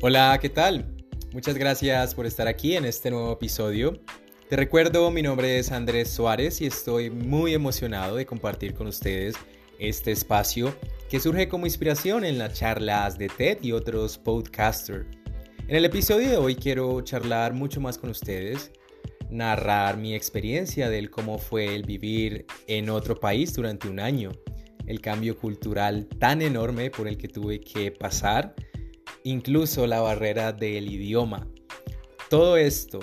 Hola, 0.00 0.38
¿qué 0.40 0.48
tal? 0.48 0.86
Muchas 1.32 1.56
gracias 1.56 2.14
por 2.14 2.24
estar 2.24 2.46
aquí 2.46 2.76
en 2.76 2.84
este 2.84 3.10
nuevo 3.10 3.32
episodio. 3.32 4.00
Te 4.48 4.54
recuerdo, 4.54 5.10
mi 5.10 5.22
nombre 5.22 5.58
es 5.58 5.72
Andrés 5.72 6.08
Suárez 6.08 6.60
y 6.60 6.66
estoy 6.66 7.10
muy 7.10 7.52
emocionado 7.52 8.14
de 8.14 8.24
compartir 8.24 8.74
con 8.74 8.86
ustedes 8.86 9.34
este 9.80 10.12
espacio 10.12 10.72
que 11.10 11.18
surge 11.18 11.48
como 11.48 11.66
inspiración 11.66 12.24
en 12.24 12.38
las 12.38 12.54
charlas 12.54 13.18
de 13.18 13.26
TED 13.26 13.58
y 13.60 13.72
otros 13.72 14.18
podcasters. 14.18 15.04
En 15.66 15.74
el 15.74 15.84
episodio 15.84 16.30
de 16.30 16.36
hoy 16.36 16.54
quiero 16.54 17.00
charlar 17.00 17.52
mucho 17.52 17.80
más 17.80 17.98
con 17.98 18.10
ustedes, 18.10 18.70
narrar 19.30 19.96
mi 19.96 20.14
experiencia 20.14 20.90
del 20.90 21.10
cómo 21.10 21.38
fue 21.38 21.74
el 21.74 21.82
vivir 21.82 22.46
en 22.68 22.88
otro 22.88 23.18
país 23.18 23.52
durante 23.52 23.88
un 23.88 23.98
año, 23.98 24.30
el 24.86 25.00
cambio 25.00 25.36
cultural 25.36 26.06
tan 26.20 26.40
enorme 26.40 26.88
por 26.88 27.08
el 27.08 27.18
que 27.18 27.26
tuve 27.26 27.60
que 27.60 27.90
pasar, 27.90 28.54
incluso 29.24 29.86
la 29.86 30.00
barrera 30.00 30.52
del 30.52 30.90
idioma. 30.90 31.46
Todo 32.30 32.56
esto, 32.56 33.00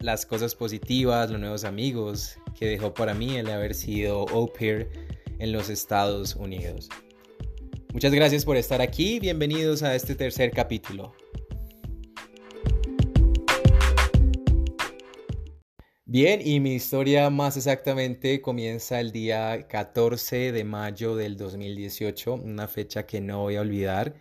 las 0.00 0.26
cosas 0.26 0.54
positivas, 0.54 1.30
los 1.30 1.40
nuevos 1.40 1.64
amigos 1.64 2.38
que 2.58 2.66
dejó 2.66 2.92
para 2.94 3.14
mí 3.14 3.36
el 3.36 3.48
haber 3.50 3.74
sido 3.74 4.28
au 4.28 4.52
pair 4.52 4.88
en 5.38 5.52
los 5.52 5.70
Estados 5.70 6.34
Unidos. 6.36 6.88
Muchas 7.92 8.12
gracias 8.12 8.44
por 8.44 8.56
estar 8.56 8.82
aquí, 8.82 9.18
bienvenidos 9.18 9.82
a 9.82 9.94
este 9.94 10.14
tercer 10.14 10.50
capítulo. 10.50 11.14
Bien, 16.10 16.40
y 16.42 16.58
mi 16.60 16.74
historia 16.74 17.28
más 17.28 17.58
exactamente 17.58 18.40
comienza 18.40 18.98
el 18.98 19.12
día 19.12 19.66
14 19.68 20.52
de 20.52 20.64
mayo 20.64 21.16
del 21.16 21.36
2018, 21.36 22.32
una 22.32 22.66
fecha 22.66 23.04
que 23.04 23.20
no 23.20 23.40
voy 23.40 23.56
a 23.56 23.60
olvidar, 23.60 24.14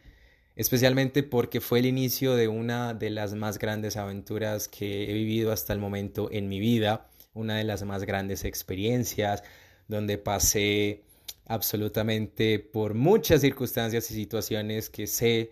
especialmente 0.57 1.21
porque 1.21 1.61
fue 1.61 1.79
el 1.79 1.85
inicio 1.85 2.35
de 2.35 2.47
una 2.47 2.95
de 2.95 3.11
las 3.11 3.35
más 3.35 3.59
grandes 3.59 3.95
aventuras 3.95 4.67
que 4.67 5.09
he 5.09 5.13
vivido 5.13 5.51
hasta 5.51 5.71
el 5.71 5.79
momento 5.79 6.29
en 6.31 6.49
mi 6.49 6.59
vida, 6.59 7.09
una 7.33 7.57
de 7.57 7.63
las 7.63 7.83
más 7.83 8.03
grandes 8.03 8.43
experiencias, 8.43 9.43
donde 9.87 10.17
pasé 10.17 11.03
absolutamente 11.45 12.57
por 12.59 12.95
muchas 12.95 13.41
circunstancias 13.41 14.09
y 14.09 14.15
situaciones 14.15 14.89
que 14.89 15.05
sé 15.05 15.51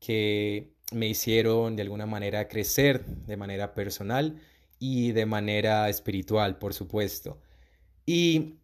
que 0.00 0.72
me 0.92 1.08
hicieron 1.08 1.76
de 1.76 1.82
alguna 1.82 2.06
manera 2.06 2.48
crecer 2.48 3.04
de 3.04 3.36
manera 3.36 3.74
personal 3.74 4.40
y 4.78 5.12
de 5.12 5.26
manera 5.26 5.90
espiritual, 5.90 6.58
por 6.58 6.72
supuesto. 6.72 7.38
Y 8.06 8.60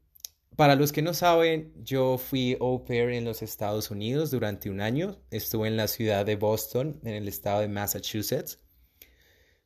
para 0.56 0.76
los 0.76 0.92
que 0.92 1.02
no 1.02 1.14
saben, 1.14 1.72
yo 1.82 2.18
fui 2.18 2.56
au 2.60 2.84
pair 2.84 3.10
en 3.10 3.24
los 3.24 3.42
Estados 3.42 3.90
Unidos 3.90 4.30
durante 4.30 4.70
un 4.70 4.80
año. 4.80 5.20
Estuve 5.30 5.68
en 5.68 5.76
la 5.76 5.88
ciudad 5.88 6.24
de 6.24 6.36
Boston, 6.36 7.00
en 7.04 7.14
el 7.14 7.28
estado 7.28 7.60
de 7.60 7.68
Massachusetts. 7.68 8.60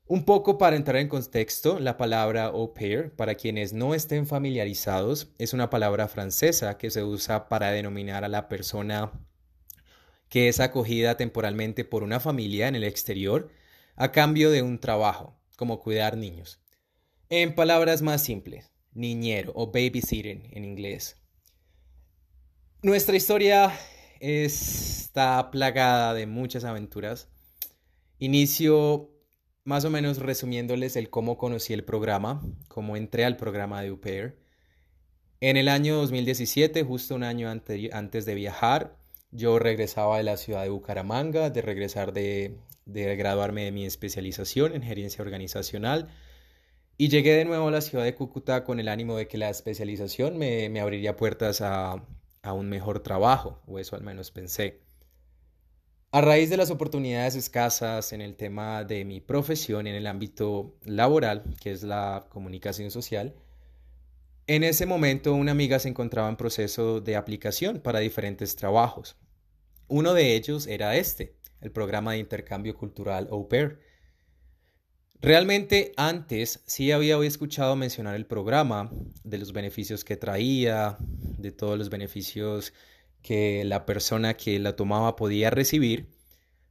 Un 0.07 0.25
poco 0.25 0.57
para 0.57 0.77
entrar 0.77 0.97
en 0.97 1.09
contexto, 1.09 1.79
la 1.79 1.99
palabra 1.99 2.47
au 2.47 2.73
pair, 2.73 3.15
para 3.15 3.35
quienes 3.35 3.75
no 3.75 3.95
estén 3.95 4.27
familiarizados, 4.27 5.35
es 5.37 5.53
una 5.53 5.69
palabra 5.69 6.09
francesa 6.09 6.79
que 6.79 6.91
se 6.91 7.05
usa 7.05 7.49
para 7.51 7.71
denominar 7.71 8.25
a 8.25 8.29
la 8.29 8.49
persona 8.49 9.13
que 10.31 10.49
es 10.49 10.61
acogida 10.61 11.17
temporalmente 11.17 11.85
por 11.85 12.03
una 12.03 12.21
familia 12.21 12.69
en 12.69 12.77
el 12.77 12.85
exterior 12.85 13.51
a 13.97 14.13
cambio 14.13 14.51
de 14.51 14.63
un 14.63 14.79
trabajo 14.79 15.39
como 15.57 15.81
cuidar 15.81 16.17
niños. 16.17 16.61
En 17.29 17.55
palabras 17.55 18.01
más 18.01 18.23
simples, 18.23 18.73
niñero 18.99 19.53
o 19.55 19.67
babysitting 19.69 20.51
en 20.53 20.65
inglés. 20.65 21.17
Nuestra 22.83 23.17
historia 23.17 23.73
está 24.21 25.51
plagada 25.51 26.15
de 26.15 26.27
muchas 26.27 26.65
aventuras. 26.65 27.29
Inicio 28.19 29.11
más 29.65 29.85
o 29.85 29.91
menos 29.91 30.19
resumiéndoles 30.19 30.97
el 30.97 31.11
cómo 31.11 31.37
conocí 31.39 31.73
el 31.73 31.85
programa, 31.85 32.43
cómo 32.69 32.97
entré 32.97 33.25
al 33.25 33.37
programa 33.37 33.83
de 33.83 33.93
UPair. 33.93 34.39
En 35.41 35.57
el 35.57 35.69
año 35.69 35.97
2017, 35.97 36.83
justo 36.83 37.15
un 37.15 37.23
año 37.23 37.49
antes 37.49 38.27
de 38.27 38.35
viajar, 38.35 38.97
yo 39.31 39.59
regresaba 39.59 40.17
de 40.17 40.25
la 40.25 40.37
ciudad 40.37 40.63
de 40.63 40.71
Bucaramanga, 40.71 41.51
de 41.51 41.63
regresar 41.63 42.13
de 42.13 42.59
de 42.89 43.17
graduarme 43.17 43.65
de 43.65 43.73
mi 43.73 43.85
especialización 43.85 44.75
en 44.75 44.83
gerencia 44.83 45.23
organizacional 45.23 46.09
y 46.99 47.09
llegué 47.09 47.33
de 47.35 47.45
nuevo 47.45 47.69
a 47.69 47.71
la 47.71 47.81
ciudad 47.81 48.05
de 48.05 48.15
Cúcuta 48.15 48.65
con 48.65 48.81
el 48.81 48.89
ánimo 48.89 49.17
de 49.17 49.29
que 49.29 49.39
la 49.39 49.49
especialización 49.49 50.37
me, 50.37 50.81
abriría 50.81 51.17
puertas 51.17 51.61
a, 51.61 52.05
a 52.43 52.53
un 52.53 52.69
mejor 52.69 53.01
trabajo, 53.01 53.63
o 53.67 53.79
eso 53.79 53.97
al 53.97 54.03
menos 54.03 54.31
pensé. 54.31 54.81
A 56.11 56.21
raíz 56.21 56.51
de 56.51 56.57
las 56.57 56.71
oportunidades 56.71 57.37
escasas 57.37 58.13
en 58.13 58.21
el 58.21 58.35
tema 58.35 58.83
de 58.83 59.05
mi 59.05 59.21
profesión 59.21 59.87
en 59.87 59.95
el 59.95 60.07
ámbito 60.07 60.75
laboral, 60.85 61.45
que 61.61 61.71
es 61.71 61.83
la 61.85 62.27
comunicación 62.31 62.91
social, 62.91 63.35
en 64.49 64.65
ese 64.65 64.87
momento 64.87 65.35
una 65.35 65.53
amiga 65.53 65.79
se 65.79 65.91
encontraba 65.91 66.31
en 66.31 66.37
proceso 66.37 67.03
de 67.03 67.17
aplicación 67.17 67.81
para 67.81 67.99
diferentes 67.99 68.57
trabajos. 68.57 69.17
Uno 69.89 70.15
de 70.15 70.35
ellos 70.35 70.67
era 70.67 70.97
este, 70.97 71.37
el 71.61 71.71
programa 71.71 72.13
de 72.13 72.19
intercambio 72.19 72.75
cultural 72.75 73.29
Au 73.31 73.47
Pair. 73.47 73.79
Realmente 75.21 75.93
antes 75.97 76.63
sí 76.67 76.93
había 76.93 77.19
escuchado 77.25 77.75
mencionar 77.75 78.15
el 78.15 78.25
programa, 78.25 78.91
de 79.25 79.39
los 79.39 79.53
beneficios 79.53 80.05
que 80.05 80.17
traía, 80.17 80.97
de 81.01 81.51
todos 81.51 81.77
los 81.77 81.91
beneficios 81.91 82.73
que 83.21 83.65
la 83.65 83.85
persona 83.85 84.35
que 84.35 84.61
la 84.61 84.77
tomaba 84.77 85.17
podía 85.17 85.51
recibir, 85.51 86.09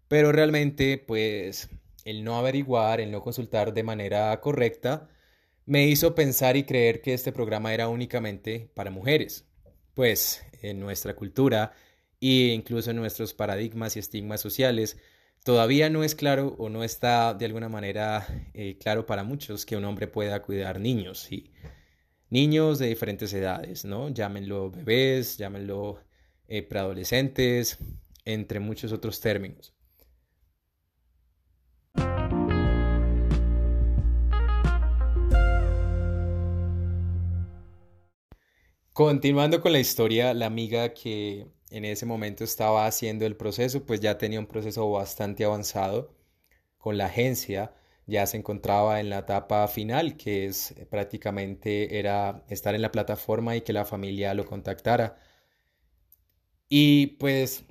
pero 0.07 0.31
realmente 0.31 0.97
pues 0.97 1.69
el 2.05 2.23
no 2.23 2.37
averiguar, 2.37 3.01
el 3.01 3.11
no 3.11 3.21
consultar 3.21 3.73
de 3.73 3.83
manera 3.83 4.39
correcta, 4.39 5.09
me 5.65 5.85
hizo 5.87 6.15
pensar 6.15 6.55
y 6.55 6.63
creer 6.63 7.01
que 7.01 7.13
este 7.13 7.33
programa 7.33 7.73
era 7.73 7.89
únicamente 7.89 8.71
para 8.73 8.91
mujeres. 8.91 9.45
Pues 9.93 10.41
en 10.61 10.79
nuestra 10.79 11.15
cultura 11.15 11.73
e 12.21 12.53
incluso 12.53 12.91
en 12.91 12.97
nuestros 12.97 13.33
paradigmas 13.33 13.97
y 13.97 13.99
estigmas 13.99 14.39
sociales, 14.39 14.97
todavía 15.47 15.89
no 15.89 16.03
es 16.03 16.13
claro 16.13 16.55
o 16.57 16.67
no 16.67 16.83
está 16.83 17.33
de 17.33 17.45
alguna 17.45 17.69
manera 17.69 18.27
eh, 18.53 18.77
claro 18.77 19.05
para 19.05 19.23
muchos 19.23 19.65
que 19.65 19.77
un 19.77 19.85
hombre 19.85 20.05
pueda 20.05 20.41
cuidar 20.41 20.77
niños 20.81 21.31
y 21.31 21.53
niños 22.29 22.79
de 22.79 22.87
diferentes 22.87 23.33
edades, 23.33 23.85
¿no? 23.85 24.09
Llámenlo 24.09 24.69
bebés, 24.71 25.37
llámenlo 25.37 26.01
eh, 26.49 26.63
preadolescentes, 26.63 27.77
entre 28.25 28.59
muchos 28.59 28.91
otros 28.91 29.21
términos. 29.21 29.73
Continuando 38.91 39.61
con 39.61 39.71
la 39.71 39.79
historia, 39.79 40.33
la 40.33 40.47
amiga 40.47 40.93
que 40.93 41.47
en 41.71 41.85
ese 41.85 42.05
momento 42.05 42.43
estaba 42.43 42.85
haciendo 42.85 43.25
el 43.25 43.35
proceso, 43.35 43.85
pues 43.85 43.99
ya 43.99 44.17
tenía 44.17 44.39
un 44.39 44.47
proceso 44.47 44.89
bastante 44.91 45.45
avanzado 45.45 46.15
con 46.77 46.97
la 46.97 47.05
agencia, 47.07 47.73
ya 48.05 48.25
se 48.25 48.37
encontraba 48.37 48.99
en 48.99 49.09
la 49.09 49.19
etapa 49.19 49.67
final, 49.67 50.17
que 50.17 50.45
es 50.45 50.71
eh, 50.71 50.85
prácticamente 50.85 51.99
era 51.99 52.45
estar 52.49 52.75
en 52.75 52.81
la 52.81 52.91
plataforma 52.91 53.55
y 53.55 53.61
que 53.61 53.73
la 53.73 53.85
familia 53.85 54.33
lo 54.33 54.45
contactara. 54.45 55.17
Y 56.69 57.07
pues 57.17 57.65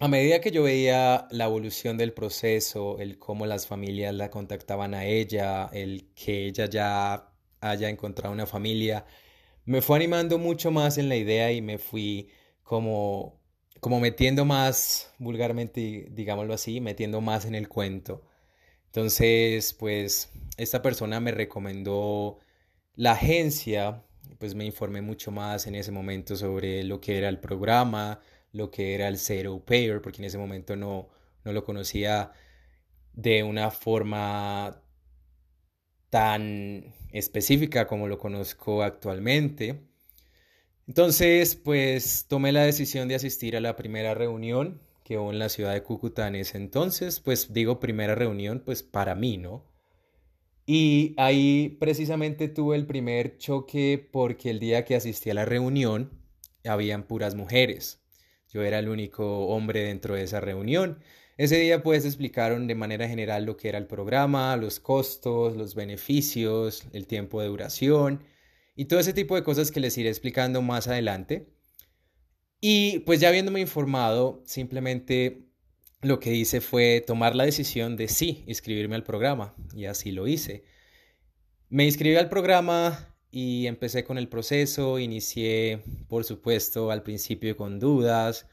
a 0.00 0.08
medida 0.08 0.40
que 0.40 0.50
yo 0.50 0.62
veía 0.62 1.26
la 1.30 1.44
evolución 1.46 1.96
del 1.96 2.12
proceso, 2.12 2.98
el 3.00 3.18
cómo 3.18 3.46
las 3.46 3.66
familias 3.66 4.14
la 4.14 4.30
contactaban 4.30 4.94
a 4.94 5.04
ella, 5.06 5.68
el 5.72 6.12
que 6.14 6.46
ella 6.46 6.66
ya 6.66 7.32
haya 7.60 7.88
encontrado 7.88 8.32
una 8.32 8.46
familia, 8.46 9.06
me 9.64 9.82
fue 9.82 9.96
animando 9.96 10.38
mucho 10.38 10.70
más 10.70 10.98
en 10.98 11.08
la 11.08 11.16
idea 11.16 11.52
y 11.52 11.62
me 11.62 11.78
fui 11.78 12.28
como, 12.68 13.40
como 13.80 13.98
metiendo 13.98 14.44
más, 14.44 15.14
vulgarmente, 15.18 16.08
digámoslo 16.10 16.52
así, 16.52 16.82
metiendo 16.82 17.22
más 17.22 17.46
en 17.46 17.54
el 17.54 17.66
cuento. 17.66 18.22
Entonces, 18.86 19.72
pues, 19.74 20.30
esta 20.58 20.82
persona 20.82 21.18
me 21.20 21.32
recomendó 21.32 22.38
la 22.94 23.12
agencia, 23.12 24.04
pues 24.38 24.54
me 24.54 24.66
informé 24.66 25.00
mucho 25.02 25.30
más 25.32 25.66
en 25.66 25.76
ese 25.76 25.92
momento 25.92 26.36
sobre 26.36 26.84
lo 26.84 27.00
que 27.00 27.16
era 27.18 27.30
el 27.30 27.40
programa, 27.40 28.20
lo 28.52 28.70
que 28.70 28.94
era 28.94 29.08
el 29.08 29.18
Zero 29.18 29.64
Payer, 29.64 30.02
porque 30.02 30.18
en 30.18 30.26
ese 30.26 30.36
momento 30.38 30.76
no, 30.76 31.08
no 31.44 31.52
lo 31.54 31.64
conocía 31.64 32.32
de 33.14 33.44
una 33.44 33.70
forma 33.70 34.82
tan 36.10 36.94
específica 37.12 37.86
como 37.86 38.08
lo 38.08 38.18
conozco 38.18 38.82
actualmente. 38.82 39.87
Entonces, 40.88 41.54
pues 41.54 42.24
tomé 42.28 42.50
la 42.50 42.62
decisión 42.62 43.08
de 43.08 43.14
asistir 43.14 43.56
a 43.56 43.60
la 43.60 43.76
primera 43.76 44.14
reunión 44.14 44.80
que 45.04 45.18
hubo 45.18 45.30
en 45.30 45.38
la 45.38 45.50
ciudad 45.50 45.74
de 45.74 45.82
Cúcuta 45.82 46.26
en 46.26 46.34
ese 46.34 46.56
entonces, 46.56 47.20
pues 47.20 47.52
digo 47.52 47.78
primera 47.78 48.14
reunión, 48.14 48.62
pues 48.64 48.82
para 48.82 49.14
mí, 49.14 49.36
¿no? 49.36 49.66
Y 50.64 51.14
ahí 51.18 51.76
precisamente 51.78 52.48
tuve 52.48 52.76
el 52.76 52.86
primer 52.86 53.36
choque 53.36 54.08
porque 54.10 54.48
el 54.48 54.60
día 54.60 54.86
que 54.86 54.96
asistí 54.96 55.28
a 55.28 55.34
la 55.34 55.44
reunión 55.44 56.10
habían 56.64 57.02
puras 57.02 57.34
mujeres. 57.34 58.00
Yo 58.50 58.62
era 58.62 58.78
el 58.78 58.88
único 58.88 59.48
hombre 59.48 59.82
dentro 59.82 60.14
de 60.14 60.22
esa 60.22 60.40
reunión. 60.40 61.00
Ese 61.36 61.58
día 61.58 61.82
pues 61.82 62.06
explicaron 62.06 62.66
de 62.66 62.74
manera 62.74 63.06
general 63.08 63.44
lo 63.44 63.58
que 63.58 63.68
era 63.68 63.78
el 63.78 63.86
programa, 63.86 64.56
los 64.56 64.80
costos, 64.80 65.54
los 65.54 65.74
beneficios, 65.74 66.84
el 66.94 67.06
tiempo 67.06 67.42
de 67.42 67.48
duración 67.48 68.22
y 68.78 68.84
todo 68.84 69.00
ese 69.00 69.12
tipo 69.12 69.34
de 69.34 69.42
cosas 69.42 69.72
que 69.72 69.80
les 69.80 69.98
iré 69.98 70.08
explicando 70.08 70.62
más 70.62 70.86
adelante. 70.86 71.48
Y 72.60 73.00
pues 73.00 73.18
ya 73.18 73.28
habiéndome 73.28 73.58
informado, 73.58 74.40
simplemente 74.46 75.48
lo 76.00 76.20
que 76.20 76.32
hice 76.32 76.60
fue 76.60 77.02
tomar 77.04 77.34
la 77.34 77.44
decisión 77.44 77.96
de 77.96 78.06
sí, 78.06 78.44
inscribirme 78.46 78.94
al 78.94 79.02
programa 79.02 79.56
y 79.74 79.86
así 79.86 80.12
lo 80.12 80.28
hice. 80.28 80.62
Me 81.68 81.86
inscribí 81.86 82.14
al 82.14 82.28
programa 82.28 83.16
y 83.32 83.66
empecé 83.66 84.04
con 84.04 84.16
el 84.16 84.28
proceso, 84.28 85.00
inicié 85.00 85.82
por 86.06 86.22
supuesto 86.22 86.92
al 86.92 87.02
principio 87.02 87.56
con 87.56 87.80
dudas, 87.80 88.46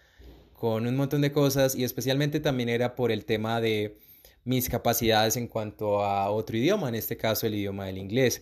con 0.53 0.87
un 0.87 0.95
montón 0.95 1.21
de 1.21 1.33
cosas 1.33 1.75
y 1.75 1.83
especialmente 1.83 2.39
también 2.39 2.69
era 2.69 2.95
por 2.95 3.11
el 3.11 3.25
tema 3.25 3.61
de 3.61 3.99
mis 4.43 4.69
capacidades 4.69 5.37
en 5.37 5.47
cuanto 5.47 6.03
a 6.03 6.31
otro 6.31 6.57
idioma, 6.57 6.89
en 6.89 6.95
este 6.95 7.15
caso 7.15 7.45
el 7.45 7.53
idioma 7.53 7.85
del 7.85 7.99
inglés. 7.99 8.41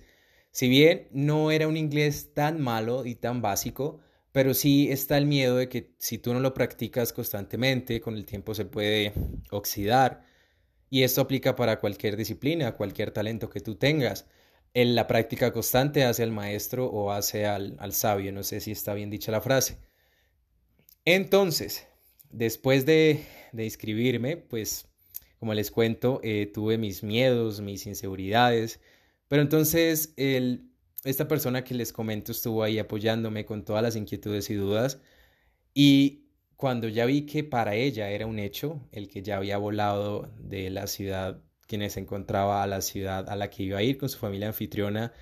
Si 0.53 0.69
bien 0.69 1.07
no 1.11 1.49
era 1.49 1.67
un 1.67 1.77
inglés 1.77 2.33
tan 2.35 2.61
malo 2.61 3.07
y 3.07 3.15
tan 3.15 3.41
básico, 3.41 4.01
pero 4.31 4.53
sí 4.53 4.91
está 4.91 5.17
el 5.17 5.25
miedo 5.25 5.57
de 5.57 5.67
que 5.67 5.95
si 5.97 6.19
tú 6.19 6.31
no 6.31 6.39
lo 6.39 6.53
practicas 6.53 7.11
constantemente, 7.11 7.99
con 8.01 8.15
el 8.15 8.25
tiempo 8.25 8.53
se 8.53 8.65
puede 8.65 9.13
oxidar. 9.49 10.25
Y 10.91 11.01
esto 11.03 11.21
aplica 11.21 11.55
para 11.55 11.79
cualquier 11.79 12.15
disciplina, 12.17 12.73
cualquier 12.73 13.09
talento 13.11 13.49
que 13.49 13.61
tú 13.61 13.75
tengas. 13.75 14.27
En 14.75 14.93
la 14.95 15.07
práctica 15.07 15.51
constante 15.51 16.03
hace 16.03 16.21
al 16.21 16.31
maestro 16.31 16.85
o 16.85 17.11
hace 17.11 17.47
al, 17.47 17.93
sabio. 17.93 18.31
No 18.31 18.43
sé 18.43 18.59
si 18.59 18.71
está 18.71 18.93
bien 18.93 19.09
dicha 19.09 19.31
la 19.31 19.41
frase. 19.41 19.79
Entonces, 21.05 21.87
después 22.29 22.85
de, 22.85 23.25
de 23.53 23.65
inscribirme, 23.65 24.37
pues 24.37 24.87
como 25.39 25.55
les 25.55 25.71
cuento, 25.71 26.19
eh, 26.23 26.45
tuve 26.45 26.77
mis 26.77 27.01
miedos, 27.01 27.59
mis 27.59 27.87
inseguridades. 27.87 28.79
Pero 29.33 29.41
entonces 29.41 30.13
el 30.15 30.69
esta 31.03 31.27
persona 31.27 31.63
que 31.63 31.73
les 31.73 31.91
comento 31.91 32.31
estuvo 32.31 32.61
ahí 32.61 32.77
apoyándome 32.77 33.45
con 33.45 33.65
todas 33.65 33.81
las 33.81 33.95
inquietudes 33.95 34.47
y 34.51 34.53
dudas. 34.53 35.01
Y 35.73 36.27
cuando 36.55 36.87
ya 36.87 37.07
vi 37.07 37.25
que 37.25 37.43
para 37.43 37.73
ella 37.73 38.11
era 38.11 38.27
un 38.27 38.37
hecho, 38.37 38.87
el 38.91 39.07
que 39.07 39.23
ya 39.23 39.37
había 39.37 39.57
volado 39.57 40.31
de 40.37 40.69
la 40.69 40.85
ciudad, 40.85 41.41
quienes 41.65 41.93
se 41.93 42.01
encontraba 42.01 42.61
a 42.61 42.67
la 42.67 42.81
ciudad 42.81 43.27
a 43.27 43.35
la 43.35 43.49
que 43.49 43.63
iba 43.63 43.79
a 43.79 43.81
ir 43.81 43.97
con 43.97 44.07
su 44.07 44.19
familia 44.19 44.49
anfitriona, 44.49 45.13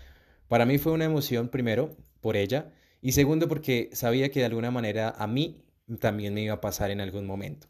para 0.50 0.66
mí 0.66 0.78
fue 0.78 0.92
una 0.92 1.06
emoción, 1.06 1.48
primero, 1.48 1.96
por 2.20 2.36
ella, 2.36 2.74
y 3.02 3.14
segundo, 3.14 3.48
porque 3.48 3.92
sabía 3.94 4.30
que 4.30 4.42
de 4.42 4.48
alguna 4.48 4.72
manera 4.72 5.12
a 5.18 5.26
mí 5.26 5.64
también 6.02 6.34
me 6.34 6.44
iba 6.44 6.56
a 6.56 6.60
pasar 6.60 6.92
en 6.92 7.00
algún 7.00 7.26
momento. 7.26 7.68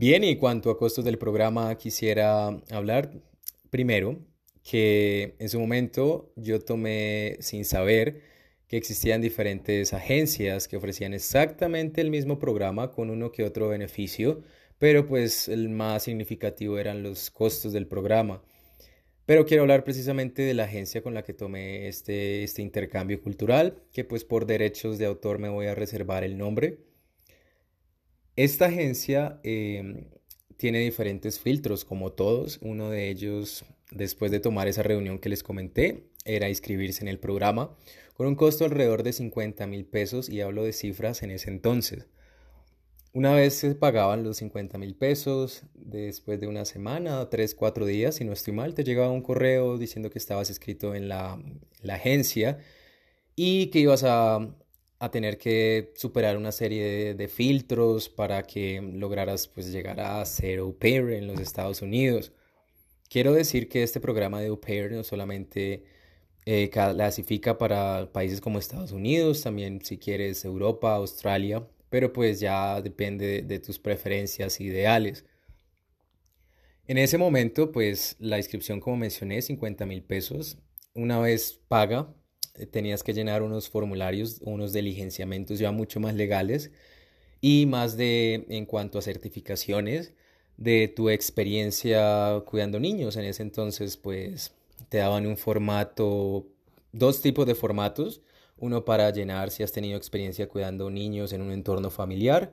Bien, 0.00 0.24
y 0.24 0.36
cuanto 0.36 0.70
a 0.70 0.78
costos 0.78 1.04
del 1.04 1.18
programa, 1.18 1.76
quisiera 1.76 2.46
hablar 2.70 3.10
primero 3.68 4.18
que 4.62 5.36
en 5.38 5.50
su 5.50 5.60
momento 5.60 6.32
yo 6.36 6.58
tomé 6.58 7.36
sin 7.40 7.66
saber 7.66 8.22
que 8.66 8.78
existían 8.78 9.20
diferentes 9.20 9.92
agencias 9.92 10.68
que 10.68 10.78
ofrecían 10.78 11.12
exactamente 11.12 12.00
el 12.00 12.10
mismo 12.10 12.38
programa 12.38 12.90
con 12.90 13.10
uno 13.10 13.30
que 13.30 13.44
otro 13.44 13.68
beneficio, 13.68 14.40
pero 14.78 15.06
pues 15.06 15.48
el 15.48 15.68
más 15.68 16.04
significativo 16.04 16.78
eran 16.78 17.02
los 17.02 17.30
costos 17.30 17.74
del 17.74 17.86
programa. 17.86 18.42
Pero 19.26 19.44
quiero 19.44 19.64
hablar 19.64 19.84
precisamente 19.84 20.40
de 20.40 20.54
la 20.54 20.64
agencia 20.64 21.02
con 21.02 21.12
la 21.12 21.24
que 21.24 21.34
tomé 21.34 21.88
este, 21.88 22.42
este 22.42 22.62
intercambio 22.62 23.20
cultural, 23.20 23.82
que 23.92 24.04
pues 24.04 24.24
por 24.24 24.46
derechos 24.46 24.96
de 24.96 25.04
autor 25.04 25.38
me 25.38 25.50
voy 25.50 25.66
a 25.66 25.74
reservar 25.74 26.24
el 26.24 26.38
nombre. 26.38 26.89
Esta 28.40 28.68
agencia 28.68 29.38
em, 29.42 30.06
tiene 30.56 30.78
diferentes 30.78 31.38
filtros, 31.38 31.84
como 31.84 32.12
todos. 32.12 32.58
Uno 32.62 32.88
de 32.88 33.10
ellos, 33.10 33.66
después 33.90 34.30
de 34.30 34.40
tomar 34.40 34.66
esa 34.66 34.82
reunión 34.82 35.18
que 35.18 35.28
les 35.28 35.42
comenté, 35.42 36.06
era 36.24 36.48
inscribirse 36.48 37.02
en 37.02 37.08
el 37.08 37.18
programa 37.18 37.76
con 38.14 38.26
un 38.26 38.36
costo 38.36 38.64
alrededor 38.64 39.02
de 39.02 39.12
50 39.12 39.66
mil 39.66 39.84
pesos 39.84 40.30
y 40.30 40.40
hablo 40.40 40.64
de 40.64 40.72
cifras 40.72 41.22
en 41.22 41.32
ese 41.32 41.50
entonces. 41.50 42.06
Una 43.12 43.34
vez 43.34 43.56
se 43.56 43.74
pagaban 43.74 44.24
los 44.24 44.38
50 44.38 44.78
mil 44.78 44.94
pesos, 44.94 45.64
después 45.74 46.40
de 46.40 46.46
una 46.46 46.64
semana, 46.64 47.28
tres, 47.28 47.54
cuatro 47.54 47.84
días, 47.84 48.14
si 48.14 48.24
no 48.24 48.32
estoy 48.32 48.54
mal, 48.54 48.72
te 48.72 48.84
llegaba 48.84 49.10
un 49.12 49.20
correo 49.20 49.76
diciendo 49.76 50.08
que 50.08 50.18
estabas 50.18 50.48
inscrito 50.48 50.94
en 50.94 51.10
la 51.10 51.38
agencia 51.90 52.56
y 53.36 53.66
que 53.66 53.80
ibas 53.80 54.02
a 54.02 54.56
a 55.00 55.10
tener 55.10 55.38
que 55.38 55.92
superar 55.96 56.36
una 56.36 56.52
serie 56.52 57.14
de, 57.14 57.28
filtros 57.28 58.10
para 58.10 58.42
que 58.42 58.80
lograras 58.82 59.48
pues 59.48 59.72
llegar 59.72 59.98
a 59.98 60.24
ser 60.26 60.58
au 60.60 60.76
pair 60.78 61.10
en 61.12 61.26
los 61.26 61.40
Estados 61.40 61.80
Unidos. 61.82 62.32
Quiero 63.08 63.32
decir 63.32 63.68
que 63.68 63.82
este 63.82 63.98
programa 63.98 64.40
de 64.40 64.48
au 64.48 64.60
pair 64.60 64.92
no 64.92 65.02
solamente 65.02 65.84
eh, 66.44 66.68
clasifica 66.70 67.56
para 67.56 68.12
países 68.12 68.40
como 68.42 68.58
Estados 68.58 68.92
Unidos, 68.92 69.42
también 69.42 69.80
si 69.82 69.96
quieres 69.98 70.44
Europa, 70.44 70.94
Australia, 70.96 71.66
pero 71.88 72.12
pues 72.12 72.38
ya 72.40 72.82
depende 72.82 73.42
de, 73.42 73.58
tus 73.58 73.78
preferencias 73.78 74.60
ideales. 74.60 75.24
En 76.86 76.98
ese 76.98 77.18
momento, 77.18 77.72
pues 77.72 78.16
la 78.18 78.36
inscripción, 78.38 78.80
como 78.80 78.96
mencioné, 78.98 79.40
50 79.40 79.86
mil 79.86 80.02
pesos. 80.02 80.58
Una 80.94 81.20
vez 81.20 81.60
paga, 81.68 82.12
tenías 82.70 83.02
que 83.02 83.14
llenar 83.14 83.42
unos 83.42 83.68
formularios, 83.68 84.40
unos 84.42 84.72
diligenciamientos 84.72 85.58
ya 85.58 85.72
mucho 85.72 86.00
más 86.00 86.14
legales 86.14 86.70
y 87.40 87.66
más 87.66 87.96
de 87.96 88.46
en 88.48 88.66
cuanto 88.66 88.98
a 88.98 89.02
certificaciones 89.02 90.12
de 90.56 90.88
tu 90.88 91.08
experiencia 91.10 92.42
cuidando 92.44 92.78
niños. 92.78 93.16
En 93.16 93.24
ese 93.24 93.42
entonces, 93.42 93.96
pues 93.96 94.52
te 94.88 94.98
daban 94.98 95.26
un 95.26 95.36
formato, 95.36 96.46
dos 96.92 97.22
tipos 97.22 97.46
de 97.46 97.54
formatos, 97.54 98.22
uno 98.58 98.84
para 98.84 99.10
llenar 99.10 99.50
si 99.50 99.62
has 99.62 99.72
tenido 99.72 99.96
experiencia 99.96 100.48
cuidando 100.48 100.90
niños 100.90 101.32
en 101.32 101.42
un 101.42 101.50
entorno 101.52 101.90
familiar 101.90 102.52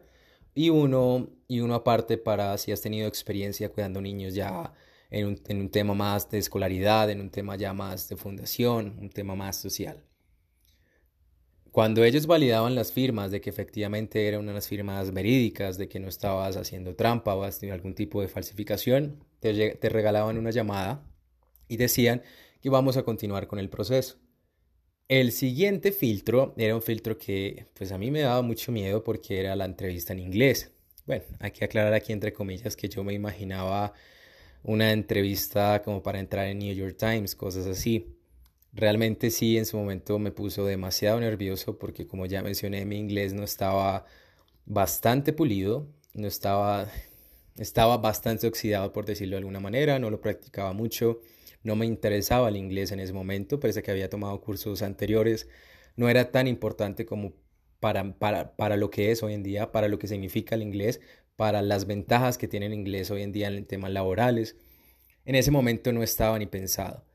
y 0.55 0.69
uno, 0.69 1.29
y 1.47 1.59
uno 1.59 1.75
aparte 1.75 2.17
para 2.17 2.57
si 2.57 2.71
has 2.71 2.81
tenido 2.81 3.07
experiencia 3.07 3.69
cuidando 3.69 4.01
niños 4.01 4.33
ya 4.33 4.73
en 5.09 5.25
un, 5.25 5.69
tema 5.69 5.93
más 5.93 6.29
de 6.29 6.37
escolaridad, 6.37 7.09
en 7.09 7.21
un 7.21 7.29
tema 7.29 7.55
ya 7.55 7.73
más 7.73 8.09
de 8.09 8.17
fundación, 8.17 8.97
un 8.99 9.09
tema 9.09 9.35
más 9.35 9.55
social. 9.55 10.03
Cuando 11.71 12.03
ellos 12.03 12.27
validaban 12.27 12.75
las 12.75 12.91
firmas 12.91 13.31
de 13.31 13.39
que 13.39 13.49
efectivamente 13.49 14.27
eran 14.27 14.47
unas 14.49 14.67
firmas 14.67 15.13
verídicas, 15.13 15.77
de 15.77 15.87
que 15.87 15.99
no 15.99 16.07
estabas 16.07 16.57
haciendo 16.57 16.95
trampa 16.95 17.35
o 17.35 17.43
algún 17.43 17.93
tipo 17.93 18.21
de 18.21 18.27
falsificación, 18.27 19.23
te, 19.39 19.75
te 19.75 19.89
regalaban 19.89 20.37
una 20.37 20.51
llamada 20.51 21.03
y 21.67 21.77
decían 21.77 22.23
que 22.61 22.69
vamos 22.69 22.97
a 22.97 23.03
continuar 23.03 23.47
con 23.47 23.59
el 23.59 23.69
proceso. 23.69 24.17
El 25.07 25.31
siguiente 25.31 25.93
filtro 25.93 26.53
era 26.57 26.75
un 26.75 26.81
filtro 26.81 27.17
que 27.17 27.67
pues 27.75 27.93
a 27.93 27.97
mí 27.97 28.11
me 28.11 28.21
daba 28.21 28.41
mucho 28.41 28.73
miedo 28.73 29.03
porque 29.03 29.39
era 29.39 29.55
la 29.55 29.65
entrevista 29.65 30.11
en 30.11 30.19
inglés. 30.19 30.71
Bueno, 31.05 31.23
hay 31.39 31.51
que 31.51 31.63
aclarar 31.63 31.93
aquí 31.93 32.11
entre 32.11 32.33
comillas 32.33 32.75
que 32.75 32.89
yo 32.89 33.03
me 33.05 33.13
imaginaba 33.13 33.93
una 34.63 34.91
entrevista 34.91 35.81
como 35.83 36.03
para 36.03 36.19
entrar 36.19 36.47
en 36.47 36.59
New 36.59 36.73
York 36.73 36.97
Times, 36.97 37.35
cosas 37.35 37.67
así. 37.67 38.13
Realmente 38.73 39.31
sí, 39.31 39.57
en 39.57 39.65
su 39.65 39.77
momento 39.77 40.19
me 40.19 40.31
puso 40.31 40.65
demasiado 40.65 41.19
nervioso 41.19 41.77
porque 41.79 42.07
como 42.07 42.25
ya 42.25 42.41
mencioné, 42.43 42.85
mi 42.85 42.97
inglés 42.97 43.33
no 43.33 43.43
estaba 43.43 44.05
bastante 44.65 45.33
pulido, 45.33 45.87
no 46.13 46.27
estaba, 46.27 46.87
estaba 47.57 47.97
bastante 47.97 48.47
oxidado 48.47 48.91
por 48.93 49.05
decirlo 49.05 49.35
de 49.35 49.39
alguna 49.39 49.59
manera, 49.59 49.99
no 49.99 50.09
lo 50.09 50.21
practicaba 50.21 50.73
mucho, 50.73 51.19
no 51.63 51.75
me 51.75 51.85
interesaba 51.85 52.49
el 52.49 52.57
inglés 52.57 52.91
en 52.91 52.99
ese 52.99 53.13
momento, 53.13 53.59
parece 53.59 53.83
que 53.83 53.91
había 53.91 54.09
tomado 54.09 54.39
cursos 54.41 54.81
anteriores, 54.81 55.47
no 55.95 56.09
era 56.09 56.31
tan 56.31 56.47
importante 56.47 57.05
como 57.05 57.33
para, 57.79 58.13
para, 58.17 58.55
para 58.55 58.77
lo 58.77 58.89
que 58.89 59.11
es 59.11 59.23
hoy 59.23 59.33
en 59.33 59.43
día, 59.43 59.71
para 59.71 59.87
lo 59.87 59.99
que 59.99 60.07
significa 60.07 60.55
el 60.55 60.61
inglés, 60.63 61.01
para 61.37 61.61
las 61.61 61.85
ventajas 61.85 62.37
que 62.37 62.49
tiene 62.49 62.65
el 62.65 62.73
inglés 62.73 63.09
hoy 63.11 63.21
en 63.21 63.31
día 63.31 63.47
en 63.47 63.65
temas 63.65 63.91
laborales. 63.91 64.57
En 65.23 65.35
ese 65.35 65.51
momento 65.51 65.93
no 65.93 66.03
estaba 66.03 66.37
ni 66.37 66.47
pensado. 66.47 67.05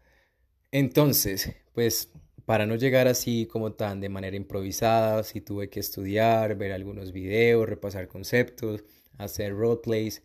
Entonces, 0.70 1.54
pues 1.74 2.10
para 2.46 2.66
no 2.66 2.76
llegar 2.76 3.08
así 3.08 3.46
como 3.46 3.72
tan 3.72 4.00
de 4.00 4.08
manera 4.08 4.36
improvisada, 4.36 5.22
sí 5.24 5.40
tuve 5.40 5.68
que 5.68 5.80
estudiar, 5.80 6.56
ver 6.56 6.72
algunos 6.72 7.12
videos, 7.12 7.68
repasar 7.68 8.08
conceptos, 8.08 8.84
hacer 9.18 9.54
roleplays 9.54 10.22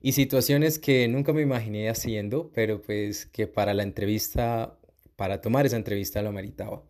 y 0.00 0.12
situaciones 0.12 0.78
que 0.78 1.08
nunca 1.08 1.32
me 1.32 1.42
imaginé 1.42 1.88
haciendo, 1.88 2.50
pero 2.54 2.80
pues 2.80 3.26
que 3.26 3.46
para 3.46 3.74
la 3.74 3.82
entrevista, 3.82 4.78
para 5.16 5.40
tomar 5.40 5.66
esa 5.66 5.76
entrevista 5.76 6.22
lo 6.22 6.32
meritaba. 6.32 6.84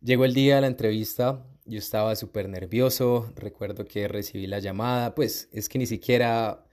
Llegó 0.00 0.24
el 0.24 0.34
día 0.34 0.56
de 0.56 0.62
la 0.62 0.66
entrevista, 0.66 1.46
yo 1.64 1.78
estaba 1.78 2.16
súper 2.16 2.48
nervioso, 2.48 3.32
recuerdo 3.36 3.84
que 3.84 4.08
recibí 4.08 4.46
la 4.46 4.58
llamada, 4.58 5.14
pues 5.14 5.48
es 5.52 5.68
que 5.68 5.78
ni 5.78 5.86
siquiera, 5.86 6.66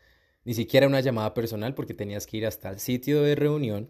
ni 0.46 0.54
siquiera 0.54 0.88
una 0.88 1.02
llamada 1.02 1.34
personal 1.34 1.76
porque 1.76 1.94
tenías 1.94 2.26
que 2.26 2.38
ir 2.38 2.46
hasta 2.48 2.70
el 2.70 2.80
sitio 2.80 3.22
de 3.22 3.36
reunión, 3.36 3.90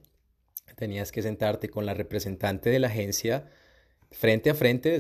tenías 0.76 1.12
que 1.12 1.22
sentarte 1.22 1.70
con 1.70 1.86
la 1.86 1.94
representante 1.94 2.70
de 2.70 2.80
la 2.80 2.88
agencia 2.88 3.50
frente 4.12 4.50
a 4.50 4.56
frente 4.56 4.98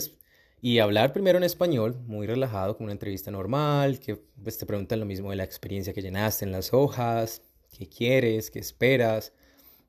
y 0.61 0.79
hablar 0.79 1.13
primero 1.13 1.37
en 1.37 1.43
español, 1.43 2.01
muy 2.05 2.27
relajado, 2.27 2.75
como 2.75 2.85
una 2.85 2.93
entrevista 2.93 3.31
normal, 3.31 3.99
que 3.99 4.17
pues, 4.17 4.57
te 4.57 4.65
preguntan 4.65 4.99
lo 4.99 5.05
mismo 5.05 5.29
de 5.29 5.37
la 5.37 5.45
experiencia 5.45 5.93
que 5.93 6.01
llenaste 6.01 6.43
en 6.45 6.51
las 6.51 6.73
hojas, 6.73 7.41
qué 7.77 7.87
quieres, 7.87 8.51
qué 8.51 8.59
esperas, 8.59 9.31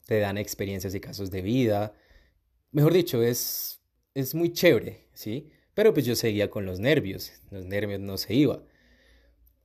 te 0.06 0.20
dan 0.20 0.38
experiencias 0.38 0.94
y 0.94 1.00
casos 1.00 1.30
de 1.30 1.42
vida. 1.42 1.92
Mejor 2.72 2.92
dicho, 2.92 3.22
es, 3.22 3.80
es 4.14 4.34
muy 4.34 4.52
chévere, 4.52 5.08
¿sí? 5.12 5.50
Pero 5.74 5.92
pues 5.94 6.06
yo 6.06 6.16
seguía 6.16 6.50
con 6.50 6.66
los 6.66 6.80
nervios, 6.80 7.32
los 7.50 7.64
nervios 7.66 8.00
no 8.00 8.16
se 8.18 8.34
iban. 8.34 8.60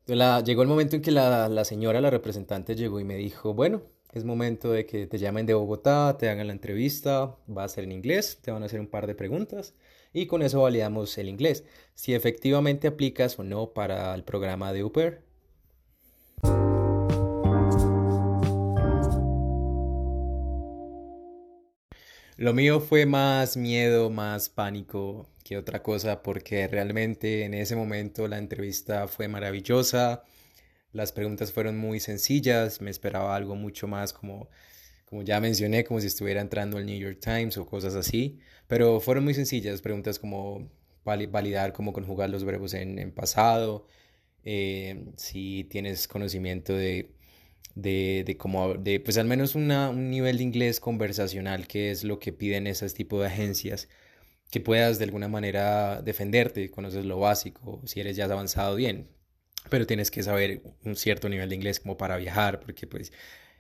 llegó 0.07 0.62
el 0.62 0.67
momento 0.67 0.95
en 0.95 1.01
que 1.01 1.12
la, 1.12 1.50
la 1.50 1.65
señora, 1.65 2.01
la 2.01 2.09
representante, 2.09 2.75
llegó 2.75 3.00
y 3.00 3.03
me 3.03 3.15
dijo, 3.17 3.53
bueno, 3.53 3.83
es 4.13 4.24
momento 4.24 4.71
de 4.71 4.85
que 4.85 5.07
te 5.07 5.17
llamen 5.17 5.45
de 5.45 5.53
Bogotá, 5.53 6.15
te 6.17 6.29
hagan 6.29 6.47
la 6.47 6.53
entrevista, 6.53 7.35
va 7.50 7.65
a 7.65 7.67
ser 7.67 7.83
en 7.83 7.91
inglés, 7.91 8.39
te 8.41 8.51
van 8.51 8.63
a 8.63 8.67
hacer 8.67 8.79
un 8.79 8.88
par 8.88 9.07
de 9.07 9.15
preguntas 9.15 9.74
y 10.13 10.27
con 10.27 10.41
eso 10.41 10.62
validamos 10.62 11.17
el 11.17 11.27
inglés, 11.27 11.65
si 11.93 12.13
efectivamente 12.13 12.88
aplicas 12.88 13.38
o 13.38 13.43
no 13.43 13.74
para 13.74 14.15
el 14.15 14.24
programa 14.24 14.71
de 14.71 14.85
Uber. 14.85 15.25
Lo 22.38 22.54
mío 22.54 22.82
fue 22.82 23.06
más 23.06 23.58
miedo, 23.58 24.10
más 24.10 24.50
pánico 24.50 25.30
que 25.44 25.58
otra 25.58 25.82
cosa, 25.82 26.22
porque 26.22 26.68
realmente 26.68 27.44
en 27.46 27.54
ese 27.54 27.75
momento 27.75 28.27
la 28.27 28.38
entrevista 28.38 29.08
fue 29.08 29.27
maravillosa, 29.27 30.24
las 30.92 31.12
preguntas 31.12 31.51
fueron 31.54 31.77
muy 31.77 32.00
sencillas, 32.00 32.82
me 32.82 32.92
esperaba 32.92 33.36
algo 33.36 33.56
mucho 33.56 33.88
más 33.88 34.13
como 34.13 34.50
como 35.06 35.24
ya 35.24 35.39
mencioné, 35.39 35.84
como 35.86 36.01
si 36.01 36.08
estuviera 36.08 36.42
entrando 36.42 36.77
al 36.77 36.86
New 36.86 36.98
York 37.00 37.20
Times 37.22 37.58
o 37.58 37.65
cosas 37.65 37.96
así, 37.96 38.39
pero 38.68 39.00
fueron 39.00 39.24
muy 39.24 39.34
sencillas, 39.34 39.82
preguntas 39.82 40.20
como 40.20 40.70
validar 41.06 41.74
cómo 41.74 41.94
conjugar 41.94 42.30
los 42.30 42.44
verbos 42.44 42.74
en, 42.74 43.12
pasado, 43.13 43.86
eh, 44.44 45.06
si 45.18 45.65
tienes 45.65 46.08
conocimiento 46.08 46.74
de, 46.74 47.14
de, 47.75 48.24
de 48.25 48.38
cómo, 48.38 48.75
de, 48.75 49.00
pues 49.00 49.17
al 49.17 49.27
menos 49.27 49.55
un 49.55 49.67
nivel 50.10 50.38
de 50.38 50.44
inglés 50.44 50.79
conversacional, 50.79 51.67
que 51.67 51.91
es 51.91 52.03
lo 52.03 52.20
que 52.20 52.34
piden 52.34 52.67
esas 52.67 52.94
tipos 52.94 53.22
de 53.22 53.27
agencias, 53.27 53.89
que 54.51 54.62
puedas 54.62 54.98
de 55.00 55.05
alguna 55.05 55.27
manera 55.27 56.01
defenderte, 56.01 56.72
conoces 56.72 57.05
lo 57.05 57.20
básico, 57.20 57.82
si 57.86 58.00
eres 58.00 58.15
ya 58.15 58.25
avanzado 58.25 58.75
bien, 58.75 59.10
pero 59.70 59.86
tienes 59.88 60.12
que 60.12 60.24
saber 60.24 60.62
un 60.84 60.96
cierto 60.96 61.29
nivel 61.29 61.50
de 61.50 61.55
inglés 61.55 61.79
como 61.79 61.98
para 61.98 62.17
viajar, 62.17 62.60
porque 62.60 62.88
pues 62.88 63.12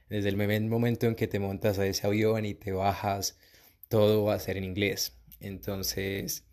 desde 0.09 0.29
el 0.29 0.37
momento 0.37 1.07
en 1.07 1.15
que 1.15 1.27
te 1.27 1.39
montas 1.39 1.79
a 1.79 1.87
ese 1.87 2.07
avión 2.07 2.45
y 2.45 2.53
te 2.53 2.71
bajas, 2.71 3.37
todo 3.89 4.23
va 4.25 4.35
a 4.35 4.39
ser 4.39 4.57
en 4.57 4.63
inglés. 4.63 5.17
Entonces, 5.39 6.45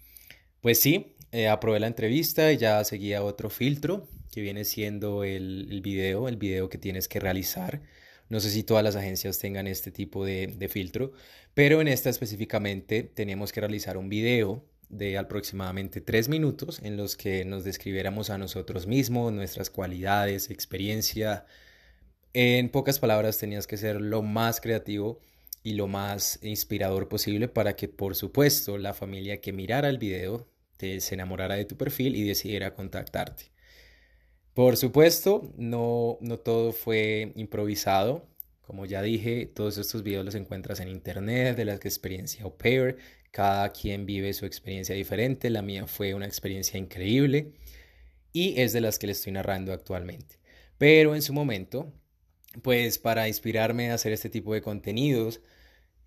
pues 0.61 0.81
sí, 0.81 1.16
eh, 1.33 1.49
aprobé 1.49 1.81
la 1.81 1.87
entrevista 1.87 2.52
y 2.52 2.57
ya 2.59 2.83
seguía 2.85 3.23
otro 3.23 3.50
filtro 3.50 4.09
que 4.32 4.40
viene 4.40 4.64
siendo 4.64 5.22
el, 5.22 5.80
video, 5.82 6.26
el 6.26 6.36
video 6.36 6.68
que 6.68 6.78
tienes 6.78 7.06
que 7.06 7.20
realizar. 7.20 7.82
No 8.28 8.40
sé 8.40 8.50
si 8.50 8.64
todas 8.64 8.82
las 8.82 8.96
agencias 8.96 9.38
tengan 9.38 9.68
este 9.68 9.92
tipo 9.92 10.24
de, 10.24 10.48
de 10.48 10.68
filtro, 10.68 11.12
pero 11.54 11.80
en 11.80 11.86
esta 11.86 12.10
específicamente 12.10 13.04
teníamos 13.04 13.52
que 13.52 13.60
realizar 13.60 13.96
un 13.96 14.08
video 14.08 14.64
de 14.88 15.18
aproximadamente 15.18 16.00
tres 16.00 16.28
minutos 16.28 16.80
en 16.82 16.96
los 16.96 17.16
que 17.16 17.44
nos 17.44 17.62
describiéramos 17.62 18.30
a 18.30 18.38
nosotros 18.38 18.86
mismos, 18.86 19.32
nuestras 19.32 19.70
cualidades, 19.70 20.50
experiencia, 20.50 21.46
en 22.34 22.70
pocas 22.70 22.98
palabras, 22.98 23.36
tenías 23.36 23.66
que 23.66 23.76
ser 23.76 24.00
lo 24.00 24.22
más 24.22 24.60
creativo 24.60 25.20
y 25.62 25.74
lo 25.74 25.86
más 25.86 26.38
inspirador 26.42 27.08
posible 27.08 27.48
para 27.48 27.76
que, 27.76 27.88
por 27.88 28.14
supuesto, 28.16 28.78
la 28.78 28.94
familia 28.94 29.42
que 29.42 29.52
mirara 29.52 29.90
el 29.90 29.98
video 29.98 30.48
te, 30.78 31.00
se 31.00 31.14
enamorara 31.14 31.56
de 31.56 31.66
tu 31.66 31.76
perfil 31.76 32.16
y 32.16 32.24
decidiera 32.24 32.74
contactarte. 32.74 33.51
Por 34.54 34.76
supuesto, 34.76 35.52
no, 35.56 36.18
no 36.21 36.38
todo 36.38 36.73
fue 36.73 37.32
improvisado. 37.37 38.26
Como 38.62 38.87
ya 38.87 39.02
dije, 39.02 39.47
todos 39.47 39.78
estos 39.78 40.02
videos 40.02 40.25
los 40.25 40.35
encuentras 40.35 40.80
en 40.80 40.88
internet 40.88 41.56
de 41.56 41.64
la 41.64 41.75
experiencia 41.75 42.44
au 42.44 42.56
pair. 42.56 42.97
Cada 43.30 43.73
quien 43.73 44.06
vive 44.06 44.32
su 44.35 44.44
experiencia 44.47 44.94
diferente. 44.94 45.50
La 45.50 45.62
mía 45.62 45.87
fue 45.87 46.14
una 46.14 46.26
experiencia 46.26 46.78
increíble 46.78 47.52
y 48.32 48.61
es 48.61 48.73
de 48.73 48.80
las 48.82 48.99
que 48.99 49.06
le 49.06 49.12
estoy 49.12 49.32
narrando 49.32 49.73
actualmente. 49.73 50.38
Pero 50.78 51.14
en 51.14 51.23
su 51.23 51.32
momento 51.32 51.92
pues 52.61 52.99
para 52.99 53.28
inspirarme 53.28 53.90
a 53.90 53.94
hacer 53.94 54.12
este 54.12 54.28
tipo 54.28 54.52
de 54.54 54.61
contenidos 54.62 55.40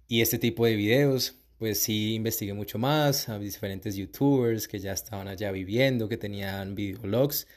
y 0.08 0.22
este 0.22 0.38
tipo 0.38 0.66
de 0.66 0.76
videos, 0.76 1.40
pues 1.58 1.80
sí 1.80 2.16
investigué 2.16 2.54
mucho 2.54 2.78
más 2.78 3.30
a 3.30 3.40
diferentes 3.40 3.96
youtubers 3.96 4.68
que 4.68 4.80
ya 4.80 4.94
estaban 4.94 5.28
allá 5.28 5.52
viviendo, 5.52 6.08
que 6.10 6.18
tenían 6.18 6.76
videologs 6.76 7.48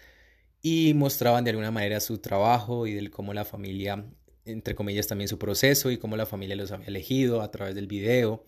y 0.63 0.95
mostraban 0.95 1.45
de 1.45 1.51
alguna 1.51 1.71
manera 1.71 2.01
su 2.01 2.19
trabajo 2.19 2.87
y 2.87 2.95
de 2.95 3.11
cómo 3.11 3.35
la 3.35 3.45
familia, 3.45 4.05
entre 4.45 4.75
comillas, 4.75 5.07
también 5.07 5.29
su 5.29 5.39
proceso 5.39 5.91
y 5.91 5.99
cómo 5.99 6.17
la 6.17 6.27
familia 6.27 6.57
los 6.57 6.73
había 6.73 6.89
elegido 6.89 7.43
a 7.43 7.51
través 7.51 7.75
del 7.75 7.87
video. 7.87 8.45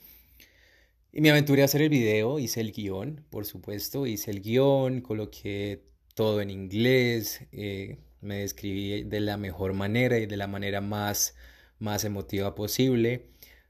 Y 1.13 1.21
me 1.21 1.31
aventuré 1.31 1.63
a 1.63 1.65
hacer 1.65 1.83
el 1.83 1.89
video, 1.89 2.39
hice 2.39 2.61
el 2.61 2.73
guion, 2.73 3.25
por 3.31 3.45
supuesto, 3.45 4.07
hice 4.07 4.31
el 4.31 4.43
guion, 4.43 5.01
coloqué 5.01 5.83
todo 6.15 6.41
en 6.41 6.51
inglés, 6.51 7.43
eh, 7.53 7.99
me 8.21 8.41
describí 8.41 9.03
de 9.05 9.21
la 9.21 9.37
mejor 9.37 9.73
manera 9.73 10.19
y 10.19 10.27
de 10.27 10.37
la 10.37 10.47
manera 10.47 10.81
más, 10.81 11.35
más 11.79 12.05
emotiva 12.05 12.55
posible. 12.55 13.27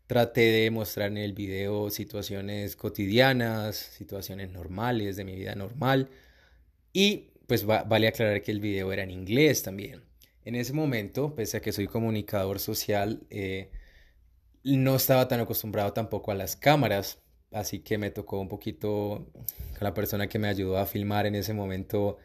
Traté 0.07 0.41
de 0.41 0.71
mostrar 0.71 1.09
en 1.09 1.19
el 1.19 1.33
video 1.33 1.89
situaciones 1.91 2.77
cotidianas, 2.77 3.77
situaciones 3.77 4.51
normales 4.51 5.17
de 5.17 5.25
mi 5.25 5.37
vida 5.37 5.55
normal. 5.55 6.11
Y 6.93 7.30
pues 7.51 7.67
vale 7.67 8.07
aclarar 8.07 8.43
que 8.43 8.53
el 8.53 8.61
video 8.61 8.93
era 8.93 9.03
en 9.03 9.11
inglés 9.11 9.65
también. 9.65 10.05
En 10.45 10.55
ese 10.55 10.73
momento, 10.73 11.35
pese 11.35 11.57
a 11.57 11.61
que 11.61 11.73
soy 11.73 11.89
comunicador 11.89 12.61
social, 12.61 13.27
eh, 13.29 13.73
no 14.63 14.95
estaba 14.95 15.27
tan 15.27 15.41
acostumbrado 15.41 15.93
tampoco 15.93 16.31
a 16.31 16.37
las 16.37 16.55
cámaras. 16.55 17.19
Así 17.51 17.81
que 17.81 17.99
me 17.99 18.13
tocó 18.13 18.39
un 18.41 18.47
poquito 18.49 19.27
con 19.33 19.81
la 19.81 19.93
persona 19.95 20.29
que 20.29 20.39
me 20.39 20.47
ayudó 20.47 20.79
a 20.79 20.87
filmar 20.87 21.27
en 21.27 21.35
ese 21.35 21.53
momento 21.53 22.19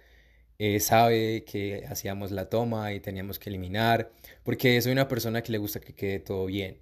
eh, 0.60 0.80
sabe 0.80 1.44
que 1.44 1.86
hacíamos 1.90 2.30
la 2.32 2.48
toma 2.48 2.94
y 2.94 3.00
teníamos 3.00 3.40
que 3.40 3.50
eliminar, 3.50 4.12
porque 4.44 4.80
soy 4.82 4.92
una 4.92 5.08
persona 5.08 5.42
que 5.42 5.52
le 5.54 5.58
gusta 5.58 5.80
que 5.80 5.96
quede 5.96 6.20
todo 6.20 6.46
bien. 6.46 6.82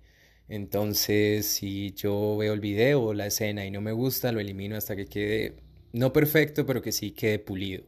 Entonces, 0.50 1.48
si 1.48 1.94
yo 1.94 2.36
veo 2.38 2.54
el 2.54 2.60
video 2.60 3.04
o 3.04 3.14
la 3.14 3.28
escena 3.28 3.66
y 3.66 3.72
no 3.72 3.80
me 3.80 3.94
gusta, 3.94 4.34
lo 4.34 4.42
elimino 4.42 4.76
hasta 4.76 4.98
que 4.98 5.06
quede, 5.06 5.56
no 5.94 6.12
perfecto, 6.12 6.66
pero 6.66 6.82
que 6.82 6.92
sí 6.92 7.12
quede 7.12 7.40
pulido. 7.40 7.86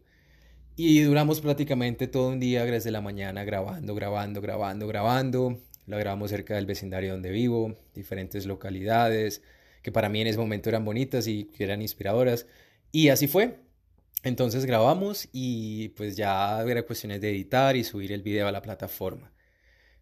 Y 0.77 1.01
duramos 1.03 1.39
prácticamente 1.39 2.08
todo 2.08 2.29
un 2.29 2.39
día 2.41 2.65
desde 2.65 2.91
la 2.91 3.00
mañana 3.00 3.46
grabando, 3.46 3.96
grabando, 3.96 4.41
grabando, 4.41 4.88
grabando. 4.88 5.62
Lo 5.86 5.98
grabamos 5.98 6.32
cerca 6.32 6.55
del 6.55 6.65
vecindario 6.65 7.13
donde 7.13 7.32
vivo, 7.32 7.77
diferentes 7.94 8.46
localidades, 8.46 9.41
que 9.82 9.94
para 9.94 10.10
mí 10.10 10.20
en 10.20 10.27
ese 10.27 10.38
momento 10.38 10.67
eran 10.67 10.84
bonitas 10.84 11.27
y 11.27 11.50
eran 11.60 11.82
inspiradoras. 11.82 12.46
Y 12.91 13.08
así 13.08 13.27
fue. 13.27 13.60
Entonces 14.24 14.65
grabamos 14.65 15.29
y 15.32 15.89
pues 15.89 16.17
ya 16.17 16.62
era 16.63 16.84
cuestiones 16.84 17.22
de 17.22 17.29
editar 17.29 17.77
y 17.77 17.86
subir 17.86 18.12
el 18.12 18.22
video 18.22 18.48
a 18.48 18.51
la 18.51 18.62
plataforma. 18.62 19.32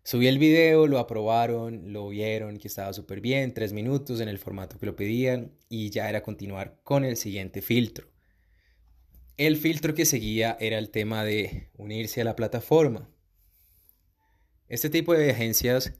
Subí 0.03 0.27
el 0.27 0.39
video, 0.39 0.87
lo 0.87 0.97
aprobaron, 0.97 1.93
lo 1.93 2.09
vieron 2.09 2.57
que 2.57 2.67
estaba 2.67 2.93
súper 2.93 3.21
bien, 3.21 3.53
tres 3.53 3.73
minutos 3.73 4.21
en 4.21 4.29
el 4.29 4.39
formato 4.39 4.79
que 4.79 4.87
lo 4.87 4.95
pedían 4.95 5.51
y 5.69 5.91
ya 5.91 6.09
era 6.09 6.23
continuar 6.23 6.79
con 6.83 7.05
el 7.05 7.15
siguiente 7.15 7.61
filtro. 7.61 8.12
El 9.35 9.57
filtro 9.57 9.95
que 9.95 10.05
seguía 10.05 10.55
era 10.59 10.77
el 10.77 10.91
tema 10.91 11.23
de 11.23 11.71
unirse 11.75 12.21
a 12.21 12.23
la 12.23 12.35
plataforma. 12.35 13.09
Este 14.67 14.91
tipo 14.91 15.13
de 15.13 15.31
agencias 15.31 15.93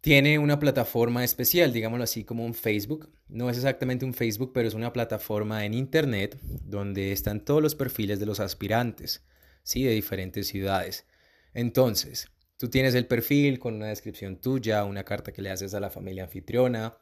tiene 0.00 0.38
una 0.38 0.60
plataforma 0.60 1.24
especial, 1.24 1.72
digámoslo 1.72 2.04
así, 2.04 2.22
como 2.24 2.44
un 2.44 2.54
Facebook. 2.54 3.10
No 3.26 3.50
es 3.50 3.56
exactamente 3.56 4.04
un 4.04 4.14
Facebook, 4.14 4.52
pero 4.54 4.68
es 4.68 4.74
una 4.74 4.92
plataforma 4.92 5.64
en 5.64 5.74
Internet 5.74 6.38
donde 6.42 7.10
están 7.10 7.44
todos 7.44 7.60
los 7.60 7.74
perfiles 7.74 8.20
de 8.20 8.26
los 8.26 8.38
aspirantes, 8.38 9.24
¿sí? 9.64 9.82
De 9.82 9.90
diferentes 9.90 10.46
ciudades. 10.46 11.06
Entonces, 11.52 12.28
tú 12.58 12.70
tienes 12.70 12.94
el 12.94 13.06
perfil 13.06 13.58
con 13.58 13.74
una 13.74 13.86
descripción 13.86 14.40
tuya, 14.40 14.84
una 14.84 15.02
carta 15.02 15.32
que 15.32 15.42
le 15.42 15.50
haces 15.50 15.74
a 15.74 15.80
la 15.80 15.90
familia 15.90 16.24
anfitriona, 16.24 16.96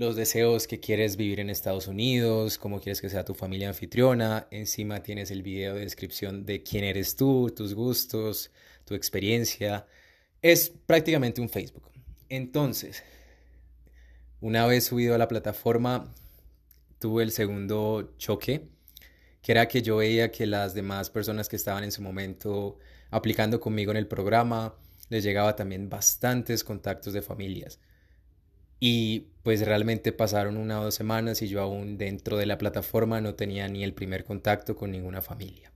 los 0.00 0.16
deseos 0.16 0.66
que 0.66 0.80
quieres 0.80 1.18
vivir 1.18 1.40
en 1.40 1.50
Estados 1.50 1.86
Unidos, 1.86 2.56
cómo 2.56 2.80
quieres 2.80 3.02
que 3.02 3.10
sea 3.10 3.22
tu 3.22 3.34
familia 3.34 3.68
anfitriona. 3.68 4.46
Encima 4.50 5.02
tienes 5.02 5.30
el 5.30 5.42
video 5.42 5.74
de 5.74 5.80
descripción 5.80 6.46
de 6.46 6.62
quién 6.62 6.84
eres 6.84 7.16
tú, 7.16 7.52
tus 7.54 7.74
gustos, 7.74 8.50
tu 8.86 8.94
experiencia. 8.94 9.86
Es 10.40 10.70
prácticamente 10.70 11.42
un 11.42 11.50
Facebook. 11.50 11.82
Entonces, 12.30 13.02
una 14.40 14.64
vez 14.64 14.84
subido 14.84 15.14
a 15.14 15.18
la 15.18 15.28
plataforma, 15.28 16.14
tuve 16.98 17.22
el 17.22 17.30
segundo 17.30 18.14
choque, 18.16 18.70
que 19.42 19.52
era 19.52 19.68
que 19.68 19.82
yo 19.82 19.98
veía 19.98 20.30
que 20.30 20.46
las 20.46 20.72
demás 20.72 21.10
personas 21.10 21.46
que 21.46 21.56
estaban 21.56 21.84
en 21.84 21.92
su 21.92 22.00
momento 22.00 22.78
aplicando 23.10 23.60
conmigo 23.60 23.90
en 23.90 23.98
el 23.98 24.06
programa, 24.06 24.74
les 25.10 25.22
llegaba 25.24 25.56
también 25.56 25.90
bastantes 25.90 26.64
contactos 26.64 27.12
de 27.12 27.20
familias. 27.20 27.80
Y 28.80 29.26
pues 29.42 29.64
realmente 29.64 30.12
pasaron 30.12 30.56
una 30.56 30.80
o 30.80 30.84
dos 30.84 30.94
semanas 30.94 31.42
y 31.42 31.48
yo 31.48 31.60
aún 31.60 31.98
dentro 31.98 32.36
de 32.38 32.46
la 32.46 32.58
plataforma 32.58 33.20
no 33.20 33.34
tenía 33.34 33.68
ni 33.68 33.84
el 33.84 33.94
primer 33.94 34.24
contacto 34.24 34.74
con 34.76 34.90
ninguna 34.90 35.20
familia. 35.22 35.70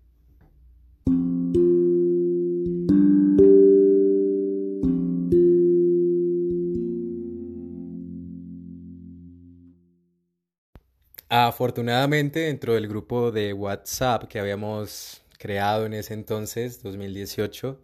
Afortunadamente, 11.29 12.41
dentro 12.41 12.75
del 12.75 12.87
grupo 12.87 13.33
de 13.33 13.53
WhatsApp 13.53 14.25
que 14.29 14.39
habíamos 14.39 15.23
creado 15.39 15.85
en 15.85 15.95
ese 15.95 16.15
entonces, 16.15 16.83
2018, 16.83 17.81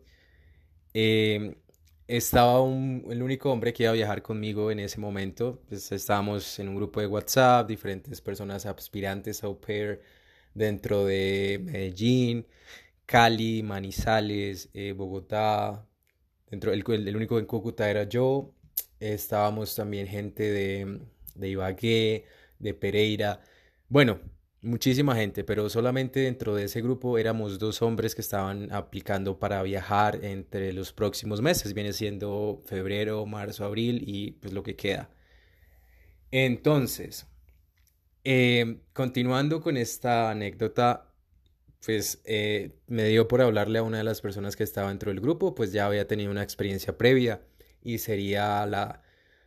em, 0.94 1.54
estaba 2.16 2.58
el 2.66 3.22
único 3.22 3.52
hombre 3.52 3.72
que 3.72 3.84
iba 3.84 3.90
a 3.92 3.94
viajar 3.94 4.22
conmigo 4.22 4.70
en 4.70 4.80
ese 4.80 4.98
momento. 5.00 5.62
Pues 5.68 5.92
estábamos 5.92 6.58
en 6.58 6.68
un 6.68 6.76
grupo 6.76 7.00
de 7.00 7.06
WhatsApp, 7.06 7.68
diferentes 7.68 8.20
personas 8.20 8.66
aspirantes 8.66 9.44
a 9.44 9.46
au 9.46 9.60
pair 9.60 10.00
dentro 10.54 11.04
de 11.06 11.60
Medellín, 11.62 12.46
Cali, 13.06 13.62
Manizales, 13.62 14.70
eh, 14.74 14.92
Bogotá. 14.92 15.86
Dentro, 16.50 16.72
el, 16.72 16.84
el, 17.08 17.16
único 17.16 17.38
en 17.38 17.46
Cúcuta 17.46 17.88
era 17.90 18.04
yo. 18.04 18.52
Estábamos 19.00 19.74
también 19.76 20.06
gente 20.08 20.50
de, 20.50 21.00
de 21.36 21.48
Ibagué 21.48 22.24
de 22.58 22.74
Pereira. 22.74 23.40
Bueno, 23.88 24.20
muchísima 24.62 25.16
gente, 25.16 25.44
pero 25.44 25.68
solamente 25.70 26.20
dentro 26.20 26.54
de 26.54 26.64
ese 26.64 26.82
grupo 26.82 27.18
éramos 27.18 27.58
dos 27.58 27.82
hombres 27.82 28.14
que 28.14 28.20
estaban 28.20 28.72
aplicando 28.72 29.38
para 29.38 29.62
viajar 29.62 30.24
entre 30.24 30.72
los 30.72 30.92
próximos 30.92 31.40
meses. 31.40 31.74
Viene 31.74 31.92
siendo 31.92 32.62
febrero, 32.66 33.24
marzo, 33.26 33.64
abril 33.64 34.02
y 34.06 34.32
pues 34.32 34.52
lo 34.52 34.62
que 34.62 34.76
queda. 34.76 35.10
Entonces, 36.30 37.26
eh, 38.24 38.80
continuando 38.92 39.60
con 39.60 39.76
esta 39.76 40.30
anécdota, 40.30 41.12
pues 41.84 42.20
eh, 42.24 42.76
me 42.86 43.04
dio 43.06 43.28
por 43.28 43.40
hablarle 43.42 43.78
a 43.78 43.82
una 43.82 43.98
de 43.98 44.04
las 44.04 44.20
personas 44.20 44.56
que 44.56 44.64
estaba 44.64 44.88
dentro 44.90 45.10
del 45.10 45.20
grupo, 45.20 45.54
pues 45.54 45.72
ya 45.72 45.86
había 45.86 46.06
tenido 46.06 46.30
una 46.30 46.42
experiencia 46.42 46.96
previa 46.98 47.42
y 47.82 47.98
sería 47.98 48.66
la 48.66 49.02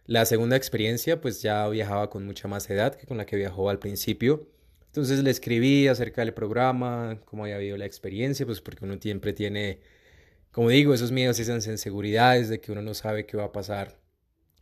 la 0.06 0.26
segunda 0.26 0.58
experiencia, 0.58 1.22
pues 1.22 1.42
ya 1.42 1.68
viajaba 1.70 2.10
con 2.10 2.26
mucha 2.26 2.48
más 2.48 2.70
edad 2.70 2.96
que 2.96 3.08
con 3.08 3.18
la 3.18 3.26
que 3.26 3.38
viajó 3.38 3.70
al 3.70 3.80
principio. 3.80 4.50
Entonces 4.94 5.24
le 5.24 5.32
escribí 5.32 5.88
acerca 5.88 6.22
del 6.22 6.36
programa, 6.36 7.20
cómo 7.26 7.46
había 7.46 7.56
habido 7.56 7.78
la 7.78 7.86
experiencia, 7.88 8.46
pues 8.46 8.62
porque 8.62 8.86
uno 8.86 8.96
siempre 9.02 9.34
tiene, 9.34 9.80
como 10.52 10.70
digo, 10.70 10.94
esos 10.94 11.12
miedos, 11.12 11.40
esas 11.40 11.66
inseguridades 11.66 12.48
de 12.48 12.62
que 12.62 12.72
uno 12.72 12.84
no 12.84 12.94
sabe 12.94 13.26
qué 13.26 13.36
va 13.36 13.46
a 13.46 13.52
pasar 13.52 13.98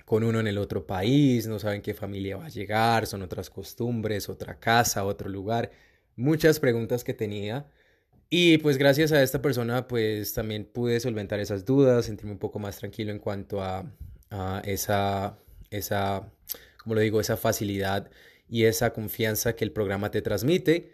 con 0.06 0.24
uno 0.24 0.40
en 0.40 0.48
el 0.48 0.58
otro 0.58 0.88
país, 0.88 1.48
no 1.48 1.60
saben 1.60 1.82
qué 1.82 1.94
familia 1.94 2.38
va 2.38 2.46
a 2.46 2.50
llegar, 2.50 3.08
son 3.08 3.24
otras 3.24 3.50
costumbres, 3.50 4.30
otra 4.30 4.58
casa, 4.58 5.04
otro 5.04 5.28
lugar, 5.28 5.70
muchas 6.16 6.62
preguntas 6.62 7.04
que 7.04 7.14
tenía. 7.14 7.70
Y 8.30 8.58
pues 8.60 8.78
gracias 8.78 9.12
a 9.12 9.22
esta 9.22 9.42
persona 9.42 9.86
pues 9.90 10.34
también 10.34 10.64
pude 10.64 11.02
solventar 11.02 11.42
esas 11.42 11.66
dudas, 11.66 12.06
sentirme 12.06 12.32
un 12.32 12.40
poco 12.40 12.58
más 12.58 12.78
tranquilo 12.78 13.12
en 13.12 13.20
cuanto 13.20 13.62
a, 13.62 13.84
esa, 14.64 15.38
esa, 15.70 16.32
como 16.82 16.96
lo 16.96 17.02
digo, 17.02 17.20
esa 17.20 17.36
facilidad 17.36 18.10
y 18.51 18.65
esa 18.65 18.91
confianza 18.93 19.55
que 19.55 19.63
el 19.63 19.72
programa 19.72 20.12
te 20.12 20.22
transmite. 20.22 20.91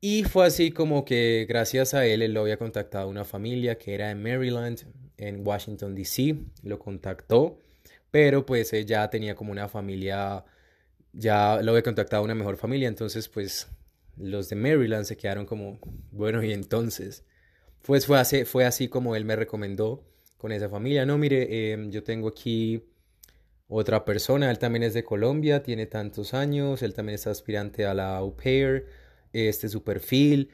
Y 0.00 0.24
fue 0.24 0.46
así 0.46 0.72
como 0.72 1.04
que 1.04 1.46
gracias 1.48 1.94
a 1.94 2.04
él, 2.06 2.22
él 2.22 2.34
lo 2.34 2.42
había 2.42 2.58
contactado 2.58 3.08
una 3.08 3.24
familia 3.24 3.78
que 3.78 3.94
era 3.94 4.10
en 4.10 4.22
Maryland, 4.22 4.84
en 5.16 5.46
Washington, 5.46 5.94
D.C., 5.94 6.36
lo 6.64 6.78
contactó, 6.78 7.60
pero 8.10 8.44
pues 8.44 8.72
ya 8.84 9.08
tenía 9.10 9.34
como 9.36 9.52
una 9.52 9.68
familia, 9.68 10.44
ya 11.12 11.62
lo 11.62 11.72
había 11.72 11.82
contactado 11.84 12.24
una 12.24 12.34
mejor 12.34 12.56
familia, 12.56 12.88
entonces 12.88 13.28
pues 13.28 13.68
los 14.16 14.48
de 14.48 14.56
Maryland 14.56 15.04
se 15.04 15.16
quedaron 15.16 15.46
como, 15.46 15.78
bueno, 16.10 16.42
y 16.42 16.52
entonces, 16.52 17.24
pues 17.82 18.06
fue 18.06 18.64
así, 18.64 18.88
como 18.88 19.14
él 19.14 19.24
me 19.24 19.36
recomendó 19.36 20.04
con 20.36 20.52
esa 20.52 20.68
familia. 20.68 21.06
No, 21.06 21.18
mire, 21.18 21.72
em, 21.72 21.90
yo 21.90 22.02
tengo 22.02 22.28
aquí 22.28 22.82
otra 23.68 24.04
persona, 24.04 24.50
él 24.50 24.58
también 24.58 24.82
es 24.82 24.94
de 24.94 25.04
Colombia, 25.04 25.62
tiene 25.62 25.86
tantos 25.86 26.34
años, 26.34 26.82
él 26.82 26.94
también 26.94 27.14
está 27.14 27.30
aspirante 27.30 27.84
a 27.86 27.94
la 27.94 28.16
au 28.16 28.34
pair, 28.34 28.86
este 29.32 29.66
es 29.66 29.72
su 29.72 29.84
perfil. 29.84 30.50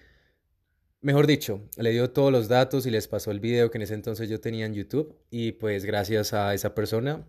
Mejor 1.01 1.27
dicho, 1.27 1.61
le 1.77 1.91
dio 1.93 2.11
todos 2.11 2.33
los 2.33 2.49
datos 2.49 2.87
y 2.87 2.91
les 2.91 3.09
pasó 3.09 3.31
el 3.31 3.41
video 3.41 3.71
que 3.71 3.79
en 3.79 3.83
ese 3.83 3.95
entonces 3.95 4.29
yo 4.29 4.41
tenía 4.41 4.67
en 4.67 4.75
YouTube 4.75 5.17
y 5.31 5.53
pues 5.53 5.85
gracias 5.85 6.33
a 6.35 6.55
esa 6.55 6.75
persona 6.75 7.27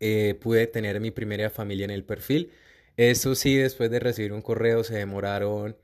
eh, 0.00 0.38
pude 0.40 0.66
tener 0.66 1.00
mi 1.00 1.10
primera 1.10 1.50
familia 1.50 1.84
en 1.84 1.90
el 1.90 2.04
perfil. 2.04 2.52
Eso 2.96 3.34
sí, 3.34 3.56
después 3.56 3.90
de 3.90 4.00
recibir 4.00 4.32
un 4.32 4.42
correo 4.42 4.84
se 4.84 4.96
demoraron 4.96 5.76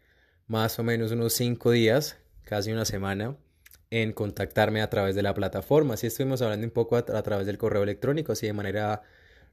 más 0.46 0.78
o 0.78 0.84
menos 0.84 1.12
unos 1.12 1.32
cinco 1.32 1.72
días, 1.72 2.18
casi 2.44 2.72
una 2.72 2.84
semana 2.84 3.36
en 3.90 4.12
contactarme 4.12 4.82
a 4.82 4.90
través 4.90 5.14
de 5.14 5.22
la 5.22 5.34
plataforma. 5.34 5.94
Así 5.94 6.06
estuvimos 6.06 6.42
hablando 6.42 6.66
un 6.66 6.72
poco 6.72 6.96
a, 6.96 7.02
través 7.04 7.46
del 7.46 7.58
correo 7.58 7.82
electrónico, 7.82 8.32
así 8.32 8.46
de 8.46 8.52
manera 8.52 9.02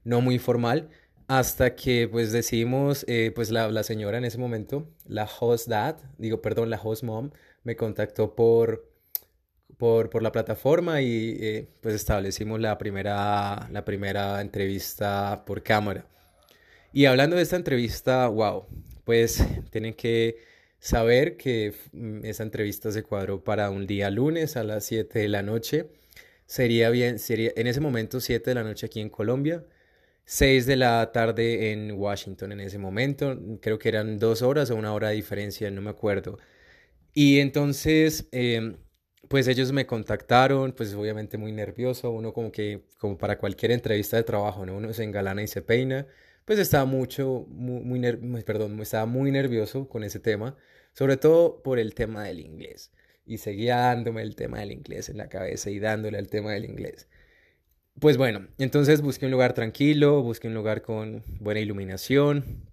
no 0.04 0.20
muy 0.20 0.38
formal, 0.38 0.88
hasta 1.26 1.74
que 1.74 2.08
pues 2.08 2.32
decidimos, 2.32 3.04
eh, 3.08 3.32
pues 3.34 3.50
la, 3.50 3.82
señora 3.82 4.18
en 4.18 4.24
ese 4.24 4.38
momento, 4.38 4.88
la 5.06 5.28
host 5.40 5.68
dad, 5.68 5.96
digo, 6.18 6.40
perdón, 6.40 6.70
la 6.70 6.80
host 6.82 7.02
mom, 7.02 7.30
me 7.64 7.76
contactó 7.76 8.34
por, 8.34 8.88
por, 9.76 10.10
por 10.10 10.22
la 10.22 10.32
plataforma 10.32 11.02
y 11.02 11.36
eh, 11.40 11.68
pues 11.80 11.94
establecimos 11.94 12.60
la 12.60 12.78
primera, 12.78 13.68
la 13.70 13.84
primera 13.84 14.40
entrevista 14.40 15.44
por 15.46 15.62
cámara. 15.62 16.06
Y 16.92 17.04
hablando 17.06 17.36
de 17.36 17.42
esta 17.42 17.56
entrevista, 17.56 18.28
wow, 18.28 18.66
pues 19.04 19.44
tienen 19.70 19.94
que 19.94 20.36
saber 20.78 21.36
que 21.36 21.74
mm, 21.92 22.24
esa 22.24 22.42
entrevista 22.42 22.90
se 22.92 23.02
cuadró 23.02 23.42
para 23.44 23.70
un 23.70 23.86
día 23.86 24.10
lunes 24.10 24.56
a 24.56 24.64
las 24.64 24.84
7 24.84 25.20
de 25.20 25.28
la 25.28 25.42
noche. 25.42 25.90
Sería 26.46 26.90
bien, 26.90 27.18
sería 27.18 27.52
en 27.56 27.66
ese 27.66 27.80
momento 27.80 28.20
7 28.20 28.50
de 28.50 28.54
la 28.54 28.64
noche 28.64 28.86
aquí 28.86 29.00
en 29.00 29.10
Colombia, 29.10 29.64
6 30.24 30.66
de 30.66 30.76
la 30.76 31.12
tarde 31.12 31.72
en 31.72 31.92
Washington 31.92 32.52
en 32.52 32.60
ese 32.60 32.78
momento. 32.78 33.38
Creo 33.62 33.78
que 33.78 33.88
eran 33.90 34.18
dos 34.18 34.42
horas 34.42 34.70
o 34.70 34.76
una 34.76 34.94
hora 34.94 35.10
de 35.10 35.16
diferencia, 35.16 35.70
no 35.70 35.82
me 35.82 35.90
acuerdo. 35.90 36.38
Y 37.14 37.40
entonces, 37.40 38.28
em, 38.32 38.78
pues 39.28 39.48
ellos 39.48 39.72
me 39.72 39.86
contactaron, 39.86 40.72
pues 40.72 40.94
obviamente 40.94 41.38
muy 41.38 41.52
nervioso, 41.52 42.10
uno 42.10 42.32
como 42.32 42.52
que, 42.52 42.84
como 42.98 43.18
para 43.18 43.38
cualquier 43.38 43.72
entrevista 43.72 44.16
de 44.16 44.24
trabajo, 44.24 44.64
¿no? 44.66 44.76
Uno 44.76 44.92
se 44.92 45.04
engalana 45.04 45.42
y 45.42 45.48
se 45.48 45.62
peina 45.62 46.06
pues 46.48 46.58
estaba 46.60 46.86
mucho, 46.86 47.44
muy, 47.50 48.00
perdón, 48.42 48.80
estaba 48.80 49.04
muy 49.04 49.30
nervioso 49.30 49.86
con 49.86 50.02
ese 50.02 50.18
tema, 50.18 50.56
sobre 50.94 51.18
todo 51.18 51.62
por 51.62 51.78
el 51.78 51.92
tema 51.94 52.24
del 52.24 52.40
inglés. 52.40 52.90
Y 53.26 53.36
seguía 53.36 53.76
dándome 53.76 54.22
el 54.22 54.34
tema 54.34 54.60
del 54.60 54.72
inglés 54.72 55.10
en 55.10 55.18
la 55.18 55.28
cabeza 55.28 55.68
y 55.68 55.78
dándole 55.78 56.18
el 56.18 56.30
tema 56.30 56.52
del 56.52 56.64
inglés. 56.64 57.06
Pues 58.00 58.16
bueno, 58.16 58.48
entonces 58.56 59.02
busqué 59.02 59.26
un 59.26 59.32
lugar 59.32 59.52
tranquilo, 59.52 60.22
busqué 60.22 60.48
un 60.48 60.54
lugar 60.54 60.80
con 60.80 61.22
buena 61.38 61.60
iluminación 61.60 62.70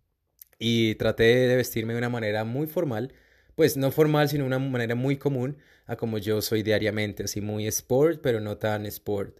y 0.57 0.95
traté 0.95 1.23
de 1.25 1.57
vestirme 1.57 1.91
de 1.91 1.99
una 1.99 2.09
manera 2.09 2.45
muy 2.45 2.67
formal, 2.67 3.13
pues 3.55 3.75
no 3.75 3.91
formal, 3.91 4.29
sino 4.29 4.45
una 4.45 4.57
manera 4.57 4.95
muy 4.95 5.17
común 5.17 5.57
a 5.85 5.97
como 5.97 6.17
yo 6.17 6.41
soy 6.41 6.63
diariamente, 6.63 7.23
así 7.23 7.41
muy 7.41 7.67
sport, 7.67 8.21
pero 8.23 8.39
no 8.39 8.57
tan 8.57 8.85
sport. 8.85 9.37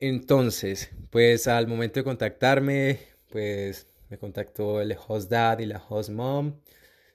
Entonces, 0.00 0.88
pues 1.10 1.46
al 1.48 1.66
momento 1.66 2.00
de 2.00 2.04
contactarme, 2.04 3.17
pues 3.30 3.86
me 4.08 4.18
contactó 4.18 4.80
el 4.80 4.96
host 5.06 5.30
dad 5.30 5.58
y 5.60 5.66
la 5.66 5.82
host 5.88 6.10
mom. 6.10 6.60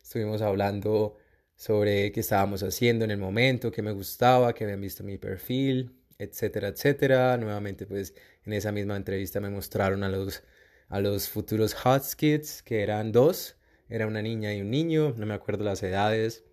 Estuvimos 0.01 0.41
hablando 0.41 1.17
sobre 1.55 2.11
qué 2.11 2.19
estábamos 2.19 2.63
haciendo 2.63 3.05
en 3.05 3.11
el 3.11 3.17
momento, 3.17 3.71
qué 3.71 3.81
me 3.81 3.91
gustaba, 3.91 4.53
qué 4.53 4.63
habían 4.65 4.81
visto 4.81 5.03
mi 5.03 5.17
perfil, 5.17 5.95
etcétera, 6.17 6.69
etcétera. 6.69 7.37
Nuevamente, 7.37 7.85
pues 7.85 8.13
en 8.45 8.53
esa 8.53 8.71
misma 8.71 8.95
entrevista 8.97 9.39
me 9.39 9.49
mostraron 9.49 10.03
a 10.03 10.09
los, 10.09 10.43
a 10.89 10.99
los 10.99 11.29
futuros 11.29 11.73
hot 11.73 12.03
kids, 12.15 12.61
que 12.63 12.83
eran 12.83 13.11
dos, 13.11 13.55
era 13.89 14.07
una 14.07 14.21
niña 14.21 14.53
y 14.53 14.61
un 14.61 14.71
niño, 14.71 15.13
no 15.17 15.25
me 15.25 15.33
acuerdo 15.33 15.63
las 15.63 15.83
edades. 15.83 16.43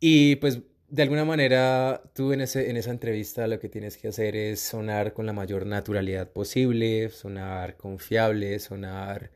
Y 0.00 0.36
pues 0.36 0.60
de 0.92 1.02
alguna 1.02 1.24
manera 1.24 2.02
tú 2.14 2.34
en, 2.34 2.42
ese, 2.42 2.68
en 2.68 2.76
esa 2.76 2.90
entrevista 2.90 3.46
lo 3.46 3.58
que 3.58 3.70
tienes 3.70 3.96
que 3.96 4.08
hacer 4.08 4.36
es 4.36 4.60
sonar 4.60 5.14
con 5.14 5.24
la 5.24 5.32
mayor 5.32 5.64
naturalidad 5.64 6.30
posible, 6.30 7.08
sonar 7.08 7.78
confiable, 7.78 8.58
sonar 8.58 9.30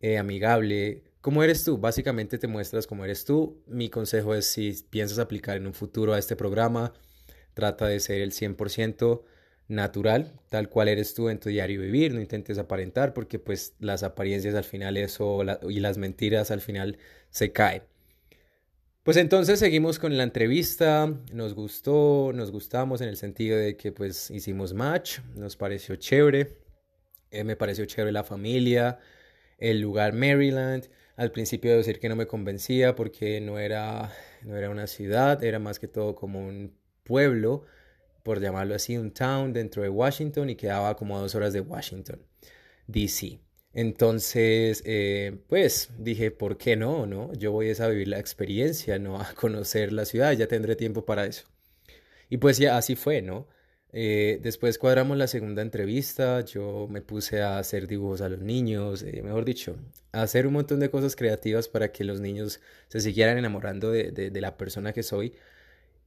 eh, 0.00 0.18
amigable. 0.18 1.02
¿Cómo 1.20 1.42
eres 1.42 1.64
tú? 1.64 1.78
Básicamente 1.78 2.38
te 2.38 2.46
muestras 2.46 2.86
como 2.86 3.04
eres 3.04 3.24
tú. 3.24 3.60
Mi 3.66 3.90
consejo 3.90 4.36
es 4.36 4.46
si 4.46 4.72
piensas 4.88 5.18
aplicar 5.18 5.56
en 5.56 5.66
un 5.66 5.74
futuro 5.74 6.14
a 6.14 6.18
este 6.18 6.36
programa, 6.36 6.92
trata 7.54 7.86
de 7.88 7.98
ser 7.98 8.20
el 8.20 8.30
100% 8.32 9.24
natural, 9.66 10.32
tal 10.48 10.68
cual 10.68 10.86
eres 10.88 11.14
tú 11.14 11.28
en 11.28 11.40
tu 11.40 11.48
diario 11.48 11.80
vivir, 11.80 12.14
no 12.14 12.20
intentes 12.20 12.56
aparentar 12.58 13.14
porque 13.14 13.40
pues 13.40 13.74
las 13.80 14.04
apariencias 14.04 14.54
al 14.54 14.64
final 14.64 14.96
eso 14.96 15.42
y 15.68 15.80
las 15.80 15.98
mentiras 15.98 16.52
al 16.52 16.60
final 16.60 16.98
se 17.30 17.50
caen. 17.52 17.89
Pues 19.02 19.16
entonces 19.16 19.58
seguimos 19.58 19.98
con 19.98 20.18
la 20.18 20.24
entrevista, 20.24 21.06
nos 21.32 21.54
gustó, 21.54 22.32
nos 22.34 22.50
gustamos 22.52 23.00
en 23.00 23.08
el 23.08 23.16
sentido 23.16 23.56
de 23.56 23.74
que 23.74 23.92
pues 23.92 24.30
hicimos 24.30 24.74
match, 24.74 25.20
nos 25.34 25.56
pareció 25.56 25.96
chévere. 25.96 26.58
Eh, 27.30 27.42
me 27.44 27.56
pareció 27.56 27.86
chévere 27.86 28.12
la 28.12 28.24
familia, 28.24 28.98
el 29.56 29.80
lugar 29.80 30.12
Maryland. 30.12 30.90
Al 31.16 31.32
principio 31.32 31.70
de 31.70 31.78
decir 31.78 31.98
que 31.98 32.10
no 32.10 32.16
me 32.16 32.26
convencía 32.26 32.94
porque 32.94 33.40
no 33.40 33.58
era, 33.58 34.12
no 34.42 34.56
era 34.56 34.68
una 34.68 34.86
ciudad, 34.86 35.42
era 35.44 35.58
más 35.58 35.78
que 35.78 35.88
todo 35.88 36.14
como 36.14 36.46
un 36.46 36.76
pueblo, 37.02 37.64
por 38.22 38.38
llamarlo 38.38 38.74
así, 38.74 38.98
un 38.98 39.12
town 39.12 39.54
dentro 39.54 39.82
de 39.82 39.88
Washington 39.88 40.50
y 40.50 40.56
quedaba 40.56 40.94
como 40.96 41.16
a 41.16 41.20
dos 41.20 41.34
horas 41.34 41.54
de 41.54 41.60
Washington, 41.60 42.20
D.C. 42.86 43.40
Entonces, 43.72 44.82
eh, 44.84 45.38
pues 45.48 45.90
dije, 45.98 46.30
¿por 46.30 46.58
qué 46.58 46.76
no? 46.76 47.06
no? 47.06 47.32
Yo 47.34 47.52
voy 47.52 47.70
a 47.70 47.88
vivir 47.88 48.08
la 48.08 48.18
experiencia, 48.18 48.98
no 48.98 49.20
a 49.20 49.32
conocer 49.34 49.92
la 49.92 50.04
ciudad, 50.04 50.32
ya 50.32 50.48
tendré 50.48 50.76
tiempo 50.76 51.04
para 51.04 51.26
eso. 51.26 51.44
Y 52.30 52.38
pues 52.38 52.58
ya 52.58 52.76
así 52.78 52.96
fue, 52.96 53.22
¿no? 53.22 53.48
Eh, 53.92 54.38
después 54.42 54.78
cuadramos 54.78 55.16
la 55.18 55.26
segunda 55.26 55.62
entrevista, 55.62 56.44
yo 56.44 56.86
me 56.88 57.02
puse 57.02 57.42
a 57.42 57.58
hacer 57.58 57.88
dibujos 57.88 58.20
a 58.20 58.28
los 58.28 58.40
niños, 58.40 59.02
eh, 59.02 59.20
mejor 59.22 59.44
dicho, 59.44 59.76
a 60.12 60.22
hacer 60.22 60.46
un 60.46 60.52
montón 60.54 60.80
de 60.80 60.90
cosas 60.90 61.16
creativas 61.16 61.68
para 61.68 61.90
que 61.92 62.04
los 62.04 62.20
niños 62.20 62.60
se 62.88 63.00
siguieran 63.00 63.38
enamorando 63.38 63.90
de, 63.90 64.12
de 64.12 64.40
la 64.40 64.56
persona 64.56 64.92
que 64.92 65.02
soy. 65.02 65.34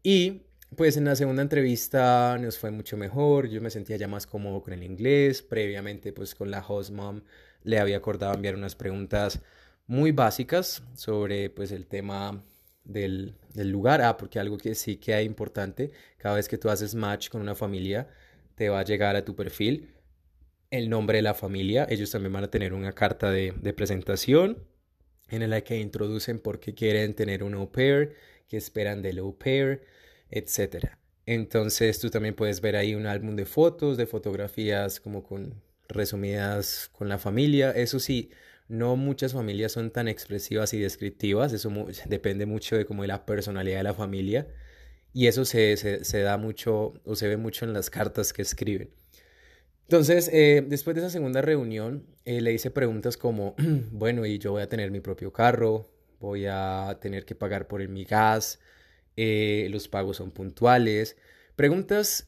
Y 0.04 0.43
pues 0.76 0.97
en 0.97 1.06
la 1.06 1.15
segunda 1.15 1.41
entrevista 1.41 2.38
nos 2.39 2.58
fue 2.58 2.71
mucho 2.71 2.97
mejor, 2.97 3.47
yo 3.49 3.62
me 3.62 3.69
sentía 3.69 3.97
ya 3.97 4.08
más 4.08 4.28
cómodo 4.28 4.62
con 4.62 4.73
el 4.73 4.84
inglés, 4.84 5.41
previamente 5.41 6.13
pues 6.13 6.36
con 6.36 6.52
la 6.52 6.65
host 6.65 6.91
mom 6.91 7.21
le 7.63 7.80
había 7.80 7.97
acordado 7.97 8.34
enviar 8.34 8.56
unas 8.56 8.76
preguntas 8.76 9.41
muy 9.88 10.12
básicas 10.12 10.84
sobre 10.95 11.49
pues 11.49 11.71
el 11.71 11.88
tema 11.88 12.43
del, 12.84 13.36
lugar. 13.56 14.02
Ah, 14.02 14.17
porque 14.17 14.39
algo 14.39 14.58
que 14.58 14.76
sí 14.76 14.97
que 14.97 15.17
es 15.19 15.26
importante, 15.26 15.91
cada 16.17 16.36
vez 16.36 16.47
que 16.47 16.58
tú 16.58 16.69
haces 16.69 16.95
match 16.95 17.30
con 17.30 17.41
una 17.41 17.56
familia, 17.56 18.08
te 18.56 18.69
va 18.69 18.80
a 18.80 18.84
llegar 18.84 19.15
a 19.15 19.26
tu 19.26 19.36
perfil 19.36 19.89
el 20.71 20.89
nombre 20.89 21.17
de 21.17 21.21
la 21.23 21.34
familia. 21.34 21.88
Ellos 21.89 22.12
también 22.12 22.34
van 22.34 22.45
a 22.45 22.52
tener 22.52 22.73
una 22.73 22.93
carta 22.93 23.32
de, 23.32 23.54
presentación 23.73 24.58
en 25.30 25.49
la 25.49 25.62
que 25.62 25.80
introducen 25.80 26.39
por 26.39 26.60
qué 26.60 26.73
quieren 26.73 27.13
tener 27.15 27.43
un 27.43 27.56
au 27.56 27.71
pair, 27.71 28.15
qué 28.47 28.58
esperan 28.58 29.02
del 29.02 29.19
au 29.19 29.38
pair, 29.38 29.82
etc. 30.30 30.97
Entonces 31.26 31.99
tú 31.99 32.10
también 32.10 32.36
puedes 32.36 32.62
ver 32.62 32.76
ahí 32.76 32.95
un 32.95 33.08
álbum 33.08 33.36
de 33.36 33.45
fotos, 33.45 33.97
de 33.97 34.06
fotografías 34.06 34.99
como 34.99 35.23
con 35.23 35.62
resumidas 35.87 36.89
con 36.93 37.09
la 37.09 37.17
familia. 37.17 37.71
Eso 37.71 37.99
sí, 37.99 38.31
no 38.67 38.95
muchas 38.95 39.33
familias 39.33 39.71
son 39.71 39.91
tan 39.91 40.07
expresivas 40.07 40.73
y 40.73 40.79
descriptivas, 40.79 41.53
eso 41.53 41.71
depende 42.07 42.45
mucho 42.45 42.75
de 42.75 42.85
como 42.85 43.03
de 43.03 43.09
la 43.09 43.25
personalidad 43.25 43.77
de 43.77 43.83
la 43.83 43.93
familia 43.93 44.47
y 45.13 45.27
eso 45.27 45.45
se, 45.45 45.77
se, 45.77 46.19
da 46.21 46.37
mucho 46.37 46.93
o 47.05 47.15
se 47.15 47.27
ve 47.27 47.37
mucho 47.37 47.65
en 47.65 47.73
las 47.73 47.89
cartas 47.89 48.33
que 48.33 48.41
escriben. 48.41 48.89
Entonces, 49.83 50.29
eh, 50.33 50.63
después 50.67 50.95
de 50.95 51.01
esa 51.01 51.11
segunda 51.11 51.41
reunión, 51.41 52.07
eh, 52.25 52.41
le 52.41 52.53
hice 52.53 52.71
preguntas 52.71 53.15
como, 53.15 53.55
bueno, 53.91 54.25
y 54.25 54.39
yo 54.39 54.53
voy 54.53 54.63
a 54.63 54.69
tener 54.69 54.89
mi 54.89 55.01
propio 55.01 55.31
carro, 55.31 55.91
voy 56.19 56.45
a 56.49 56.97
tener 56.99 57.25
que 57.25 57.35
pagar 57.35 57.67
por 57.67 57.81
el, 57.81 57.89
mi 57.89 58.05
gas, 58.05 58.59
eh, 59.15 59.67
los 59.69 59.87
pagos 59.87 60.17
son 60.17 60.31
puntuales. 60.31 61.15
Preguntas 61.55 62.27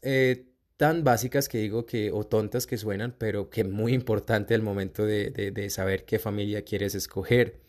tan 0.77 1.03
básicas 1.03 1.49
que 1.49 1.59
digo 1.59 1.85
que, 1.85 2.11
o 2.11 2.25
tontas 2.25 2.67
que 2.67 2.77
suenan, 2.77 3.15
pero 3.17 3.49
que 3.49 3.63
muy 3.63 3.93
importante 3.93 4.53
al 4.55 4.61
momento 4.61 5.05
de, 5.05 5.29
de, 5.31 5.69
saber 5.69 6.05
qué 6.05 6.19
familia 6.19 6.63
quieres 6.63 6.95
escoger. 6.95 7.59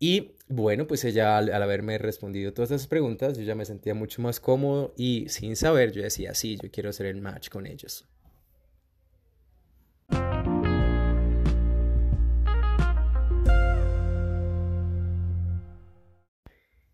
Y 0.00 0.32
bueno, 0.48 0.86
pues 0.86 1.04
ella 1.04 1.38
al, 1.38 1.52
al, 1.52 1.62
haberme 1.62 1.98
respondido 1.98 2.52
todas 2.52 2.70
esas 2.70 2.86
preguntas, 2.86 3.36
yo 3.36 3.44
ya 3.44 3.54
me 3.54 3.64
sentía 3.64 3.94
mucho 3.94 4.22
más 4.22 4.40
cómodo 4.40 4.94
y 4.96 5.28
sin 5.28 5.56
saber 5.56 5.92
yo 5.92 6.02
decía, 6.02 6.34
sí, 6.34 6.58
yo 6.62 6.70
quiero 6.70 6.90
hacer 6.90 7.06
el 7.06 7.20
match 7.20 7.48
con 7.48 7.66
ellos. 7.66 8.06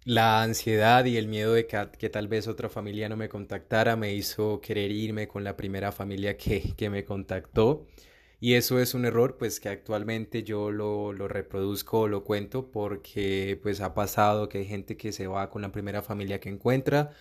La 0.04 0.42
ansiedad 0.42 1.04
y 1.06 1.16
el 1.16 1.28
miedo 1.28 1.54
de 1.54 1.66
que, 1.66 2.10
tal 2.10 2.28
vez 2.28 2.46
otra 2.46 2.68
familia 2.68 3.08
no 3.08 3.16
me 3.16 3.30
contactara 3.30 3.96
me 3.96 4.12
hizo 4.14 4.60
querer 4.60 4.90
irme 4.90 5.28
con 5.28 5.44
la 5.44 5.56
primera 5.56 5.92
familia 5.92 6.36
que, 6.36 6.74
que 6.76 6.90
me 6.90 7.04
contactó. 7.04 7.86
Y 8.38 8.54
eso 8.54 8.78
es 8.78 8.92
un 8.92 9.06
error, 9.06 9.38
pues 9.38 9.60
que 9.60 9.70
actualmente 9.70 10.42
yo 10.42 10.70
lo, 10.70 11.14
lo 11.14 11.28
reproduzco 11.28 12.08
lo 12.08 12.24
cuento 12.24 12.70
porque 12.70 13.58
pues 13.62 13.80
ha 13.80 13.94
pasado 13.94 14.50
que 14.50 14.58
hay 14.58 14.66
gente 14.66 14.98
que 14.98 15.12
se 15.12 15.26
va 15.26 15.48
con 15.48 15.62
la 15.62 15.72
primera 15.72 16.02
familia 16.02 16.40
que 16.40 16.50
encuentra 16.50 17.12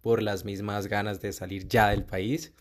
por 0.00 0.22
las 0.22 0.44
mismas 0.44 0.88
ganas 0.88 1.20
de 1.20 1.32
salir 1.32 1.68
ya 1.68 1.90
del 1.90 2.04
país. 2.04 2.52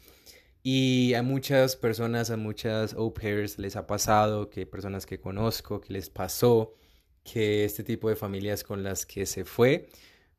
Y 0.63 1.15
a 1.15 1.23
muchas 1.23 1.75
personas, 1.75 2.29
a 2.29 2.37
muchas 2.37 2.93
au 2.93 3.13
pairs 3.13 3.57
les 3.57 3.75
ha 3.75 3.87
pasado, 3.87 4.49
que 4.51 4.67
personas 4.67 5.07
que 5.07 5.19
conozco, 5.19 5.81
que 5.81 5.93
les 5.93 6.09
pasó, 6.11 6.75
que 7.23 7.65
este 7.65 7.83
tipo 7.83 8.09
de 8.09 8.15
familias 8.15 8.63
con 8.63 8.83
las 8.83 9.05
que 9.05 9.25
se 9.25 9.45
fue, 9.45 9.89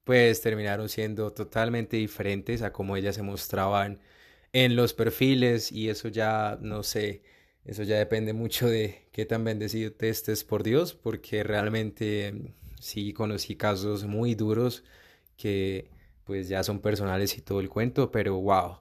pues 0.04 0.40
terminaron 0.40 0.88
siendo 0.88 1.32
totalmente 1.32 1.96
diferentes 1.96 2.62
a 2.62 2.72
como 2.72 2.96
ellas 2.96 3.16
se 3.16 3.22
mostraban 3.22 4.00
en 4.52 4.76
los 4.76 4.94
perfiles 4.94 5.72
y 5.72 5.88
eso 5.88 6.08
ya, 6.08 6.58
no 6.60 6.82
sé, 6.82 7.22
eso 7.64 7.82
ya 7.84 7.96
depende 7.98 8.32
mucho 8.32 8.68
de 8.68 9.08
qué 9.12 9.24
tan 9.26 9.44
bendecido 9.44 9.92
te 9.92 10.08
estés 10.08 10.44
por 10.44 10.62
Dios, 10.62 10.94
porque 10.94 11.42
realmente 11.44 12.54
sí 12.80 13.12
conocí 13.12 13.56
casos 13.56 14.04
muy 14.04 14.34
duros 14.34 14.84
que 15.36 15.90
pues 16.24 16.48
ya 16.48 16.62
son 16.64 16.80
personales 16.80 17.36
y 17.38 17.42
todo 17.42 17.60
el 17.60 17.68
cuento, 17.68 18.10
pero 18.10 18.36
wow. 18.40 18.78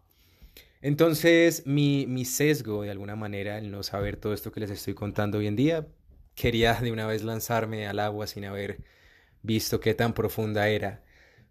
Entonces 0.81 1.65
mi, 1.67 2.05
mi 2.07 2.25
sesgo 2.25 2.83
de 2.83 2.91
alguna 2.91 3.15
manera, 3.15 3.57
el 3.57 3.71
no 3.71 3.83
saber 3.83 4.17
todo 4.17 4.33
esto 4.33 4.51
que 4.51 4.61
les 4.61 4.71
estoy 4.71 4.93
contando 4.95 5.37
hoy 5.37 5.47
en 5.47 5.55
día, 5.55 5.87
quería 6.41 6.73
de 6.73 6.91
una 6.91 7.05
vez 7.05 7.21
lanzarme 7.21 7.85
al 7.87 7.99
agua 7.99 8.25
sin 8.25 8.45
haber 8.45 8.83
visto 9.43 9.79
qué 9.79 9.93
tan 9.93 10.15
profunda 10.15 10.69
era. 10.69 11.03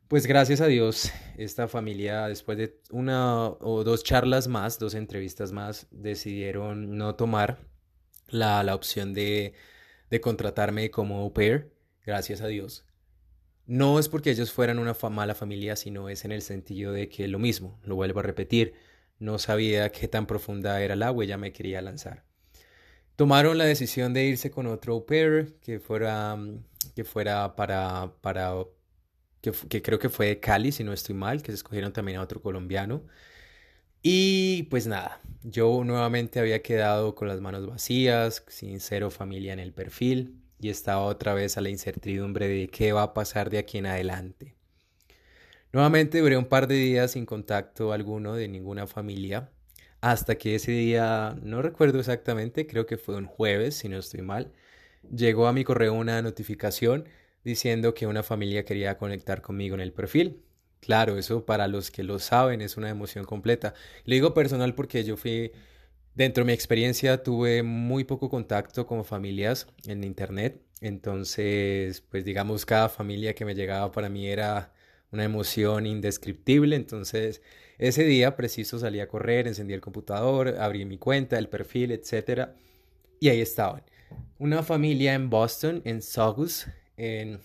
Pues 0.08 0.26
gracias 0.26 0.60
a 0.60 0.66
Dios, 0.66 1.12
esta 1.38 1.68
familia, 1.68 2.26
después 2.26 2.58
de 2.58 2.80
una 2.90 3.46
o 3.46 3.84
dos 3.84 4.02
charlas 4.02 4.48
más, 4.48 4.80
dos 4.80 4.94
entrevistas 4.94 5.52
más, 5.52 5.86
decidieron 5.92 6.98
no 6.98 7.14
tomar 7.14 7.60
la, 8.26 8.64
la 8.64 8.74
opción 8.74 9.14
de, 9.14 9.54
de 10.10 10.20
contratarme 10.20 10.90
como 10.90 11.20
au 11.20 11.32
pair, 11.32 11.72
gracias 12.04 12.40
a 12.40 12.48
Dios. 12.48 12.84
No 13.66 14.00
es 14.00 14.08
porque 14.08 14.32
ellos 14.32 14.50
fueran 14.50 14.80
una 14.80 14.96
mala 15.08 15.36
familia, 15.36 15.76
sino 15.76 16.08
es 16.08 16.24
en 16.24 16.32
el 16.32 16.42
sentido 16.42 16.92
de 16.92 17.08
que 17.08 17.28
lo 17.28 17.38
mismo, 17.38 17.78
lo 17.84 17.94
vuelvo 17.94 18.18
a 18.18 18.24
repetir, 18.24 18.74
no 19.20 19.38
sabía 19.38 19.92
qué 19.92 20.08
tan 20.08 20.26
profunda 20.26 20.82
era 20.82 20.94
el 20.94 21.04
agua 21.04 21.24
y 21.24 21.28
ya 21.28 21.36
me 21.36 21.52
quería 21.52 21.80
lanzar 21.80 22.29
tomaron 23.20 23.58
la 23.58 23.66
decisión 23.66 24.14
de 24.14 24.24
irse 24.24 24.50
con 24.50 24.66
otro 24.66 24.94
au 24.94 25.04
pair 25.04 25.54
que 25.60 25.78
fuera, 25.78 26.34
mm, 26.36 26.64
que 26.94 27.04
fuera 27.04 27.54
para, 27.54 28.14
para 28.22 28.54
que, 29.42 29.82
creo 29.82 29.98
que 29.98 30.08
fue 30.08 30.28
de 30.28 30.40
Cali, 30.40 30.72
si 30.72 30.84
no 30.84 30.94
estoy 30.94 31.14
mal, 31.14 31.42
que 31.42 31.52
se 31.52 31.56
escogieron 31.56 31.92
también 31.92 32.16
a 32.16 32.22
otro 32.22 32.40
colombiano. 32.40 33.02
Y 34.02 34.62
pues 34.70 34.86
nada, 34.86 35.20
yo 35.42 35.84
nuevamente 35.84 36.40
había 36.40 36.62
quedado 36.62 37.14
con 37.14 37.28
las 37.28 37.42
manos 37.42 37.66
vacías, 37.66 38.42
sin 38.48 38.80
cero 38.80 39.10
familia 39.10 39.52
en 39.52 39.58
el 39.58 39.74
perfil, 39.74 40.40
y 40.58 40.70
estaba 40.70 41.02
otra 41.02 41.34
vez 41.34 41.58
a 41.58 41.60
la 41.60 41.68
incertidumbre 41.68 42.48
de 42.48 42.68
qué 42.68 42.92
va 42.92 43.02
a 43.02 43.12
pasar 43.12 43.50
de 43.50 43.58
aquí 43.58 43.76
en 43.76 43.86
adelante. 43.86 44.54
Nuevamente 45.74 46.20
duré 46.20 46.38
un 46.38 46.46
par 46.46 46.68
de 46.68 46.76
días 46.76 47.10
sin 47.10 47.26
contacto 47.26 47.92
alguno 47.92 48.34
de 48.34 48.48
ninguna 48.48 48.86
familia, 48.86 49.50
hasta 50.00 50.36
que 50.36 50.54
ese 50.54 50.72
día, 50.72 51.36
no 51.42 51.62
recuerdo 51.62 51.98
exactamente, 52.00 52.66
creo 52.66 52.86
que 52.86 52.96
fue 52.96 53.16
un 53.16 53.26
jueves, 53.26 53.76
si 53.76 53.88
no 53.88 53.98
estoy 53.98 54.22
mal, 54.22 54.52
llegó 55.14 55.46
a 55.46 55.52
mi 55.52 55.64
correo 55.64 55.94
una 55.94 56.22
notificación 56.22 57.08
diciendo 57.44 57.94
que 57.94 58.06
una 58.06 58.22
familia 58.22 58.64
quería 58.64 58.98
conectar 58.98 59.42
conmigo 59.42 59.74
en 59.74 59.80
el 59.80 59.92
perfil. 59.92 60.42
Claro, 60.80 61.18
eso 61.18 61.44
para 61.44 61.68
los 61.68 61.90
que 61.90 62.02
lo 62.02 62.18
saben 62.18 62.60
es 62.62 62.76
una 62.76 62.88
emoción 62.90 63.24
completa. 63.24 63.74
Le 64.04 64.16
digo 64.16 64.34
personal 64.34 64.74
porque 64.74 65.04
yo 65.04 65.16
fui, 65.16 65.52
dentro 66.14 66.44
de 66.44 66.46
mi 66.48 66.52
experiencia, 66.52 67.22
tuve 67.22 67.62
muy 67.62 68.04
poco 68.04 68.28
contacto 68.30 68.86
con 68.86 69.04
familias 69.04 69.66
en 69.86 70.04
internet. 70.04 70.62
Entonces, 70.80 72.00
pues 72.02 72.24
digamos, 72.24 72.64
cada 72.66 72.88
familia 72.88 73.34
que 73.34 73.44
me 73.44 73.54
llegaba 73.54 73.92
para 73.92 74.08
mí 74.08 74.26
era 74.28 74.72
una 75.12 75.24
emoción 75.24 75.86
indescriptible. 75.86 76.76
Entonces, 76.76 77.42
ese 77.80 78.04
día 78.04 78.36
preciso 78.36 78.78
salí 78.78 79.00
a 79.00 79.08
correr, 79.08 79.48
encendí 79.48 79.72
el 79.72 79.80
computador, 79.80 80.56
abrí 80.60 80.84
mi 80.84 80.98
cuenta, 80.98 81.38
el 81.38 81.48
perfil, 81.48 81.92
etc. 81.92 82.50
Y 83.18 83.30
ahí 83.30 83.40
estaban. 83.40 83.82
Una 84.38 84.62
familia 84.62 85.14
en 85.14 85.30
Boston, 85.30 85.80
en 85.86 86.02
Saugus, 86.02 86.66
en 86.98 87.40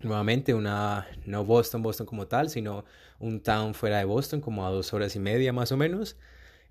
nuevamente 0.00 0.52
una, 0.52 1.06
no 1.24 1.42
Boston, 1.46 1.82
Boston 1.82 2.06
como 2.06 2.26
tal, 2.26 2.50
sino 2.50 2.84
un 3.18 3.42
town 3.42 3.72
fuera 3.72 3.96
de 3.96 4.04
Boston, 4.04 4.42
como 4.42 4.66
a 4.66 4.70
dos 4.70 4.92
horas 4.92 5.16
y 5.16 5.20
media 5.20 5.54
más 5.54 5.72
o 5.72 5.78
menos, 5.78 6.18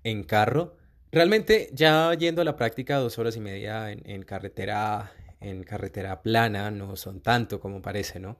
en 0.04 0.22
carro. 0.22 0.76
Realmente 1.10 1.70
ya 1.72 2.14
yendo 2.14 2.40
a 2.40 2.44
la 2.44 2.54
práctica, 2.54 2.98
dos 2.98 3.18
horas 3.18 3.36
y 3.36 3.40
media 3.40 3.90
en, 3.90 4.08
en 4.08 4.22
carretera, 4.22 5.12
en 5.40 5.64
carretera 5.64 6.22
plana, 6.22 6.70
no 6.70 6.94
son 6.94 7.20
tanto 7.20 7.58
como 7.58 7.82
parece, 7.82 8.20
¿no? 8.20 8.38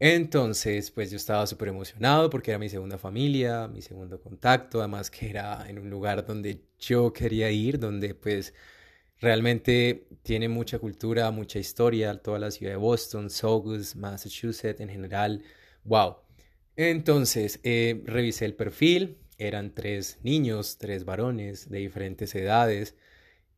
Entonces, 0.00 0.90
pues 0.92 1.10
yo 1.10 1.16
estaba 1.16 1.46
súper 1.46 1.68
emocionado 1.68 2.30
porque 2.30 2.52
era 2.52 2.58
mi 2.58 2.68
segunda 2.68 2.98
familia, 2.98 3.66
mi 3.66 3.82
segundo 3.82 4.20
contacto, 4.20 4.78
además 4.78 5.10
que 5.10 5.28
era 5.30 5.68
en 5.68 5.78
un 5.78 5.90
lugar 5.90 6.24
donde 6.24 6.62
yo 6.78 7.12
quería 7.12 7.50
ir, 7.50 7.80
donde 7.80 8.14
pues 8.14 8.54
realmente 9.20 10.06
tiene 10.22 10.48
mucha 10.48 10.78
cultura, 10.78 11.30
mucha 11.32 11.58
historia, 11.58 12.22
toda 12.22 12.38
la 12.38 12.50
ciudad 12.52 12.72
de 12.72 12.76
Boston, 12.78 13.28
Saugus, 13.30 13.96
Massachusetts 13.96 14.80
en 14.80 14.88
general, 14.88 15.42
wow. 15.84 16.16
Entonces, 16.76 17.60
eh, 17.64 18.00
revisé 18.06 18.44
el 18.44 18.54
perfil, 18.54 19.18
eran 19.38 19.74
tres 19.74 20.18
niños, 20.22 20.78
tres 20.78 21.04
varones 21.04 21.68
de 21.70 21.78
diferentes 21.78 22.34
edades 22.36 22.94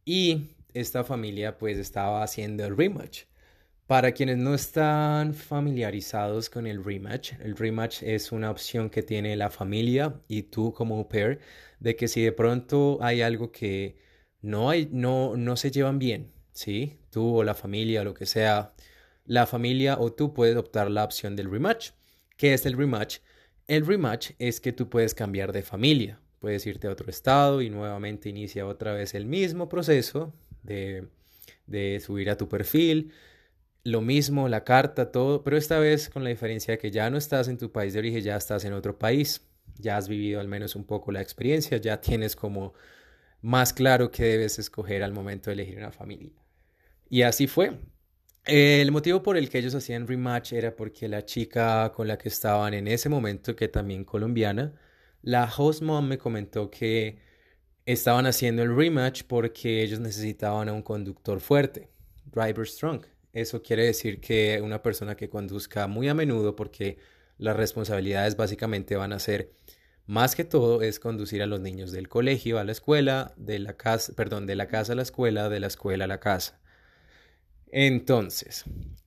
y 0.05 0.57
esta 0.75 1.05
familia 1.05 1.59
pues 1.59 1.79
estaba 1.79 2.23
haciendo 2.23 2.65
el 2.65 2.77
rematch. 2.77 3.30
Para 3.91 4.13
quienes 4.13 4.39
no 4.39 4.55
están 4.55 5.35
familiarizados 5.35 6.49
con 6.49 6.69
el 6.69 6.85
rematch, 6.85 7.33
el 7.41 7.57
rematch 7.57 8.05
es 8.05 8.31
una 8.31 8.49
opción 8.49 8.89
que 8.89 9.03
tiene 9.03 9.35
la 9.35 9.51
familia 9.51 10.15
y 10.29 10.45
tú 10.45 10.73
como 10.73 11.09
pair 11.09 11.41
de 11.81 11.97
que 11.97 12.07
si 12.07 12.23
de 12.23 12.31
pronto 12.31 12.99
hay 13.01 13.21
algo 13.21 13.51
que 13.51 13.97
no, 14.43 14.71
hay, 14.71 14.89
no, 14.93 15.37
no 15.37 15.57
se 15.57 15.73
llevan 15.73 15.99
bien, 15.99 16.31
¿sí? 16.53 17.01
Tú 17.11 17.39
o 17.39 17.43
la 17.43 17.57
familia 17.57 18.03
o 18.03 18.05
lo 18.05 18.15
que 18.15 18.27
sea, 18.27 18.75
la 19.25 19.45
familia 19.45 19.99
o 19.99 20.13
tú 20.13 20.35
puedes 20.35 20.57
optar 20.57 20.89
la 20.89 21.03
opción 21.03 21.35
del 21.35 21.51
rematch. 21.51 21.91
¿Qué 22.37 22.55
es 22.55 22.67
el 22.67 22.77
rematch? 22.77 23.19
El 23.67 23.85
rematch 23.85 24.31
es 24.39 24.61
que 24.61 24.73
tú 24.73 24.89
puedes 24.89 25.17
cambiar 25.17 25.51
de 25.51 25.63
familia, 25.63 26.21
puedes 26.39 26.65
irte 26.65 26.87
a 26.87 26.93
otro 26.93 27.11
estado 27.11 27.61
y 27.61 27.71
nuevamente 27.71 28.29
inicia 28.29 28.69
otra 28.69 28.93
vez 28.93 29.15
el 29.15 29.27
mismo 29.27 29.69
proceso 29.69 30.33
de, 30.63 31.09
de 31.67 31.99
subir 31.99 32.31
a 32.31 32.37
tu 32.37 32.49
perfil 32.49 33.13
lo 33.85 34.01
mismo, 34.01 34.49
la 34.49 34.65
carta, 34.65 35.11
todo, 35.11 35.43
pero 35.43 35.57
esta 35.57 35.79
vez 35.79 36.09
con 36.09 36.25
la 36.25 36.31
diferencia 36.31 36.73
de 36.73 36.79
que 36.79 36.91
ya 36.91 37.09
no 37.11 37.17
estás 37.19 37.49
en 37.49 37.59
tu 37.59 37.73
país 37.73 37.93
de 37.93 38.01
origen, 38.01 38.23
ya 38.23 38.37
estás 38.37 38.65
en 38.65 38.73
otro 38.75 38.99
país, 38.99 39.43
ya 39.79 39.97
has 39.97 40.09
vivido 40.09 40.41
al 40.41 40.49
menos 40.49 40.77
un 40.77 40.85
poco 40.85 41.13
la 41.13 41.21
experiencia, 41.23 41.79
ya 41.79 42.01
tienes 42.01 42.37
como 42.37 42.75
más 43.43 43.73
claro 43.73 44.11
qué 44.11 44.25
debes 44.25 44.59
escoger 44.59 45.03
al 45.03 45.13
momento 45.13 45.51
de 45.51 45.55
elegir 45.55 45.79
una 45.79 45.93
familia. 45.93 46.31
Y 47.09 47.23
así 47.23 47.47
fue. 47.47 47.79
El 48.45 48.91
motivo 48.93 49.23
por 49.23 49.37
el 49.37 49.49
que 49.51 49.59
ellos 49.59 49.75
hacían 49.75 50.07
rematch 50.07 50.53
era 50.53 50.75
porque 50.75 51.09
la 51.09 51.25
chica 51.25 51.93
con 51.93 52.09
la 52.09 52.19
que 52.19 52.29
estaban 52.29 52.75
en 52.75 52.89
ese 52.89 53.09
momento, 53.09 53.57
que 53.57 53.69
también 53.69 54.05
colombiana, 54.05 54.75
la 55.23 55.45
host 55.45 55.83
mom 55.83 56.07
me 56.09 56.19
comentó 56.19 56.71
que 56.71 57.19
estaban 57.87 58.27
haciendo 58.27 58.63
el 58.63 58.75
rematch 58.75 59.25
porque 59.25 59.83
ellos 59.83 60.01
necesitaban 60.01 60.69
a 60.69 60.73
un 60.73 60.83
conductor 60.83 61.41
fuerte, 61.41 61.91
driver 62.27 62.67
strong. 62.67 63.05
Eso 63.33 63.63
quiere 63.63 63.85
decir 63.85 64.21
que 64.21 64.61
una 64.63 64.83
persona 64.83 65.17
que 65.17 65.29
conduzca 65.29 65.87
muy 65.87 66.09
a 66.09 66.15
menudo, 66.15 66.57
porque 66.57 66.99
las 67.39 67.57
responsabilidades 67.57 68.37
básicamente 68.37 68.97
van 68.97 69.13
a 69.13 69.19
ser, 69.19 69.53
más 70.07 70.35
que 70.35 70.45
todo, 70.45 70.83
es 70.83 70.99
conducir 70.99 71.43
a 71.43 71.47
los 71.47 71.61
niños 71.61 71.93
del 71.93 72.09
colegio 72.09 72.59
a 72.59 72.65
la 72.65 72.73
escuela, 72.73 73.33
de 73.37 73.59
la 73.61 73.77
casa, 73.77 74.13
perdón, 74.15 74.47
de 74.47 74.57
la 74.57 74.67
casa 74.67 74.93
a 74.93 74.97
la 74.97 75.03
escuela, 75.03 75.49
de 75.49 75.61
la 75.61 75.69
escuela 75.69 76.05
a 76.05 76.09
la 76.09 76.19
casa. 76.19 76.61
Entonces, 77.73 78.65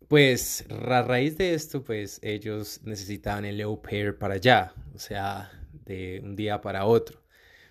pues 0.08 0.66
a 0.70 1.02
raíz 1.02 1.38
de 1.38 1.54
esto, 1.54 1.84
pues 1.84 2.20
ellos 2.24 2.80
necesitaban 2.84 3.46
el 3.46 3.60
au 3.62 3.82
pair 3.82 4.18
para 4.18 4.36
allá, 4.36 4.74
o 4.96 5.00
sea, 5.00 5.52
de 5.74 6.22
un 6.24 6.36
día 6.36 6.62
para 6.62 6.86
otro. 6.86 7.22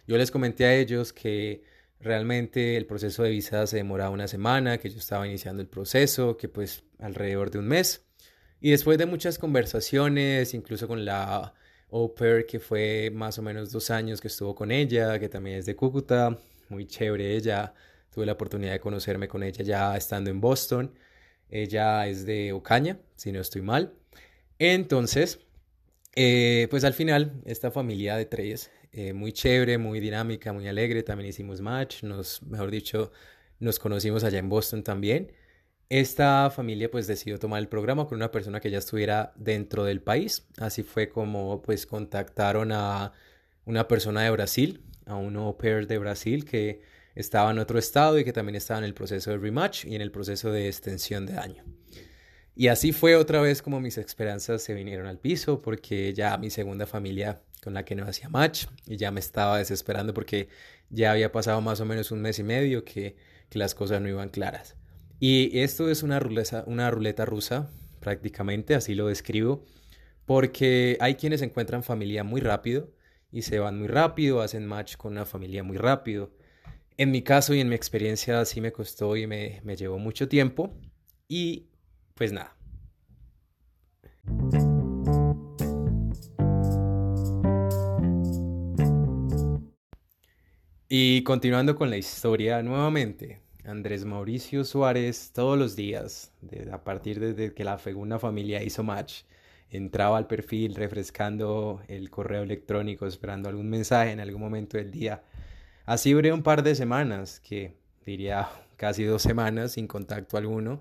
Yo 0.06 0.18
les 0.18 0.30
comenté 0.30 0.66
a 0.66 0.74
ellos 0.74 1.12
que 1.12 1.62
Realmente 2.02 2.76
el 2.76 2.84
proceso 2.86 3.22
de 3.22 3.30
visa 3.30 3.64
se 3.68 3.76
demoraba 3.76 4.10
una 4.10 4.26
semana, 4.26 4.78
que 4.78 4.90
yo 4.90 4.98
estaba 4.98 5.24
iniciando 5.24 5.62
el 5.62 5.68
proceso, 5.68 6.36
que 6.36 6.48
pues 6.48 6.82
alrededor 6.98 7.52
de 7.52 7.60
un 7.60 7.68
mes. 7.68 8.04
Y 8.60 8.72
después 8.72 8.98
de 8.98 9.06
muchas 9.06 9.38
conversaciones, 9.38 10.52
incluso 10.52 10.88
con 10.88 11.04
la 11.04 11.54
au 11.92 12.14
que 12.48 12.58
fue 12.58 13.10
más 13.14 13.38
o 13.38 13.42
menos 13.42 13.70
dos 13.70 13.90
años 13.90 14.20
que 14.20 14.28
estuvo 14.28 14.54
con 14.54 14.72
ella, 14.72 15.20
que 15.20 15.28
también 15.28 15.58
es 15.58 15.66
de 15.66 15.76
Cúcuta, 15.76 16.38
muy 16.68 16.86
chévere 16.86 17.36
ella. 17.36 17.72
Tuve 18.12 18.26
la 18.26 18.32
oportunidad 18.32 18.72
de 18.72 18.80
conocerme 18.80 19.28
con 19.28 19.44
ella 19.44 19.62
ya 19.64 19.96
estando 19.96 20.30
en 20.30 20.40
Boston. 20.40 20.92
Ella 21.50 22.08
es 22.08 22.26
de 22.26 22.52
Ocaña, 22.52 22.98
si 23.14 23.30
no 23.30 23.40
estoy 23.40 23.62
mal. 23.62 23.94
Entonces, 24.58 25.38
eh, 26.16 26.66
pues 26.70 26.82
al 26.84 26.94
final, 26.94 27.40
esta 27.44 27.70
familia 27.70 28.16
de 28.16 28.26
tres 28.26 28.70
eh, 28.92 29.12
muy 29.14 29.32
chévere, 29.32 29.78
muy 29.78 30.00
dinámica, 30.00 30.52
muy 30.52 30.68
alegre. 30.68 31.02
También 31.02 31.30
hicimos 31.30 31.60
match, 31.60 32.02
nos, 32.02 32.42
mejor 32.42 32.70
dicho, 32.70 33.12
nos 33.58 33.78
conocimos 33.78 34.24
allá 34.24 34.38
en 34.38 34.48
Boston 34.48 34.82
también. 34.82 35.32
Esta 35.88 36.50
familia 36.50 36.90
pues 36.90 37.06
decidió 37.06 37.38
tomar 37.38 37.60
el 37.60 37.68
programa 37.68 38.06
con 38.06 38.16
una 38.16 38.30
persona 38.30 38.60
que 38.60 38.70
ya 38.70 38.78
estuviera 38.78 39.32
dentro 39.36 39.84
del 39.84 40.02
país. 40.02 40.46
Así 40.58 40.82
fue 40.82 41.08
como 41.08 41.62
pues 41.62 41.86
contactaron 41.86 42.72
a 42.72 43.12
una 43.64 43.88
persona 43.88 44.22
de 44.22 44.30
Brasil, 44.30 44.84
a 45.06 45.16
un 45.16 45.36
au 45.36 45.56
pair 45.56 45.86
de 45.86 45.98
Brasil 45.98 46.44
que 46.44 46.82
estaba 47.14 47.50
en 47.50 47.58
otro 47.58 47.78
estado 47.78 48.18
y 48.18 48.24
que 48.24 48.32
también 48.32 48.56
estaba 48.56 48.78
en 48.78 48.84
el 48.84 48.94
proceso 48.94 49.30
de 49.30 49.38
rematch 49.38 49.84
y 49.84 49.94
en 49.94 50.02
el 50.02 50.10
proceso 50.10 50.50
de 50.50 50.68
extensión 50.68 51.26
de 51.26 51.38
año. 51.38 51.64
Y 52.54 52.68
así 52.68 52.92
fue 52.92 53.16
otra 53.16 53.40
vez 53.40 53.62
como 53.62 53.80
mis 53.80 53.98
esperanzas 53.98 54.62
se 54.62 54.74
vinieron 54.74 55.06
al 55.06 55.18
piso 55.18 55.62
porque 55.62 56.12
ya 56.14 56.36
mi 56.38 56.50
segunda 56.50 56.86
familia 56.86 57.40
con 57.62 57.74
la 57.74 57.84
que 57.84 57.94
no 57.94 58.04
hacía 58.04 58.28
match 58.28 58.66
y 58.86 58.96
ya 58.96 59.10
me 59.10 59.20
estaba 59.20 59.58
desesperando 59.58 60.12
porque 60.12 60.48
ya 60.90 61.12
había 61.12 61.30
pasado 61.30 61.60
más 61.60 61.80
o 61.80 61.84
menos 61.84 62.10
un 62.10 62.20
mes 62.20 62.38
y 62.38 62.42
medio 62.42 62.84
que, 62.84 63.16
que 63.48 63.58
las 63.58 63.74
cosas 63.74 64.00
no 64.00 64.08
iban 64.08 64.28
claras. 64.28 64.76
Y 65.20 65.60
esto 65.60 65.88
es 65.88 66.02
una 66.02 66.18
ruleta, 66.18 66.64
una 66.66 66.90
ruleta 66.90 67.24
rusa, 67.24 67.70
prácticamente, 68.00 68.74
así 68.74 68.96
lo 68.96 69.06
describo, 69.06 69.64
porque 70.26 70.96
hay 71.00 71.14
quienes 71.14 71.42
encuentran 71.42 71.84
familia 71.84 72.24
muy 72.24 72.40
rápido 72.40 72.90
y 73.30 73.42
se 73.42 73.60
van 73.60 73.78
muy 73.78 73.86
rápido, 73.86 74.42
hacen 74.42 74.66
match 74.66 74.96
con 74.96 75.12
una 75.12 75.24
familia 75.24 75.62
muy 75.62 75.76
rápido. 75.76 76.32
En 76.96 77.12
mi 77.12 77.22
caso 77.22 77.54
y 77.54 77.60
en 77.60 77.68
mi 77.68 77.76
experiencia 77.76 78.44
sí 78.44 78.60
me 78.60 78.72
costó 78.72 79.16
y 79.16 79.26
me, 79.28 79.60
me 79.62 79.76
llevó 79.76 79.98
mucho 79.98 80.28
tiempo 80.28 80.74
y 81.28 81.68
pues 82.14 82.32
nada. 82.32 82.56
Y 90.94 91.22
continuando 91.22 91.74
con 91.74 91.88
la 91.88 91.96
historia 91.96 92.62
nuevamente, 92.62 93.40
Andrés 93.64 94.04
Mauricio 94.04 94.62
Suárez 94.62 95.32
todos 95.32 95.58
los 95.58 95.74
días, 95.74 96.32
a 96.70 96.84
partir 96.84 97.34
de 97.34 97.54
que 97.54 97.64
la 97.64 97.78
segunda 97.78 98.18
familia 98.18 98.62
hizo 98.62 98.82
match, 98.82 99.22
entraba 99.70 100.18
al 100.18 100.26
perfil 100.26 100.74
refrescando 100.74 101.80
el 101.88 102.10
correo 102.10 102.42
electrónico, 102.42 103.06
esperando 103.06 103.48
algún 103.48 103.70
mensaje 103.70 104.10
en 104.10 104.20
algún 104.20 104.42
momento 104.42 104.76
del 104.76 104.90
día. 104.90 105.22
Así 105.86 106.12
duré 106.12 106.30
un 106.30 106.42
par 106.42 106.62
de 106.62 106.74
semanas, 106.74 107.40
que 107.40 107.74
diría 108.04 108.50
casi 108.76 109.04
dos 109.04 109.22
semanas 109.22 109.72
sin 109.72 109.86
contacto 109.86 110.36
alguno. 110.36 110.78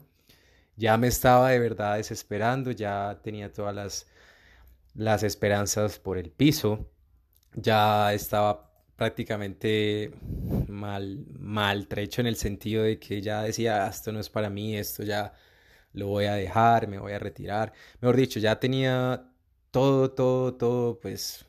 Ya 0.75 0.97
me 0.97 1.07
estaba 1.07 1.51
de 1.51 1.59
verdad 1.59 1.95
desesperando, 1.95 2.71
ya 2.71 3.21
tenía 3.23 3.53
todas 3.53 3.73
las, 3.73 4.07
las 4.93 5.23
esperanzas 5.23 5.99
por 5.99 6.17
el 6.17 6.31
piso, 6.31 6.91
ya 7.55 8.13
estaba 8.13 8.70
prácticamente 9.01 10.11
mal, 10.67 11.25
maltrecho 11.39 12.21
en 12.21 12.27
el 12.27 12.35
sentido 12.35 12.83
de 12.83 12.99
que 12.99 13.19
ya 13.19 13.41
decía, 13.41 13.85
ah, 13.87 13.89
esto 13.89 14.11
no 14.11 14.19
es 14.19 14.29
para 14.29 14.47
mí, 14.51 14.77
esto 14.77 15.01
ya 15.01 15.33
lo 15.93 16.05
voy 16.05 16.25
a 16.25 16.35
dejar, 16.35 16.87
me 16.87 16.99
voy 16.99 17.13
a 17.13 17.17
retirar. 17.17 17.73
Mejor 17.99 18.15
dicho, 18.15 18.39
ya 18.39 18.59
tenía 18.59 19.27
todo, 19.71 20.11
todo, 20.11 20.53
todo, 20.53 20.99
pues, 20.99 21.45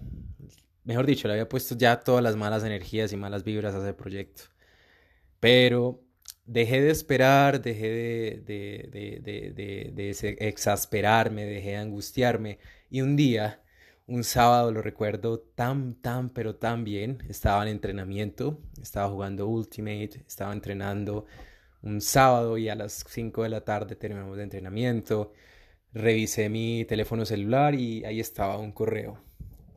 mejor 0.85 1.05
dicho, 1.05 1.29
le 1.29 1.35
había 1.35 1.49
puesto 1.49 1.77
ya 1.77 2.01
todas 2.01 2.23
las 2.25 2.37
malas 2.37 2.65
energías 2.65 3.13
y 3.13 3.19
malas 3.19 3.45
vibras 3.45 3.75
a 3.75 3.81
ese 3.81 3.93
proyecto. 3.95 4.45
Pero 5.41 6.03
dejé 6.47 6.81
de 6.81 6.91
esperar, 6.91 7.63
dejé 7.63 7.89
de, 7.91 8.43
de, 8.47 9.21
de, 9.23 9.53
de, 9.53 9.93
de 9.93 10.49
exasperarme, 10.49 11.45
dejé 11.45 11.71
de 11.73 11.77
angustiarme 11.79 12.59
y 12.91 13.03
un 13.03 13.17
día 13.17 13.62
un 14.13 14.25
sábado 14.25 14.71
lo 14.73 14.83
recuerdo 14.83 15.39
tan, 15.41 15.95
tan, 15.95 16.29
pero 16.29 16.57
tan 16.57 16.85
bien. 16.85 17.23
Estaba 17.31 17.63
en 17.63 17.69
entrenamiento, 17.71 18.61
estaba 18.81 19.09
jugando 19.09 19.47
Ultimate, 19.47 20.23
estaba 20.29 20.53
entrenando 20.53 21.25
un 21.83 22.01
sábado 22.03 22.59
y 22.59 22.69
a 22.69 22.75
las 22.75 23.05
5 23.09 23.43
de 23.43 23.49
la 23.49 23.63
tarde 23.63 23.97
terminamos 23.97 24.37
de 24.37 24.43
entrenamiento. 24.43 25.33
Revisé 25.95 26.51
mi 26.51 26.85
teléfono 26.85 27.25
celular 27.25 27.75
y 27.75 28.05
ahí 28.05 28.21
estaba 28.21 28.59
un 28.59 28.73
correo. 28.73 29.19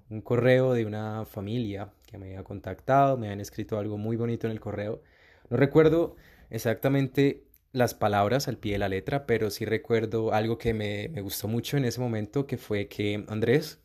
Un 0.09 0.21
correo 0.21 0.73
de 0.73 0.85
una 0.85 1.25
familia 1.25 1.93
que 2.05 2.17
me 2.17 2.27
había 2.27 2.43
contactado, 2.43 3.17
me 3.17 3.27
habían 3.27 3.39
escrito 3.39 3.79
algo 3.79 3.97
muy 3.97 4.17
bonito 4.17 4.47
en 4.47 4.51
el 4.51 4.59
correo. 4.59 5.01
No 5.49 5.55
recuerdo 5.55 6.17
exactamente 6.49 7.45
las 7.71 7.93
palabras 7.93 8.49
al 8.49 8.57
pie 8.57 8.73
de 8.73 8.79
la 8.79 8.89
letra, 8.89 9.25
pero 9.25 9.49
sí 9.49 9.63
recuerdo 9.63 10.33
algo 10.33 10.57
que 10.57 10.73
me, 10.73 11.07
me 11.07 11.21
gustó 11.21 11.47
mucho 11.47 11.77
en 11.77 11.85
ese 11.85 12.01
momento, 12.01 12.47
que 12.47 12.57
fue 12.57 12.87
que 12.89 13.23
Andrés, 13.29 13.79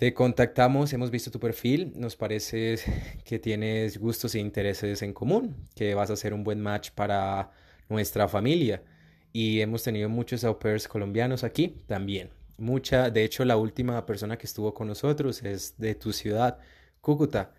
te 0.00 0.14
contactamos, 0.14 0.94
hemos 0.94 1.10
visto 1.10 1.30
tu 1.30 1.38
perfil, 1.38 1.92
nos 1.94 2.16
parece 2.16 2.76
que 3.22 3.38
tienes 3.38 3.98
gustos 3.98 4.34
e 4.34 4.38
intereses 4.38 5.02
en 5.02 5.12
común, 5.12 5.54
que 5.74 5.94
vas 5.94 6.08
a 6.08 6.16
ser 6.16 6.32
un 6.32 6.42
buen 6.42 6.58
match 6.58 6.90
para 6.92 7.50
nuestra 7.90 8.26
familia 8.26 8.82
y 9.30 9.60
hemos 9.60 9.82
tenido 9.82 10.08
muchos 10.08 10.42
au 10.44 10.58
pairs 10.58 10.88
colombianos 10.88 11.44
aquí 11.44 11.76
también. 11.86 12.30
mucha, 12.56 13.10
de 13.10 13.24
hecho 13.24 13.44
la 13.44 13.58
última 13.58 14.06
persona 14.06 14.38
que 14.38 14.46
estuvo 14.46 14.72
con 14.72 14.88
nosotros 14.88 15.42
es 15.42 15.76
de 15.76 15.94
tu 15.94 16.14
ciudad, 16.14 16.58
Cúcuta. 17.02 17.52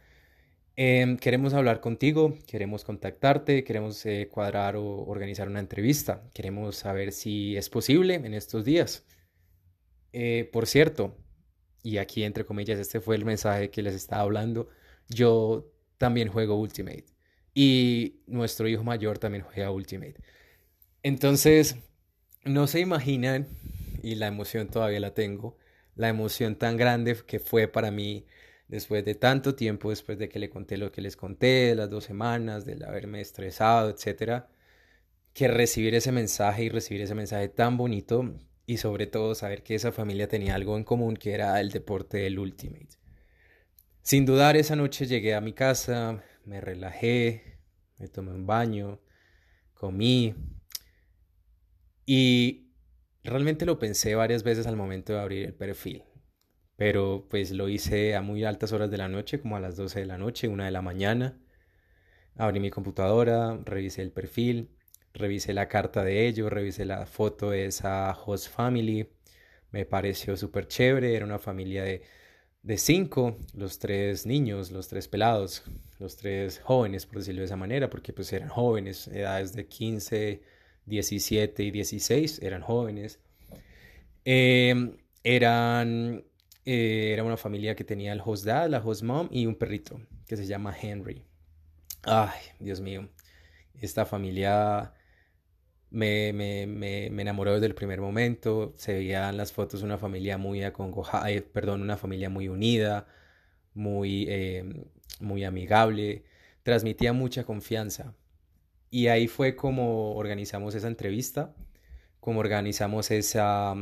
Em, 0.75 1.17
queremos 1.17 1.53
hablar 1.53 1.79
contigo, 1.79 2.33
queremos 2.47 2.83
contactarte, 2.83 3.63
queremos 3.63 4.03
eh, 4.07 4.29
cuadrar 4.31 4.77
o 4.77 5.05
organizar 5.05 5.47
una 5.47 5.59
entrevista, 5.59 6.23
queremos 6.33 6.75
saber 6.75 7.11
si 7.11 7.55
es 7.55 7.69
posible 7.69 8.15
en 8.15 8.33
estos 8.33 8.65
días. 8.65 9.05
Eh, 10.13 10.49
por 10.51 10.65
cierto, 10.65 11.15
y 11.83 11.97
aquí 11.97 12.23
entre 12.23 12.45
comillas, 12.45 12.79
este 12.79 13.01
fue 13.01 13.15
el 13.15 13.25
mensaje 13.25 13.69
que 13.69 13.81
les 13.81 13.95
estaba 13.95 14.21
hablando, 14.23 14.69
yo 15.09 15.71
también 15.97 16.29
juego 16.29 16.55
Ultimate 16.59 17.05
y 17.53 18.21
nuestro 18.27 18.67
hijo 18.67 18.83
mayor 18.83 19.17
también 19.19 19.43
juega 19.43 19.71
Ultimate. 19.71 20.15
Entonces, 21.03 21.77
no 22.45 22.67
se 22.67 22.79
imaginan, 22.79 23.47
y 24.03 24.15
la 24.15 24.27
emoción 24.27 24.67
todavía 24.67 24.99
la 24.99 25.13
tengo, 25.13 25.57
la 25.95 26.09
emoción 26.09 26.55
tan 26.55 26.77
grande 26.77 27.17
que 27.27 27.39
fue 27.39 27.67
para 27.67 27.91
mí 27.91 28.25
después 28.67 29.03
de 29.05 29.15
tanto 29.15 29.55
tiempo, 29.55 29.89
después 29.89 30.17
de 30.17 30.29
que 30.29 30.39
le 30.39 30.49
conté 30.49 30.77
lo 30.77 30.91
que 30.91 31.01
les 31.01 31.17
conté, 31.17 31.75
las 31.75 31.89
dos 31.89 32.05
semanas, 32.05 32.65
del 32.65 32.83
haberme 32.83 33.21
estresado, 33.21 33.89
etcétera, 33.89 34.49
que 35.33 35.47
recibir 35.47 35.95
ese 35.95 36.11
mensaje 36.11 36.63
y 36.63 36.69
recibir 36.69 37.01
ese 37.01 37.15
mensaje 37.15 37.49
tan 37.49 37.77
bonito 37.77 38.33
y 38.65 38.77
sobre 38.77 39.07
todo 39.07 39.35
saber 39.35 39.63
que 39.63 39.75
esa 39.75 39.91
familia 39.91 40.27
tenía 40.27 40.55
algo 40.55 40.77
en 40.77 40.83
común 40.83 41.15
que 41.15 41.33
era 41.33 41.59
el 41.59 41.71
deporte 41.71 42.17
del 42.19 42.39
Ultimate. 42.39 42.89
Sin 44.01 44.25
dudar, 44.25 44.55
esa 44.55 44.75
noche 44.75 45.05
llegué 45.05 45.35
a 45.35 45.41
mi 45.41 45.53
casa, 45.53 46.23
me 46.45 46.61
relajé, 46.61 47.59
me 47.97 48.07
tomé 48.07 48.31
un 48.31 48.47
baño, 48.47 48.99
comí 49.73 50.35
y 52.05 52.71
realmente 53.23 53.65
lo 53.65 53.79
pensé 53.79 54.15
varias 54.15 54.43
veces 54.43 54.67
al 54.67 54.75
momento 54.75 55.13
de 55.13 55.19
abrir 55.19 55.45
el 55.45 55.53
perfil 55.53 56.03
pero 56.81 57.27
pues 57.29 57.51
lo 57.51 57.69
hice 57.69 58.15
a 58.15 58.23
muy 58.23 58.43
altas 58.43 58.71
horas 58.71 58.89
de 58.89 58.97
la 58.97 59.07
noche, 59.07 59.39
como 59.39 59.55
a 59.55 59.59
las 59.59 59.75
12 59.75 59.99
de 59.99 60.07
la 60.07 60.17
noche, 60.17 60.47
una 60.47 60.65
de 60.65 60.71
la 60.71 60.81
mañana. 60.81 61.37
Abrí 62.35 62.59
mi 62.59 62.71
computadora, 62.71 63.59
revisé 63.63 64.01
el 64.01 64.11
perfil, 64.11 64.71
revisé 65.13 65.53
la 65.53 65.67
carta 65.67 66.03
de 66.03 66.27
ellos, 66.27 66.51
revisé 66.51 66.85
la 66.85 67.05
foto 67.05 67.51
de 67.51 67.65
esa 67.65 68.11
host 68.25 68.49
family. 68.49 69.07
Me 69.71 69.85
pareció 69.85 70.37
súper 70.37 70.67
chévere, 70.67 71.15
era 71.15 71.25
una 71.25 71.39
familia 71.39 71.83
de, 71.83 72.01
de 72.63 72.77
cinco, 72.77 73.37
los 73.53 73.79
tres 73.79 74.25
niños, 74.25 74.71
los 74.71 74.87
tres 74.87 75.07
pelados, 75.07 75.63
los 75.99 76.17
tres 76.17 76.59
jóvenes, 76.59 77.05
por 77.05 77.19
decirlo 77.19 77.41
de 77.41 77.45
esa 77.45 77.57
manera, 77.57 77.89
porque 77.89 78.13
pues 78.13 78.31
eran 78.33 78.49
jóvenes, 78.49 79.07
edades 79.07 79.53
de 79.53 79.67
15, 79.67 80.41
17 80.85 81.63
y 81.63 81.71
16, 81.71 82.41
eran 82.41 82.61
jóvenes. 82.61 83.19
Em, 84.25 84.97
eran 85.23 86.23
eh, 86.65 87.11
era 87.13 87.23
una 87.23 87.37
familia 87.37 87.75
que 87.75 87.83
tenía 87.83 88.13
el 88.13 88.21
host 88.23 88.45
dad, 88.45 88.69
la 88.69 88.79
host 88.79 89.03
mom 89.03 89.27
y 89.31 89.45
un 89.47 89.55
perrito 89.55 89.99
que 90.27 90.37
se 90.37 90.45
llama 90.45 90.75
Henry. 90.79 91.23
Ay, 92.03 92.39
Dios 92.59 92.81
mío. 92.81 93.09
Esta 93.73 94.05
familia 94.05 94.93
me, 95.91 96.33
me, 96.33 96.65
me, 96.67 97.21
enamoró 97.21 97.53
desde 97.53 97.67
el 97.67 97.75
primer 97.75 98.01
momento. 98.01 98.73
Se 98.77 98.93
veían 98.93 99.37
las 99.37 99.53
fotos 99.53 99.83
una 99.83 99.97
familia 99.97 100.37
muy 100.37 100.63
acongojada, 100.63 101.29
eh, 101.31 101.41
perdón, 101.41 101.81
una 101.81 101.97
familia 101.97 102.29
muy 102.29 102.47
unida, 102.47 103.07
muy, 103.73 104.25
eh, 104.29 104.65
muy 105.19 105.43
amigable. 105.43 106.23
Transmitía 106.63 107.13
mucha 107.13 107.43
confianza. 107.45 108.15
Y 108.89 109.07
ahí 109.07 109.27
fue 109.27 109.55
como 109.55 110.15
organizamos 110.15 110.75
esa 110.75 110.87
entrevista, 110.87 111.55
como 112.19 112.39
organizamos 112.41 113.11
esa, 113.11 113.75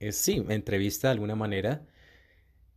es, 0.00 0.16
sí, 0.16 0.44
entrevista 0.48 1.08
de 1.08 1.12
alguna 1.12 1.36
manera. 1.36 1.86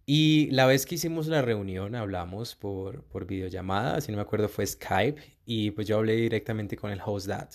Y 0.06 0.50
la 0.52 0.66
vez 0.66 0.86
que 0.86 0.96
hicimos 0.96 1.28
la 1.28 1.42
reunión 1.42 1.96
hablamos 1.96 2.56
por, 2.56 3.04
por 3.06 3.28
videollamada, 3.28 4.02
si 4.02 4.12
no 4.12 4.18
me 4.18 4.22
acuerdo 4.24 4.50
fue 4.50 4.66
Skype, 4.66 5.22
y 5.46 5.72
pues 5.72 5.88
yo 5.88 5.98
hablé 5.98 6.16
directamente 6.16 6.78
con 6.78 6.92
el 6.92 7.02
host 7.06 7.28
dad. 7.28 7.50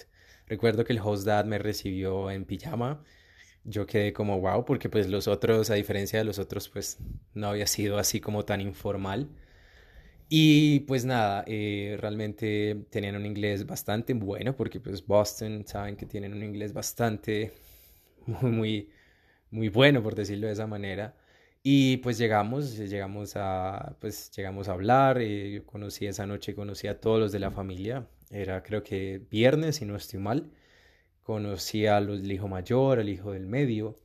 Recuerdo 0.53 0.85
que 0.85 0.93
el 0.93 1.01
host 1.03 1.25
dad 1.25 1.47
me 1.47 1.59
recibió 1.59 2.31
en 2.31 2.45
pijama. 2.45 3.03
Yo 3.65 3.87
quedé 3.87 4.13
como 4.13 4.39
wow, 4.39 4.67
porque 4.67 4.91
pues 4.91 5.09
los 5.09 5.27
otros, 5.27 5.71
a 5.71 5.75
diferencia 5.77 6.19
de 6.19 6.27
los 6.27 6.39
otros, 6.39 6.69
pues 6.69 6.99
no 7.33 7.49
había 7.49 7.67
sido 7.67 7.97
así 7.97 8.21
como 8.21 8.45
tan 8.45 8.61
informal. 8.61 9.31
Y 10.29 10.81
pues 10.81 11.07
nada, 11.07 11.43
eh, 11.47 11.97
realmente 11.99 12.85
tenían 12.91 13.17
un 13.17 13.25
inglés 13.25 13.65
bastante 13.65 14.13
bueno, 14.13 14.55
porque 14.55 14.79
pues 14.79 15.07
Boston 15.07 15.65
saben 15.67 15.97
que 15.97 16.05
tienen 16.05 16.35
un 16.35 16.43
inglés 16.43 16.75
bastante, 16.75 17.55
muy, 18.43 18.91
muy 19.51 19.71
bueno, 19.71 20.03
por 20.03 20.15
decirlo 20.15 20.49
de 20.49 20.53
esa 20.53 20.67
manera. 20.67 21.17
Y 21.63 21.97
pues 21.99 22.19
llegamos, 22.19 22.77
llegamos 22.77 23.37
a, 23.37 23.97
pues 24.01 24.31
llegamos 24.37 24.69
a 24.69 24.73
hablar, 24.73 25.17
eh, 25.19 25.63
conocí 25.65 26.07
esa 26.07 26.27
noche, 26.27 26.55
conocí 26.55 26.89
a 26.89 27.01
todos 27.01 27.21
los 27.21 27.33
de 27.33 27.39
la 27.39 27.51
familia, 27.51 28.07
era 28.33 28.63
creo 28.63 28.83
que 28.83 29.21
viernes, 29.31 29.77
si 29.77 29.85
no 29.85 29.97
estoy 29.97 30.19
mal, 30.21 30.51
conocí 31.23 31.87
al 31.87 32.31
hijo 32.31 32.49
mayor, 32.49 32.99
al 32.99 33.09
hijo 33.09 33.33
del 33.33 33.47
medio 33.47 33.97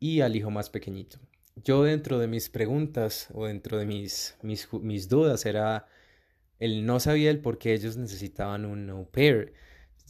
y 0.00 0.20
al 0.20 0.36
hijo 0.36 0.50
más 0.50 0.70
pequeñito. 0.70 1.18
Yo 1.56 1.82
dentro 1.82 2.18
de 2.18 2.28
mis 2.28 2.48
preguntas 2.48 3.28
o 3.34 3.46
dentro 3.46 3.78
de 3.78 3.86
mis, 3.86 4.36
mis, 4.42 4.72
mis 4.72 5.08
dudas 5.08 5.44
era, 5.46 5.86
el 6.58 6.86
no 6.86 7.00
sabía 7.00 7.30
el 7.30 7.40
por 7.40 7.58
qué 7.58 7.74
ellos 7.74 7.96
necesitaban 7.96 8.64
un 8.64 8.88
au 8.90 9.10
pair. 9.10 9.52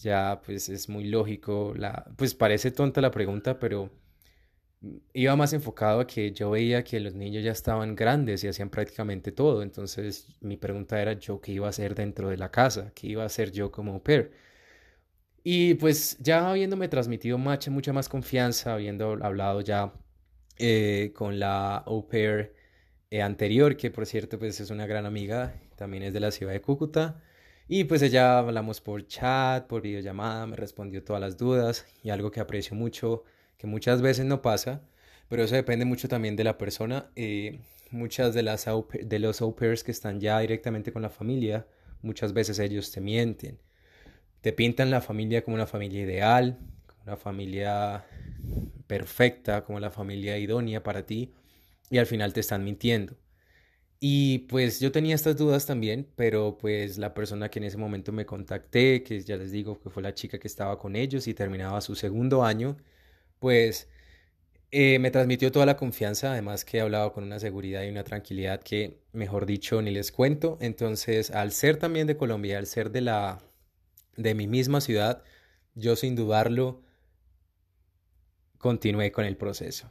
Ya 0.02 0.42
pues 0.44 0.68
es 0.68 0.88
muy 0.88 1.04
lógico, 1.04 1.74
la, 1.76 2.06
pues 2.16 2.34
parece 2.34 2.70
tonta 2.70 3.00
la 3.00 3.10
pregunta, 3.10 3.58
pero 3.58 3.90
iba 5.12 5.36
más 5.36 5.52
enfocado 5.52 6.00
a 6.00 6.06
que 6.06 6.32
yo 6.32 6.50
veía 6.50 6.82
que 6.84 7.00
los 7.00 7.14
niños 7.14 7.44
ya 7.44 7.52
estaban 7.52 7.94
grandes 7.94 8.44
y 8.44 8.48
hacían 8.48 8.70
prácticamente 8.70 9.32
todo. 9.32 9.62
Entonces 9.62 10.28
mi 10.40 10.56
pregunta 10.56 11.00
era 11.00 11.14
yo 11.14 11.40
qué 11.40 11.52
iba 11.52 11.66
a 11.66 11.70
hacer 11.70 11.94
dentro 11.94 12.28
de 12.28 12.36
la 12.36 12.50
casa, 12.50 12.92
qué 12.94 13.08
iba 13.08 13.22
a 13.22 13.26
hacer 13.26 13.52
yo 13.52 13.70
como 13.70 13.92
au 13.94 14.02
pair. 14.02 14.32
Y 15.44 15.74
pues 15.74 16.18
ya 16.20 16.50
habiéndome 16.50 16.88
transmitido 16.88 17.38
mucha, 17.38 17.70
mucha 17.70 17.92
más 17.92 18.08
confianza, 18.08 18.74
habiendo 18.74 19.18
hablado 19.24 19.60
ya 19.60 19.92
eh, 20.58 21.12
con 21.14 21.38
la 21.38 21.76
au 21.78 22.06
pair 22.08 22.54
eh, 23.10 23.22
anterior, 23.22 23.76
que 23.76 23.90
por 23.90 24.06
cierto 24.06 24.38
pues 24.38 24.60
es 24.60 24.70
una 24.70 24.86
gran 24.86 25.06
amiga, 25.06 25.54
también 25.76 26.02
es 26.04 26.12
de 26.12 26.20
la 26.20 26.30
ciudad 26.30 26.52
de 26.52 26.60
Cúcuta. 26.60 27.22
Y 27.68 27.84
pues 27.84 28.02
ella 28.02 28.38
hablamos 28.38 28.80
por 28.80 29.06
chat, 29.06 29.66
por 29.66 29.82
videollamada, 29.82 30.46
me 30.46 30.56
respondió 30.56 31.02
todas 31.04 31.20
las 31.22 31.36
dudas 31.36 31.86
y 32.02 32.10
algo 32.10 32.30
que 32.30 32.40
aprecio 32.40 32.76
mucho 32.76 33.24
que 33.62 33.68
muchas 33.68 34.02
veces 34.02 34.26
no 34.26 34.42
pasa, 34.42 34.82
pero 35.28 35.44
eso 35.44 35.54
depende 35.54 35.84
mucho 35.84 36.08
también 36.08 36.34
de 36.34 36.42
la 36.42 36.58
persona. 36.58 37.12
Eh, 37.14 37.60
muchas 37.92 38.34
de, 38.34 38.42
las 38.42 38.66
de 38.92 39.18
los 39.20 39.40
au 39.40 39.54
pairs 39.54 39.84
que 39.84 39.92
están 39.92 40.18
ya 40.20 40.40
directamente 40.40 40.92
con 40.92 41.00
la 41.00 41.10
familia, 41.10 41.64
muchas 42.02 42.32
veces 42.32 42.58
ellos 42.58 42.90
te 42.90 43.00
mienten. 43.00 43.60
Te 44.40 44.52
pintan 44.52 44.90
la 44.90 45.00
familia 45.00 45.44
como 45.44 45.54
una 45.54 45.68
familia 45.68 46.02
ideal, 46.02 46.58
como 46.88 47.02
una 47.04 47.16
familia 47.16 48.04
perfecta, 48.88 49.64
como 49.64 49.78
la 49.78 49.92
familia 49.92 50.36
idónea 50.38 50.82
para 50.82 51.06
ti, 51.06 51.32
y 51.88 51.98
al 51.98 52.06
final 52.06 52.32
te 52.32 52.40
están 52.40 52.64
mintiendo. 52.64 53.14
Y 54.00 54.40
pues 54.48 54.80
yo 54.80 54.90
tenía 54.90 55.14
estas 55.14 55.36
dudas 55.36 55.66
también, 55.66 56.08
pero 56.16 56.58
pues 56.58 56.98
la 56.98 57.14
persona 57.14 57.48
que 57.48 57.60
en 57.60 57.66
ese 57.66 57.78
momento 57.78 58.10
me 58.10 58.26
contacté, 58.26 59.04
que 59.04 59.20
ya 59.20 59.36
les 59.36 59.52
digo 59.52 59.78
que 59.80 59.88
fue 59.88 60.02
la 60.02 60.14
chica 60.14 60.40
que 60.40 60.48
estaba 60.48 60.80
con 60.80 60.96
ellos 60.96 61.28
y 61.28 61.34
terminaba 61.34 61.80
su 61.80 61.94
segundo 61.94 62.42
año, 62.42 62.76
pues 63.42 63.88
eh, 64.70 65.00
me 65.00 65.10
transmitió 65.10 65.50
toda 65.50 65.66
la 65.66 65.76
confianza, 65.76 66.30
además 66.30 66.64
que 66.64 66.78
he 66.78 66.80
hablado 66.80 67.12
con 67.12 67.24
una 67.24 67.40
seguridad 67.40 67.82
y 67.82 67.88
una 67.90 68.04
tranquilidad 68.04 68.62
que, 68.62 69.02
mejor 69.12 69.46
dicho, 69.46 69.82
ni 69.82 69.90
les 69.90 70.12
cuento. 70.12 70.58
Entonces, 70.60 71.32
al 71.32 71.50
ser 71.50 71.76
también 71.76 72.06
de 72.06 72.16
Colombia, 72.16 72.58
al 72.58 72.66
ser 72.66 72.92
de 72.92 73.00
la 73.00 73.42
de 74.16 74.34
mi 74.36 74.46
misma 74.46 74.80
ciudad, 74.80 75.24
yo 75.74 75.96
sin 75.96 76.14
dudarlo 76.14 76.82
continué 78.58 79.10
con 79.10 79.24
el 79.24 79.36
proceso. 79.36 79.90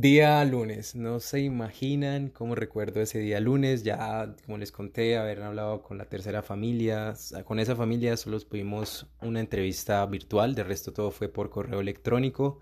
Día 0.00 0.42
lunes, 0.46 0.94
no 0.94 1.20
se 1.20 1.40
imaginan 1.40 2.30
cómo 2.30 2.54
recuerdo 2.54 3.02
ese 3.02 3.18
día 3.18 3.38
lunes, 3.38 3.82
ya 3.82 4.34
como 4.46 4.56
les 4.56 4.72
conté, 4.72 5.18
haber 5.18 5.42
hablado 5.42 5.82
con 5.82 5.98
la 5.98 6.06
tercera 6.06 6.42
familia, 6.42 7.12
con 7.44 7.60
esa 7.60 7.76
familia 7.76 8.16
solo 8.16 8.40
tuvimos 8.40 9.06
una 9.20 9.40
entrevista 9.40 10.06
virtual, 10.06 10.54
de 10.54 10.64
resto 10.64 10.94
todo 10.94 11.10
fue 11.10 11.28
por 11.28 11.50
correo 11.50 11.80
electrónico 11.80 12.60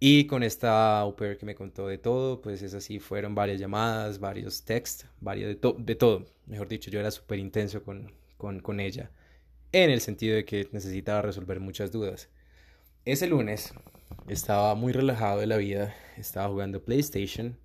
y 0.00 0.26
con 0.26 0.42
esta 0.42 1.00
au 1.00 1.14
que 1.16 1.44
me 1.44 1.54
contó 1.54 1.86
de 1.86 1.98
todo, 1.98 2.40
pues 2.40 2.62
es 2.62 2.72
así, 2.72 2.98
fueron 2.98 3.34
varias 3.34 3.60
llamadas, 3.60 4.18
varios 4.18 4.64
texts, 4.64 5.06
varios 5.20 5.60
de, 5.60 5.74
de 5.78 5.94
todo, 5.96 6.24
mejor 6.46 6.66
dicho, 6.68 6.90
yo 6.90 6.98
era 7.00 7.10
súper 7.10 7.40
intenso 7.40 7.82
con, 7.82 8.10
con, 8.38 8.60
con 8.60 8.80
ella, 8.80 9.10
en 9.72 9.90
el 9.90 10.00
sentido 10.00 10.36
de 10.36 10.46
que 10.46 10.66
necesitaba 10.72 11.20
resolver 11.20 11.60
muchas 11.60 11.92
dudas. 11.92 12.30
Ese 13.04 13.26
lunes 13.26 13.74
estaba 14.28 14.74
muy 14.74 14.92
relajado 14.92 15.40
de 15.40 15.46
la 15.46 15.56
vida, 15.56 15.94
estaba 16.16 16.48
jugando 16.48 16.84
PlayStation 16.84 17.58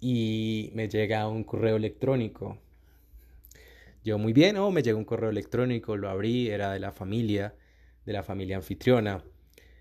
y 0.00 0.70
me 0.74 0.88
llega 0.88 1.26
un 1.28 1.44
correo 1.44 1.76
electrónico. 1.76 2.58
Yo 4.04 4.18
muy 4.18 4.32
bien, 4.32 4.56
oh, 4.56 4.70
me 4.70 4.82
llegó 4.82 4.98
un 4.98 5.04
correo 5.04 5.30
electrónico, 5.30 5.96
lo 5.96 6.08
abrí, 6.08 6.48
era 6.48 6.72
de 6.72 6.78
la 6.78 6.92
familia, 6.92 7.54
de 8.04 8.12
la 8.12 8.22
familia 8.22 8.56
anfitriona. 8.56 9.24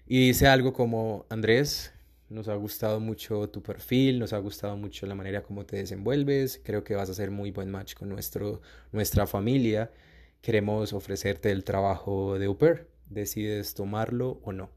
Y 0.08 0.28
dice 0.28 0.48
algo 0.48 0.74
como, 0.74 1.26
Andrés, 1.30 1.94
nos 2.30 2.48
ha 2.48 2.56
gustado 2.56 3.00
mucho 3.00 3.50
tu 3.50 3.62
perfil, 3.62 4.20
nos 4.20 4.34
ha 4.34 4.40
gustado 4.40 4.78
mucho 4.78 5.06
la 5.06 5.16
manera 5.16 5.44
como 5.44 5.66
te 5.66 5.78
desenvuelves, 5.78 6.60
creo 6.64 6.84
que 6.84 6.96
vas 6.96 7.10
a 7.10 7.14
ser 7.14 7.30
muy 7.32 7.52
buen 7.52 7.70
match 7.70 7.94
con 7.94 8.10
nuestro, 8.10 8.62
nuestra 8.92 9.28
familia. 9.28 9.92
Queremos 10.42 10.94
ofrecerte 10.94 11.52
el 11.52 11.64
trabajo 11.64 12.40
de 12.40 12.48
Uber, 12.48 12.88
decides 13.10 13.74
tomarlo 13.76 14.40
o 14.44 14.52
no. 14.54 14.75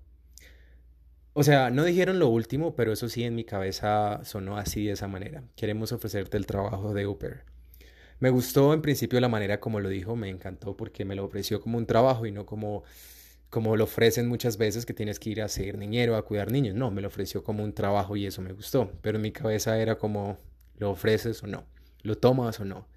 O 1.39 1.45
sea, 1.45 1.71
no 1.71 1.85
dijeron 1.85 2.19
lo 2.19 2.29
último, 2.31 2.75
pero 2.75 2.93
eso 2.93 3.09
sí 3.09 3.23
en 3.23 3.37
mi 3.37 3.45
cabeza 3.45 4.25
sonó 4.25 4.57
así 4.59 4.87
de 4.87 4.95
esa 4.95 5.07
manera. 5.07 5.45
Queremos 5.55 5.93
ofrecerte 5.93 6.37
el 6.37 6.47
trabajo 6.47 6.93
de 6.95 7.07
Uber. 7.07 7.45
Me 8.19 8.31
gustó 8.31 8.75
en 8.75 8.83
principio 8.83 9.21
la 9.21 9.29
manera 9.29 9.61
como 9.61 9.79
lo 9.79 9.89
dijo, 9.89 10.17
me 10.17 10.31
encantó 10.31 10.77
porque 10.77 11.05
me 11.05 11.15
lo 11.15 11.25
ofreció 11.25 11.61
como 11.61 11.79
un 11.79 11.87
trabajo 11.87 12.27
y 12.27 12.33
no 12.33 12.45
como 12.45 12.83
como 13.51 13.77
lo 13.77 13.85
ofrecen 13.85 14.27
muchas 14.27 14.57
veces 14.57 14.85
que 14.85 14.95
tienes 14.95 15.21
que 15.21 15.31
ir 15.31 15.41
a 15.41 15.47
ser 15.47 15.79
niñero, 15.79 16.17
a 16.17 16.25
cuidar 16.25 16.51
niños. 16.51 16.75
No, 16.75 16.91
me 16.91 17.03
lo 17.03 17.07
ofreció 17.07 17.45
como 17.45 17.63
un 17.63 17.73
trabajo 17.73 18.17
y 18.17 18.27
eso 18.27 18.43
me 18.43 18.53
gustó. 18.53 18.91
Pero 19.01 19.19
en 19.19 19.23
mi 19.23 19.31
cabeza 19.31 19.79
era 19.79 19.97
como, 19.97 20.39
¿lo 20.79 20.91
ofreces 20.91 21.41
o 21.45 21.47
no? 21.47 21.67
¿Lo 22.03 22.19
tomas 22.19 22.59
o 22.59 22.65
no? 22.65 22.89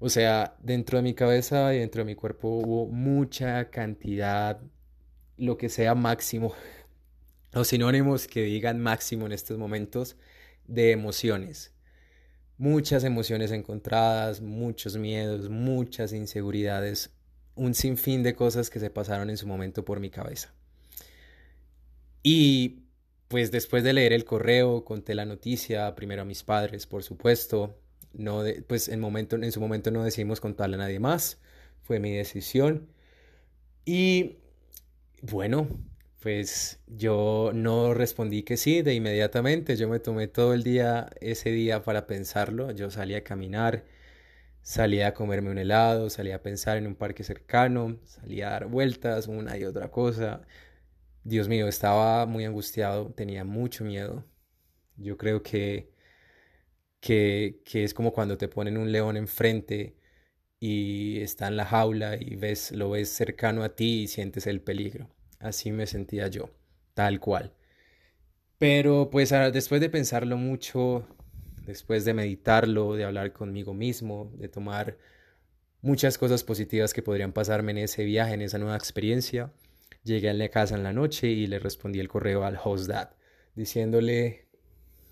O 0.00 0.08
sea, 0.08 0.56
dentro 0.58 0.98
de 0.98 1.04
mi 1.04 1.14
cabeza 1.14 1.72
y 1.72 1.78
dentro 1.78 2.00
de 2.00 2.06
mi 2.06 2.16
cuerpo 2.16 2.48
hubo 2.48 2.88
mucha 2.88 3.70
cantidad, 3.70 4.60
lo 5.36 5.56
que 5.56 5.68
sea 5.68 5.94
máximo, 5.94 6.52
los 7.56 7.68
sinónimos 7.68 8.26
que 8.26 8.42
digan 8.42 8.82
máximo 8.82 9.24
en 9.24 9.32
estos 9.32 9.56
momentos, 9.56 10.16
de 10.66 10.90
emociones. 10.90 11.72
Muchas 12.58 13.02
emociones 13.02 13.50
encontradas, 13.50 14.42
muchos 14.42 14.98
miedos, 14.98 15.48
muchas 15.48 16.12
inseguridades, 16.12 17.16
un 17.54 17.72
sinfín 17.72 18.22
de 18.22 18.34
cosas 18.34 18.68
que 18.68 18.78
se 18.78 18.90
pasaron 18.90 19.30
en 19.30 19.38
su 19.38 19.46
momento 19.46 19.86
por 19.86 20.00
mi 20.00 20.10
cabeza. 20.10 20.52
Y 22.22 22.82
pues 23.28 23.50
después 23.50 23.82
de 23.82 23.94
leer 23.94 24.12
el 24.12 24.26
correo, 24.26 24.84
conté 24.84 25.14
la 25.14 25.24
noticia, 25.24 25.94
primero 25.94 26.22
a 26.22 26.26
mis 26.26 26.42
padres, 26.42 26.86
por 26.86 27.04
supuesto. 27.04 27.78
No 28.12 28.42
pues 28.66 28.88
en, 28.88 29.02
en 29.02 29.52
su 29.52 29.60
momento 29.62 29.90
no 29.90 30.04
decidimos 30.04 30.40
contarle 30.42 30.76
a 30.76 30.80
nadie 30.80 31.00
más. 31.00 31.40
Fue 31.84 32.00
mi 32.00 32.12
decisión. 32.12 32.86
Y 33.86 34.36
bueno, 35.22 35.68
pues 36.26 36.80
yo 36.88 37.52
no 37.54 37.94
respondí 37.94 38.42
que 38.42 38.56
sí 38.56 38.82
de 38.82 38.94
inmediatamente. 38.94 39.76
Yo 39.76 39.88
me 39.88 40.00
tomé 40.00 40.26
todo 40.28 40.54
el 40.54 40.64
día, 40.64 41.08
ese 41.20 41.50
día 41.50 41.84
para 41.84 42.06
pensarlo. 42.08 42.72
Yo 42.72 42.90
salí 42.90 43.14
a 43.14 43.22
caminar 43.24 43.84
Salía 44.62 45.08
a 45.08 45.14
comerme 45.14 45.50
un 45.50 45.58
helado, 45.58 46.10
salía 46.10 46.36
a 46.36 46.42
pensar 46.42 46.76
en 46.78 46.86
un 46.88 46.96
parque 46.96 47.24
cercano, 47.24 47.98
salía 48.04 48.48
a 48.48 48.52
dar 48.52 48.66
vueltas, 48.68 49.28
una 49.28 49.58
y 49.58 49.64
otra 49.64 49.90
cosa. 49.90 50.42
Dios 51.24 51.48
mío, 51.48 51.68
estaba 51.68 52.26
muy 52.26 52.44
angustiado, 52.46 53.12
tenía 53.14 53.44
mucho 53.44 53.84
miedo. 53.84 54.24
Yo 54.96 55.16
creo 55.18 55.42
que, 55.42 55.92
que, 57.00 57.62
que 57.64 57.84
es 57.84 57.94
como 57.94 58.12
cuando 58.12 58.36
te 58.38 58.48
ponen 58.48 58.76
un 58.78 58.92
león 58.92 59.16
enfrente 59.16 59.96
y 60.60 61.20
está 61.22 61.48
en 61.48 61.56
la 61.58 61.66
jaula 61.66 62.16
y 62.20 62.36
ves, 62.36 62.72
lo 62.72 62.90
ves 62.90 63.10
cercano 63.10 63.64
a 63.64 63.76
ti 63.76 64.02
y 64.04 64.08
sientes 64.08 64.46
el 64.48 64.62
peligro. 64.62 65.10
Así 65.38 65.72
me 65.72 65.86
sentía 65.86 66.28
yo, 66.28 66.50
tal 66.94 67.20
cual. 67.20 67.52
Pero 68.58 69.10
pues 69.10 69.30
después 69.52 69.80
de 69.80 69.90
pensarlo 69.90 70.36
mucho, 70.36 71.06
después 71.66 72.04
de 72.04 72.14
meditarlo, 72.14 72.94
de 72.94 73.04
hablar 73.04 73.32
conmigo 73.32 73.74
mismo, 73.74 74.32
de 74.36 74.48
tomar 74.48 74.96
muchas 75.82 76.16
cosas 76.16 76.42
positivas 76.42 76.94
que 76.94 77.02
podrían 77.02 77.32
pasarme 77.32 77.72
en 77.72 77.78
ese 77.78 78.04
viaje, 78.04 78.34
en 78.34 78.42
esa 78.42 78.58
nueva 78.58 78.76
experiencia, 78.76 79.52
llegué 80.04 80.30
a 80.30 80.34
la 80.34 80.48
casa 80.48 80.74
en 80.74 80.82
la 80.82 80.92
noche 80.92 81.28
y 81.28 81.46
le 81.46 81.58
respondí 81.58 82.00
el 82.00 82.08
correo 82.08 82.44
al 82.44 82.58
host 82.62 82.88
dad, 82.88 83.10
diciéndole 83.54 84.46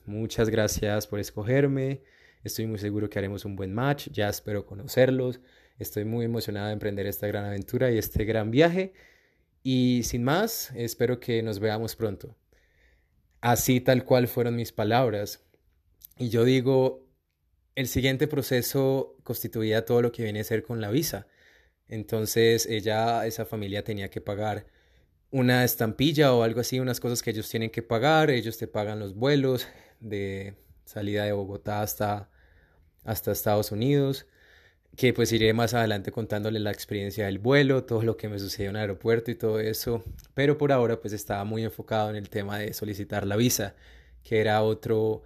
muchas 0.06 0.48
gracias 0.48 1.06
por 1.06 1.20
escogerme, 1.20 2.02
estoy 2.44 2.66
muy 2.66 2.78
seguro 2.78 3.10
que 3.10 3.18
haremos 3.18 3.44
un 3.44 3.56
buen 3.56 3.74
match, 3.74 4.08
ya 4.10 4.28
espero 4.28 4.64
conocerlos, 4.64 5.40
estoy 5.78 6.04
muy 6.04 6.24
emocionada 6.24 6.68
de 6.68 6.74
emprender 6.74 7.06
esta 7.06 7.26
gran 7.26 7.44
aventura 7.44 7.90
y 7.90 7.98
este 7.98 8.24
gran 8.24 8.50
viaje 8.50 8.94
y 9.64 10.02
sin 10.04 10.22
más, 10.22 10.70
espero 10.76 11.18
que 11.18 11.42
nos 11.42 11.58
veamos 11.58 11.96
pronto. 11.96 12.36
Así 13.40 13.80
tal 13.80 14.04
cual 14.04 14.28
fueron 14.28 14.56
mis 14.56 14.72
palabras. 14.72 15.42
Y 16.18 16.28
yo 16.28 16.44
digo, 16.44 17.08
el 17.74 17.88
siguiente 17.88 18.28
proceso 18.28 19.16
constituía 19.24 19.86
todo 19.86 20.02
lo 20.02 20.12
que 20.12 20.22
viene 20.22 20.40
a 20.40 20.44
ser 20.44 20.62
con 20.62 20.82
la 20.82 20.90
visa. 20.90 21.26
Entonces 21.88 22.66
ella, 22.66 23.26
esa 23.26 23.46
familia 23.46 23.84
tenía 23.84 24.10
que 24.10 24.20
pagar 24.20 24.66
una 25.30 25.64
estampilla 25.64 26.34
o 26.34 26.42
algo 26.42 26.60
así, 26.60 26.78
unas 26.78 27.00
cosas 27.00 27.22
que 27.22 27.30
ellos 27.30 27.48
tienen 27.48 27.70
que 27.70 27.82
pagar, 27.82 28.30
ellos 28.30 28.58
te 28.58 28.68
pagan 28.68 29.00
los 29.00 29.14
vuelos 29.14 29.66
de 29.98 30.56
salida 30.84 31.24
de 31.24 31.32
Bogotá 31.32 31.80
hasta, 31.82 32.30
hasta 33.02 33.32
Estados 33.32 33.72
Unidos, 33.72 34.26
que 34.96 35.12
pues 35.12 35.32
iré 35.32 35.52
más 35.52 35.74
adelante 35.74 36.12
contándole 36.12 36.60
la 36.60 36.70
experiencia 36.70 37.26
del 37.26 37.38
vuelo, 37.38 37.84
todo 37.84 38.02
lo 38.02 38.16
que 38.16 38.28
me 38.28 38.38
sucedió 38.38 38.70
en 38.70 38.76
el 38.76 38.82
aeropuerto 38.82 39.30
y 39.30 39.34
todo 39.34 39.60
eso, 39.60 40.04
pero 40.34 40.58
por 40.58 40.72
ahora 40.72 41.00
pues 41.00 41.12
estaba 41.12 41.44
muy 41.44 41.64
enfocado 41.64 42.10
en 42.10 42.16
el 42.16 42.28
tema 42.28 42.58
de 42.58 42.72
solicitar 42.74 43.26
la 43.26 43.36
visa, 43.36 43.74
que 44.22 44.40
era 44.40 44.62
otro 44.62 45.22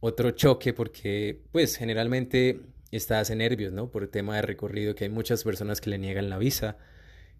otro 0.00 0.32
choque 0.32 0.72
porque 0.74 1.42
pues 1.52 1.76
generalmente 1.76 2.60
estás 2.90 3.30
en 3.30 3.38
nervios, 3.38 3.72
¿no? 3.72 3.90
Por 3.90 4.02
el 4.02 4.08
tema 4.10 4.36
de 4.36 4.42
recorrido, 4.42 4.94
que 4.96 5.04
hay 5.04 5.10
muchas 5.10 5.44
personas 5.44 5.80
que 5.80 5.90
le 5.90 5.98
niegan 5.98 6.28
la 6.28 6.38
visa. 6.38 6.76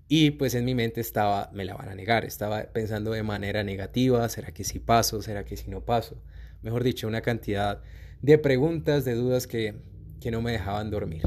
Y 0.08 0.32
pues 0.32 0.54
en 0.54 0.64
mi 0.64 0.74
mente 0.74 1.00
estaba, 1.00 1.50
me 1.52 1.64
la 1.64 1.74
van 1.74 1.88
a 1.88 1.94
negar, 1.94 2.24
estaba 2.24 2.62
pensando 2.72 3.12
de 3.12 3.22
manera 3.24 3.64
negativa, 3.64 4.28
¿será 4.28 4.52
que 4.52 4.64
sí 4.64 4.78
paso? 4.78 5.22
¿Será 5.22 5.44
que 5.44 5.56
sí 5.56 5.70
no 5.70 5.84
paso? 5.84 6.22
Mejor 6.62 6.84
dicho, 6.84 7.08
una 7.08 7.22
cantidad 7.22 7.82
de 8.20 8.38
preguntas, 8.38 9.04
de 9.04 9.14
dudas 9.14 9.46
que, 9.46 9.74
que 10.20 10.30
no 10.30 10.40
me 10.40 10.52
dejaban 10.52 10.90
dormir. 10.90 11.22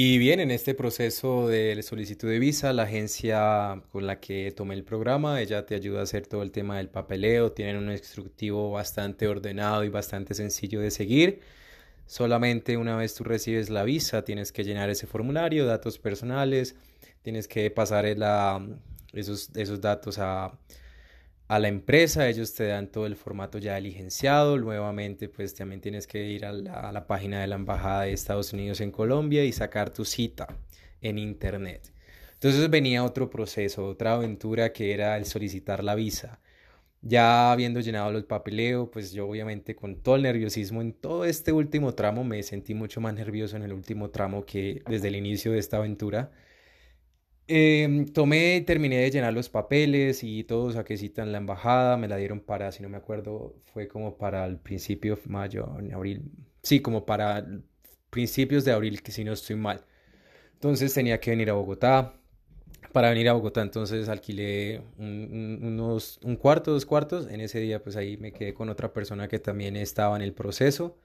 Y 0.00 0.18
bien, 0.18 0.38
en 0.38 0.52
este 0.52 0.74
proceso 0.74 1.48
de 1.48 1.82
solicitud 1.82 2.28
de 2.28 2.38
visa, 2.38 2.72
la 2.72 2.84
agencia 2.84 3.82
con 3.90 4.06
la 4.06 4.20
que 4.20 4.52
tomé 4.52 4.74
el 4.74 4.84
programa, 4.84 5.40
ella 5.40 5.66
te 5.66 5.74
ayuda 5.74 5.98
a 5.98 6.02
hacer 6.04 6.24
todo 6.24 6.44
el 6.44 6.52
tema 6.52 6.76
del 6.76 6.88
papeleo, 6.88 7.50
tienen 7.50 7.78
un 7.78 7.90
instructivo 7.90 8.70
bastante 8.70 9.26
ordenado 9.26 9.82
y 9.82 9.88
bastante 9.88 10.34
sencillo 10.34 10.80
de 10.80 10.92
seguir. 10.92 11.40
Solamente 12.06 12.76
una 12.76 12.96
vez 12.96 13.16
tú 13.16 13.24
recibes 13.24 13.70
la 13.70 13.82
visa, 13.82 14.22
tienes 14.24 14.52
que 14.52 14.62
llenar 14.62 14.88
ese 14.88 15.08
formulario, 15.08 15.66
datos 15.66 15.98
personales, 15.98 16.76
tienes 17.22 17.48
que 17.48 17.68
pasar 17.72 18.06
esos, 18.06 19.50
esos 19.56 19.80
datos 19.80 20.20
a, 20.20 20.52
a 21.48 21.58
la 21.58 21.68
empresa, 21.68 22.28
ellos 22.28 22.54
te 22.54 22.66
dan 22.66 22.88
todo 22.88 23.06
el 23.06 23.16
formato 23.16 23.58
ya 23.58 23.76
diligenciado, 23.76 24.58
nuevamente 24.58 25.30
pues 25.30 25.54
también 25.54 25.80
tienes 25.80 26.06
que 26.06 26.26
ir 26.26 26.44
a 26.44 26.52
la, 26.52 27.06
página 27.06 27.40
de 27.40 27.46
la 27.46 27.56
Embajada 27.56 28.02
de 28.02 28.12
Estados 28.12 28.52
Unidos 28.52 28.82
en 28.82 28.90
Colombia 28.90 29.44
y 29.44 29.52
sacar 29.52 29.88
tu 29.90 30.04
cita 30.04 30.46
en 31.00 31.18
internet. 31.18 31.90
Entonces 32.34 32.68
venía 32.68 33.02
otro 33.02 33.30
proceso, 33.30 33.86
otra 33.86 34.14
aventura 34.14 34.72
que 34.74 34.92
era 34.92 35.16
el 35.16 35.24
solicitar 35.24 35.82
la 35.82 35.94
visa. 35.94 36.38
Ya 37.00 37.50
habiendo 37.52 37.80
llenado 37.80 38.12
los 38.12 38.24
papeleo, 38.24 38.90
pues 38.90 39.12
yo 39.12 39.26
obviamente 39.26 39.74
con 39.74 39.96
todo 40.02 40.16
el 40.16 40.22
nerviosismo 40.22 40.82
en 40.82 40.92
todo 40.92 41.24
este 41.24 41.52
último 41.52 41.94
tramo 41.94 42.24
me 42.24 42.42
sentí 42.42 42.74
mucho 42.74 43.00
más 43.00 43.14
nervioso 43.14 43.56
en 43.56 43.62
el 43.62 43.72
último 43.72 44.10
tramo 44.10 44.44
que 44.44 44.82
desde 44.86 45.08
el 45.08 45.16
inicio 45.16 45.52
de 45.52 45.60
esta 45.60 45.78
aventura 45.78 46.30
eh, 47.48 48.06
tomé, 48.12 48.60
terminé 48.62 48.98
de 48.98 49.10
llenar 49.10 49.32
los 49.32 49.48
papeles 49.48 50.22
y 50.22 50.44
todo, 50.44 50.70
saqué 50.72 50.96
cita 50.96 51.22
en 51.22 51.32
la 51.32 51.38
embajada, 51.38 51.96
me 51.96 52.08
la 52.08 52.16
dieron 52.16 52.40
para, 52.40 52.70
si 52.72 52.82
no 52.82 52.88
me 52.88 52.98
acuerdo, 52.98 53.56
fue 53.72 53.88
como 53.88 54.16
para 54.16 54.44
el 54.44 54.58
principio 54.58 55.16
de 55.16 55.22
mayo, 55.26 55.68
en 55.78 55.92
abril, 55.92 56.22
sí, 56.62 56.80
como 56.80 57.06
para 57.06 57.46
principios 58.10 58.64
de 58.64 58.72
abril, 58.72 59.02
que 59.02 59.12
si 59.12 59.24
no 59.24 59.32
estoy 59.32 59.56
mal. 59.56 59.84
Entonces 60.54 60.92
tenía 60.94 61.20
que 61.20 61.30
venir 61.30 61.50
a 61.50 61.54
Bogotá. 61.54 62.14
Para 62.92 63.10
venir 63.10 63.28
a 63.28 63.34
Bogotá, 63.34 63.62
entonces 63.62 64.08
alquilé 64.08 64.82
un, 64.98 65.60
unos, 65.62 66.18
un 66.22 66.36
cuarto, 66.36 66.72
dos 66.72 66.86
cuartos. 66.86 67.28
En 67.30 67.40
ese 67.40 67.60
día, 67.60 67.82
pues 67.82 67.96
ahí 67.96 68.16
me 68.16 68.32
quedé 68.32 68.54
con 68.54 68.68
otra 68.70 68.92
persona 68.92 69.28
que 69.28 69.38
también 69.38 69.76
estaba 69.76 70.16
en 70.16 70.22
el 70.22 70.32
proceso. 70.32 70.96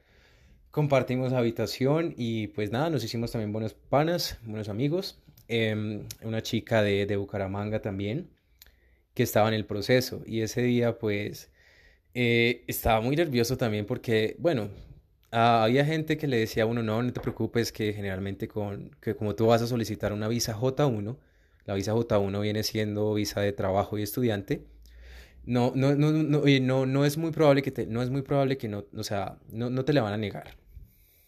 Compartimos 0.71 1.33
habitación 1.33 2.15
y 2.17 2.47
pues 2.47 2.71
nada, 2.71 2.89
nos 2.89 3.03
hicimos 3.03 3.31
también 3.31 3.51
buenos 3.51 3.73
panas, 3.75 4.39
buenos 4.43 4.69
amigos. 4.69 5.19
Em, 5.55 6.07
una 6.23 6.41
chica 6.41 6.81
de, 6.81 7.05
de, 7.05 7.15
Bucaramanga 7.15 7.79
también, 7.79 8.31
que 9.13 9.21
estaba 9.23 9.49
en 9.49 9.53
el 9.53 9.65
proceso. 9.67 10.23
Y 10.25 10.41
ese 10.41 10.63
día, 10.63 10.97
pues, 10.97 11.51
eh, 12.15 12.63
estaba 12.67 13.01
muy 13.01 13.15
nervioso 13.15 13.55
también 13.57 13.85
porque, 13.85 14.35
bueno, 14.39 14.69
había 15.31 15.85
gente 15.85 16.17
que 16.17 16.27
le 16.27 16.37
decía 16.39 16.63
a 16.63 16.65
uno, 16.65 16.81
no, 16.81 17.03
no 17.03 17.13
te 17.13 17.21
preocupes, 17.21 17.71
que 17.71 17.93
generalmente 17.93 18.47
con, 18.47 18.95
que 19.01 19.15
como 19.15 19.35
tú 19.35 19.47
vas 19.47 19.61
a 19.61 19.67
solicitar 19.67 20.11
una 20.13 20.27
visa 20.27 20.55
J1, 20.55 21.17
la 21.65 21.75
visa 21.75 21.93
J1 21.93 22.41
viene 22.41 22.63
siendo 22.63 23.13
visa 23.13 23.41
de 23.41 23.53
trabajo 23.53 23.97
y 23.99 24.03
estudiante, 24.03 24.65
no, 25.45 25.71
no, 25.75 25.95
no, 25.95 26.11
no, 26.11 26.41
no, 26.61 26.85
no 26.87 27.05
es 27.05 27.17
muy 27.17 27.31
probable 27.31 27.61
que 27.61 27.85
no 27.87 28.01
es 28.01 28.09
muy 28.09 28.23
probable 28.23 28.57
que 28.57 28.69
no, 28.69 28.85
o 28.95 29.03
sea, 29.03 29.37
no, 29.51 29.69
no 29.69 29.85
te 29.85 29.93
la 29.93 30.01
van 30.01 30.13
a 30.13 30.17
negar. 30.17 30.57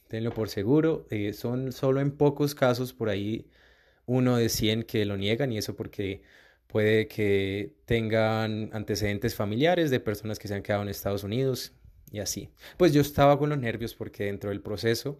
Tenlo 0.07 0.31
por 0.33 0.49
seguro. 0.49 1.07
Eh, 1.11 1.33
son 1.33 1.71
solo 1.71 2.01
en 2.01 2.11
pocos 2.11 2.55
casos 2.55 2.93
por 2.93 3.09
ahí 3.09 3.47
uno 4.05 4.37
de 4.37 4.49
100 4.49 4.83
que 4.83 5.05
lo 5.05 5.17
niegan 5.17 5.51
y 5.51 5.57
eso 5.57 5.75
porque 5.75 6.21
puede 6.67 7.07
que 7.07 7.73
tengan 7.85 8.69
antecedentes 8.73 9.35
familiares 9.35 9.89
de 9.91 9.99
personas 9.99 10.39
que 10.39 10.47
se 10.47 10.55
han 10.55 10.63
quedado 10.63 10.83
en 10.83 10.89
Estados 10.89 11.23
Unidos 11.23 11.73
y 12.11 12.19
así. 12.19 12.49
Pues 12.77 12.93
yo 12.93 13.01
estaba 13.01 13.37
con 13.39 13.49
los 13.49 13.59
nervios 13.59 13.95
porque 13.95 14.25
dentro 14.25 14.49
del 14.49 14.61
proceso 14.61 15.19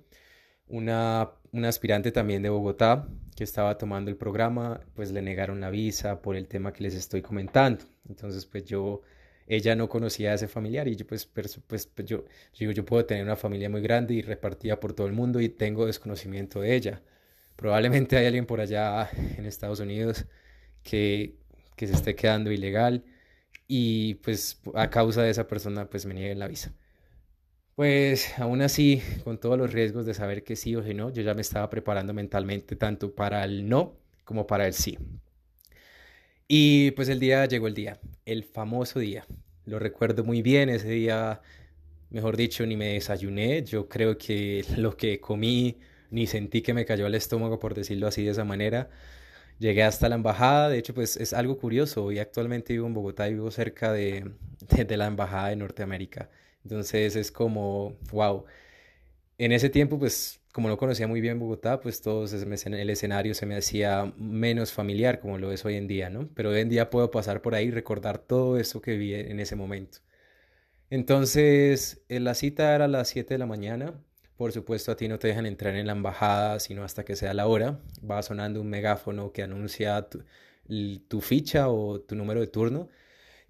una, 0.67 1.31
una 1.51 1.69
aspirante 1.69 2.11
también 2.11 2.41
de 2.41 2.49
Bogotá 2.49 3.07
que 3.35 3.43
estaba 3.43 3.77
tomando 3.77 4.09
el 4.09 4.17
programa, 4.17 4.81
pues 4.95 5.11
le 5.11 5.21
negaron 5.21 5.59
la 5.61 5.69
visa 5.69 6.21
por 6.21 6.35
el 6.35 6.47
tema 6.47 6.73
que 6.73 6.83
les 6.83 6.95
estoy 6.95 7.21
comentando. 7.21 7.85
Entonces, 8.07 8.45
pues 8.45 8.65
yo, 8.65 9.01
ella 9.47 9.75
no 9.75 9.89
conocía 9.89 10.31
a 10.31 10.35
ese 10.35 10.47
familiar 10.47 10.87
y 10.87 10.95
yo, 10.95 11.05
pues, 11.05 11.25
pues, 11.25 11.59
pues, 11.67 11.89
yo, 12.05 12.25
digo, 12.57 12.71
yo 12.71 12.85
puedo 12.85 13.05
tener 13.05 13.23
una 13.23 13.35
familia 13.35 13.69
muy 13.69 13.81
grande 13.81 14.13
y 14.15 14.21
repartida 14.21 14.79
por 14.79 14.93
todo 14.93 15.07
el 15.07 15.13
mundo 15.13 15.41
y 15.41 15.49
tengo 15.49 15.85
desconocimiento 15.85 16.61
de 16.61 16.75
ella. 16.75 17.01
Probablemente 17.55 18.17
hay 18.17 18.25
alguien 18.25 18.45
por 18.45 18.61
allá 18.61 19.09
en 19.37 19.45
Estados 19.45 19.79
Unidos 19.79 20.25
que, 20.83 21.35
que 21.75 21.87
se 21.87 21.93
esté 21.93 22.15
quedando 22.15 22.51
ilegal 22.51 23.05
y 23.67 24.15
pues 24.15 24.61
a 24.75 24.89
causa 24.89 25.23
de 25.23 25.31
esa 25.31 25.47
persona 25.47 25.89
pues 25.89 26.05
me 26.05 26.13
nieguen 26.13 26.39
la 26.39 26.47
visa. 26.47 26.73
Pues 27.75 28.37
aún 28.39 28.61
así, 28.61 29.01
con 29.23 29.37
todos 29.39 29.57
los 29.57 29.73
riesgos 29.73 30.05
de 30.05 30.13
saber 30.13 30.43
que 30.43 30.55
sí 30.55 30.75
o 30.75 30.83
que 30.83 30.93
no, 30.93 31.09
yo 31.11 31.21
ya 31.23 31.33
me 31.33 31.41
estaba 31.41 31.69
preparando 31.69 32.13
mentalmente 32.13 32.75
tanto 32.75 33.13
para 33.13 33.43
el 33.43 33.67
no 33.67 33.97
como 34.23 34.47
para 34.47 34.65
el 34.67 34.73
sí. 34.73 34.97
Y 36.47 36.91
pues 36.91 37.09
el 37.09 37.19
día 37.19 37.45
llegó 37.45 37.67
el 37.67 37.73
día, 37.73 37.99
el 38.25 38.43
famoso 38.43 38.99
día. 38.99 39.25
Lo 39.65 39.79
recuerdo 39.79 40.23
muy 40.23 40.41
bien, 40.41 40.69
ese 40.69 40.89
día, 40.89 41.41
mejor 42.11 42.37
dicho, 42.37 42.65
ni 42.65 42.77
me 42.77 42.93
desayuné. 42.93 43.63
Yo 43.63 43.89
creo 43.89 44.17
que 44.17 44.65
lo 44.77 44.95
que 44.97 45.19
comí, 45.19 45.79
ni 46.15 46.27
sentí 46.27 46.61
que 46.61 46.73
me 46.73 46.85
cayó 46.85 47.05
al 47.05 47.15
estómago, 47.15 47.59
por 47.59 47.75
decirlo 47.75 48.07
así 48.07 48.23
de 48.23 48.31
esa 48.31 48.45
manera. 48.45 48.89
Llegué 49.59 49.83
hasta 49.83 50.09
la 50.09 50.15
embajada, 50.15 50.69
de 50.69 50.77
hecho, 50.79 50.93
pues 50.93 51.17
es 51.17 51.33
algo 51.33 51.57
curioso. 51.57 52.05
Hoy 52.05 52.19
actualmente 52.19 52.73
vivo 52.73 52.87
en 52.87 52.93
Bogotá 52.93 53.27
y 53.29 53.33
vivo 53.33 53.51
cerca 53.51 53.91
de, 53.93 54.31
de 54.87 54.97
la 54.97 55.07
embajada 55.07 55.49
de 55.49 55.57
Norteamérica. 55.57 56.29
Entonces 56.63 57.15
es 57.15 57.31
como, 57.31 57.97
wow. 58.11 58.45
En 59.37 59.51
ese 59.51 59.69
tiempo, 59.69 59.99
pues 59.99 60.41
como 60.53 60.69
no 60.69 60.77
conocía 60.77 61.07
muy 61.07 61.21
bien 61.21 61.39
Bogotá, 61.39 61.81
pues 61.81 62.01
todo 62.01 62.25
el 62.25 62.89
escenario 62.89 63.33
se 63.35 63.45
me 63.45 63.57
hacía 63.57 64.13
menos 64.17 64.71
familiar 64.71 65.19
como 65.19 65.37
lo 65.37 65.51
es 65.51 65.65
hoy 65.65 65.75
en 65.75 65.87
día, 65.87 66.09
¿no? 66.09 66.29
Pero 66.33 66.51
hoy 66.51 66.61
en 66.61 66.69
día 66.69 66.89
puedo 66.89 67.11
pasar 67.11 67.41
por 67.41 67.55
ahí 67.55 67.67
y 67.67 67.71
recordar 67.71 68.19
todo 68.19 68.57
eso 68.57 68.81
que 68.81 68.97
vi 68.97 69.13
en 69.15 69.41
ese 69.41 69.57
momento. 69.57 69.99
Entonces, 70.89 72.03
eh, 72.09 72.19
la 72.19 72.33
cita 72.35 72.73
era 72.75 72.85
a 72.85 72.87
las 72.87 73.09
7 73.09 73.33
de 73.33 73.37
la 73.39 73.45
mañana. 73.45 73.93
Por 74.37 74.51
supuesto, 74.51 74.91
a 74.91 74.97
ti 74.97 75.07
no 75.07 75.17
te 75.17 75.29
dejan 75.29 75.45
entrar 75.45 75.75
en 75.75 75.87
la 75.87 75.93
embajada 75.93 76.59
sino 76.59 76.83
hasta 76.83 77.05
que 77.05 77.15
sea 77.15 77.33
la 77.33 77.47
hora. 77.47 77.79
Va 78.09 78.21
sonando 78.21 78.61
un 78.61 78.69
megáfono 78.69 79.31
que 79.31 79.43
anuncia 79.43 80.07
tu 81.07 81.21
ficha 81.21 81.69
o 81.69 82.01
tu 82.01 82.15
número 82.15 82.41
de 82.41 82.47
turno. 82.47 82.89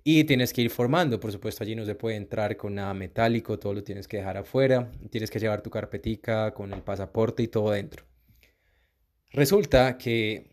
Y 0.07 0.23
tienes 0.25 0.53
que 0.53 0.61
ir 0.61 0.69
formando, 0.69 1.19
por 1.19 1.31
supuesto, 1.31 1.63
allí 1.63 1.75
no 1.75 1.83
se 1.83 1.95
puede 1.95 2.15
entrar 2.15 2.57
con 2.57 2.75
nada 2.75 2.93
metálico, 2.93 3.57
todo 3.57 3.73
lo 3.73 3.83
tienes 3.83 4.07
que 4.07 4.17
dejar 4.17 4.37
afuera, 4.37 4.91
tienes 5.09 5.31
que 5.31 5.39
llevar 5.39 5.63
tu 5.63 5.71
carpetica 5.71 6.53
con 6.53 6.71
el 6.73 6.83
pasaporte 6.83 7.41
y 7.41 7.47
todo 7.47 7.71
dentro. 7.71 8.05
Resulta 9.31 9.97
que, 9.97 10.51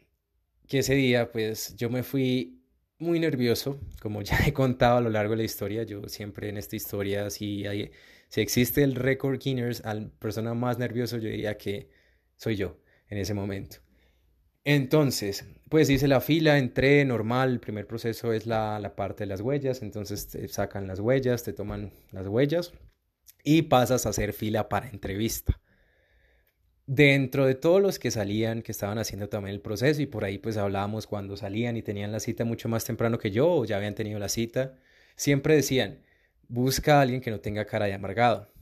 que 0.67 0.79
ese 0.79 0.95
día, 0.95 1.31
pues 1.31 1.77
yo 1.77 1.91
me 1.91 2.03
fui 2.03 2.63
muy 2.99 3.21
nervioso, 3.21 3.79
como 4.01 4.23
ya 4.23 4.39
he 4.47 4.55
contado 4.55 4.97
a 4.97 5.01
lo 5.03 5.11
largo 5.11 5.33
de 5.33 5.39
la 5.39 5.45
historia, 5.45 5.83
yo 5.83 6.09
siempre 6.09 6.49
en 6.49 6.57
esta 6.57 6.77
historia, 6.77 7.29
si, 7.29 7.67
hay, 7.67 7.91
si 8.33 8.41
existe 8.41 8.83
el 8.83 8.95
record 8.95 9.39
Guinness, 9.39 9.85
al 9.85 10.11
persona 10.11 10.55
más 10.55 10.79
nervioso, 10.79 11.19
yo 11.19 11.29
diría 11.29 11.59
que 11.59 11.91
soy 12.37 12.57
yo 12.57 12.79
en 13.09 13.19
ese 13.19 13.35
momento. 13.35 13.77
Entonces, 14.65 15.45
pues 15.69 15.91
hice 15.91 16.09
la 16.09 16.23
fila, 16.23 16.57
entré 16.57 17.05
normal, 17.05 17.51
el 17.51 17.61
primer 17.61 17.87
proceso 17.87 18.33
es 18.33 18.47
la, 18.47 18.81
la 18.81 18.97
parte 18.97 19.25
de 19.25 19.27
las 19.27 19.43
huellas, 19.43 19.83
entonces 19.83 20.29
te 20.29 20.49
sacan 20.49 20.87
las 20.87 20.99
huellas, 21.01 21.43
te 21.43 21.53
toman 21.53 21.93
las 22.11 22.27
huellas 22.27 22.73
y 23.45 23.63
pasas 23.63 24.07
a 24.07 24.09
hacer 24.09 24.33
fila 24.33 24.71
para 24.71 24.89
entrevista. 24.89 25.61
Dentro 26.87 27.45
de 27.45 27.55
todos 27.55 27.83
los 27.83 27.99
que 27.99 28.11
salían, 28.11 28.63
que 28.63 28.73
estaban 28.73 28.97
haciendo 28.97 29.29
también 29.29 29.57
el 29.57 29.61
proceso 29.61 30.01
y 30.01 30.07
por 30.07 30.25
ahí 30.25 30.39
pues 30.39 30.57
hablábamos 30.57 31.07
cuando 31.07 31.37
salían 31.37 31.77
y 31.77 31.83
tenían 31.83 32.13
la 32.13 32.21
cita 32.21 32.47
mucho 32.47 32.71
más 32.71 32.87
temprano 32.87 33.19
que 33.19 33.31
yo 33.31 33.51
o 33.51 33.65
ya 33.67 33.77
habían 33.77 33.95
tenido 33.95 34.19
la 34.19 34.31
cita, 34.31 34.79
siempre 35.17 35.55
decían, 35.55 35.99
busca 36.53 36.99
a 36.99 37.01
alguien 37.01 37.23
que 37.23 37.31
no 37.31 37.41
tenga 37.41 37.65
cara 37.65 37.87
de 37.87 37.95
amargado. 37.95 38.53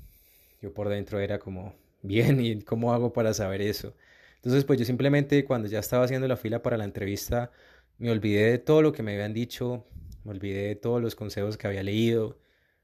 Yo 0.63 0.73
por 0.73 0.89
dentro 0.89 1.19
era 1.19 1.41
como, 1.41 1.75
bien, 2.03 2.41
¿y 2.41 2.63
cómo 2.63 2.93
hago 2.93 3.13
para 3.13 3.35
saber 3.35 3.61
eso? 3.61 3.95
Entonces, 4.37 4.65
pues 4.65 4.79
yo 4.79 4.85
simplemente 4.85 5.45
cuando 5.45 5.69
ya 5.69 5.81
estaba 5.81 6.05
haciendo 6.05 6.29
la 6.29 6.37
fila 6.37 6.63
para 6.63 6.77
la 6.77 6.85
entrevista, 6.85 7.51
me 7.99 8.11
olvidé 8.11 8.53
de 8.53 8.59
todo 8.59 8.81
lo 8.81 8.93
que 8.93 9.03
me 9.03 9.15
habían 9.15 9.35
dicho, 9.35 9.87
me 10.25 10.31
olvidé 10.31 10.69
de 10.69 10.77
todos 10.77 11.03
los 11.03 11.17
consejos 11.17 11.57
que 11.59 11.67
había 11.67 11.83
leído, 11.83 12.39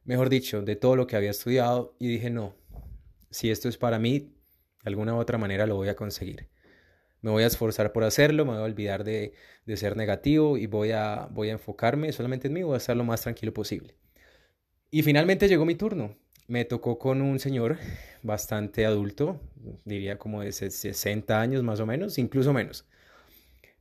mejor 0.05 0.29
dicho, 0.29 0.63
de 0.63 0.77
todo 0.77 0.97
lo 0.97 1.07
que 1.07 1.17
había 1.17 1.31
estudiado 1.31 1.95
y 2.01 2.09
dije, 2.09 2.31
no, 2.31 2.57
si 3.31 3.51
esto 3.51 3.69
es 3.69 3.79
para 3.79 3.99
mí, 4.01 4.35
alguna 4.85 5.15
u 5.15 5.19
otra 5.19 5.39
manera 5.39 5.67
lo 5.67 5.77
voy 5.77 5.89
a 5.89 5.97
conseguir. 5.97 6.49
Me 7.23 7.31
voy 7.31 7.45
a 7.45 7.47
esforzar 7.47 7.93
por 7.93 8.05
hacerlo, 8.05 8.45
me 8.45 8.53
voy 8.53 8.61
a 8.61 8.65
olvidar 8.65 9.05
de, 9.05 9.35
de 9.67 9.77
ser 9.77 9.97
negativo 9.97 10.59
y 10.59 10.67
voy 10.67 10.91
a, 10.93 11.29
voy 11.31 11.51
a 11.51 11.53
enfocarme 11.53 12.13
solamente 12.13 12.49
en 12.49 12.55
mí, 12.55 12.63
voy 12.65 12.75
a 12.75 12.79
estar 12.79 12.97
lo 12.97 13.05
más 13.05 13.23
tranquilo 13.23 13.55
posible. 13.55 13.95
Y 14.97 15.03
finalmente 15.03 15.47
llegó 15.47 15.67
mi 15.67 15.75
turno 15.75 16.17
me 16.49 16.65
tocó 16.65 16.99
con 16.99 17.23
un 17.23 17.39
señor 17.39 17.79
bastante 18.23 18.87
adulto, 18.87 19.41
diría 19.85 20.19
como 20.19 20.43
de 20.43 20.53
60 20.53 21.41
años 21.41 21.63
más 21.63 21.81
o 21.81 21.87
menos, 21.87 22.19
incluso 22.19 22.53
menos. 22.53 22.87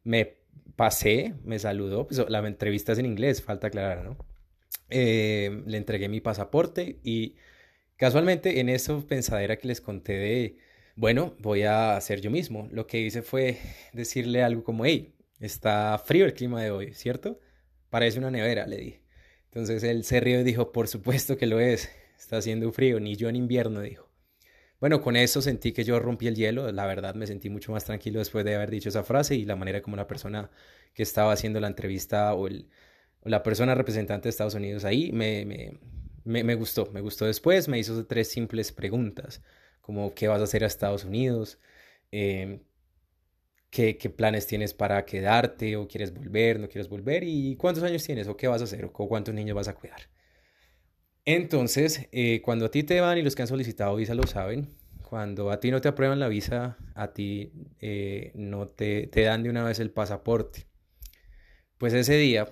Me 0.04 0.38
pasé, 0.76 1.36
me 1.44 1.60
saludó, 1.60 2.08
pues 2.08 2.24
la 2.30 2.40
entrevista 2.48 2.92
es 2.92 3.00
en 3.00 3.06
inglés, 3.06 3.42
falta 3.42 3.68
aclarar, 3.68 4.04
¿no? 4.04 4.18
Eh, 4.90 5.64
le 5.66 5.78
entregué 5.78 6.10
mi 6.10 6.22
pasaporte 6.22 7.00
y 7.04 7.36
casualmente 7.98 8.60
en 8.60 8.70
esa 8.70 9.00
pensadera 9.00 9.58
que 9.58 9.68
les 9.68 9.82
conté 9.82 10.14
de, 10.14 10.58
bueno, 10.96 11.36
voy 11.40 11.64
a 11.64 11.96
hacer 11.96 12.22
yo 12.22 12.32
mismo, 12.32 12.68
lo 12.72 12.88
que 12.88 13.00
hice 13.00 13.22
fue 13.22 13.58
decirle 13.94 14.44
algo 14.44 14.64
como, 14.64 14.86
hey, 14.86 15.16
está 15.40 15.98
frío 15.98 16.26
el 16.26 16.34
clima 16.34 16.62
de 16.62 16.72
hoy, 16.72 16.94
¿cierto? 16.94 17.40
Parece 17.90 18.20
una 18.20 18.32
nevera, 18.32 18.68
le 18.68 18.78
dije. 18.78 19.05
Entonces 19.56 19.84
él 19.84 20.04
se 20.04 20.20
rió 20.20 20.42
y 20.42 20.44
dijo, 20.44 20.74
por 20.74 20.90
supuesto 20.90 21.38
que 21.38 21.46
lo 21.46 21.62
es 21.62 21.90
está 22.20 22.38
haciendo 22.38 22.70
frío, 22.74 23.00
ni 23.00 23.16
yo 23.16 23.30
en 23.30 23.38
invierno, 23.38 23.80
dijo. 23.80 24.10
Bueno, 24.82 25.02
con 25.02 25.16
eso 25.16 25.42
sentí 25.42 25.72
que 25.72 25.86
yo 25.86 25.98
rompí 26.00 26.28
el 26.28 26.36
hielo, 26.36 26.70
la 26.74 26.86
verdad 26.86 27.16
me 27.16 27.26
sentí 27.26 27.50
mucho 27.50 27.72
más 27.72 27.86
tranquilo 27.86 28.20
después 28.20 28.44
de 28.44 28.54
haber 28.54 28.70
dicho 28.70 28.90
esa 28.90 29.04
frase 29.04 29.36
y 29.36 29.46
la 29.46 29.56
manera 29.56 29.82
como 29.82 29.96
la 29.96 30.08
persona 30.08 30.52
que 30.94 31.04
estaba 31.04 31.32
haciendo 31.32 31.62
la 31.62 31.68
entrevista 31.68 32.34
o, 32.34 32.48
el, 32.48 32.68
la 33.24 33.44
persona 33.44 33.76
representante 33.76 34.26
de 34.26 34.32
Estados 34.32 34.56
Unidos 34.56 34.84
ahí 34.84 35.14
me, 35.14 35.46
me, 35.46 36.44
me, 36.44 36.56
gustó, 36.56 36.92
me 36.92 37.00
gustó 37.00 37.26
después, 37.26 37.70
me 37.70 37.80
hizo 37.80 38.06
tres 38.06 38.28
simples 38.28 38.74
preguntas, 38.74 39.42
como 39.80 40.14
qué 40.14 40.28
vas 40.28 40.42
a 40.42 40.44
hacer 40.44 40.66
a 40.66 40.68
Estados 40.68 41.06
Unidos, 41.06 41.60
em, 42.12 42.60
¿qué, 43.76 44.10
planes 44.10 44.48
tienes 44.48 44.74
para 44.74 45.06
quedarte 45.06 45.76
o 45.76 45.88
quieres 45.88 46.14
volver, 46.14 46.60
no 46.60 46.70
quieres 46.70 46.88
volver 46.88 47.24
y 47.24 47.56
cuántos 47.58 47.84
años 47.84 48.04
tienes 48.04 48.28
o 48.28 48.38
qué 48.38 48.48
vas 48.48 48.62
a 48.62 48.64
hacer 48.64 48.86
o 48.86 48.92
cuántos 48.92 49.34
niños 49.34 49.56
vas 49.56 49.68
a 49.68 49.76
cuidar. 49.76 50.02
Entonces, 51.26 52.08
eh, 52.12 52.42
cuando 52.42 52.66
a 52.66 52.72
ti 52.72 52.84
te 52.84 53.02
van 53.02 53.18
y 53.18 53.22
los 53.22 53.36
que 53.36 53.42
han 53.42 53.48
solicitado 53.48 53.96
visa 53.96 54.16
lo 54.16 54.28
saben, 54.28 54.76
cuando 55.02 55.52
a 55.52 55.60
ti 55.60 55.72
no 55.72 55.82
te 55.82 55.90
aprueban 55.90 56.20
la 56.20 56.28
visa, 56.30 56.78
a 56.94 57.14
ti 57.14 57.52
eh, 57.82 58.32
no 58.36 58.68
te, 58.68 59.08
te 59.08 59.24
dan 59.24 59.44
de 59.44 59.50
una 59.50 59.64
vez 59.64 59.80
el 59.80 59.92
pasaporte. 59.92 60.68
Pues 61.78 61.94
ese 61.94 62.16
día 62.16 62.48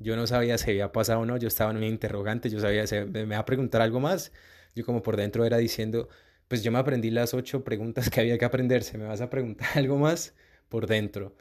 yo 0.00 0.16
no 0.16 0.26
sabía 0.26 0.58
si 0.58 0.70
había 0.70 0.90
pasado 0.90 1.20
o 1.20 1.26
no, 1.26 1.36
yo 1.36 1.48
estaba 1.48 1.70
en 1.70 1.76
un 1.76 1.84
interrogante, 1.84 2.50
yo 2.50 2.60
sabía, 2.60 2.86
si 2.86 2.96
me 2.96 3.24
va 3.26 3.38
a 3.38 3.44
preguntar 3.44 3.82
algo 3.82 4.00
más. 4.00 4.32
Yo 4.74 4.84
como 4.84 5.02
por 5.02 5.16
dentro 5.16 5.44
era 5.44 5.58
diciendo, 5.58 6.08
pues 6.48 6.62
yo 6.62 6.72
me 6.72 6.78
aprendí 6.78 7.10
las 7.10 7.34
ocho 7.34 7.62
preguntas 7.64 8.10
que 8.10 8.20
había 8.20 8.38
que 8.38 8.44
aprenderse, 8.44 8.98
¿me 8.98 9.04
vas 9.04 9.20
a 9.20 9.30
preguntar 9.30 9.68
algo 9.76 9.98
más? 9.98 10.34
Por 10.68 10.86
dentro. 10.86 11.36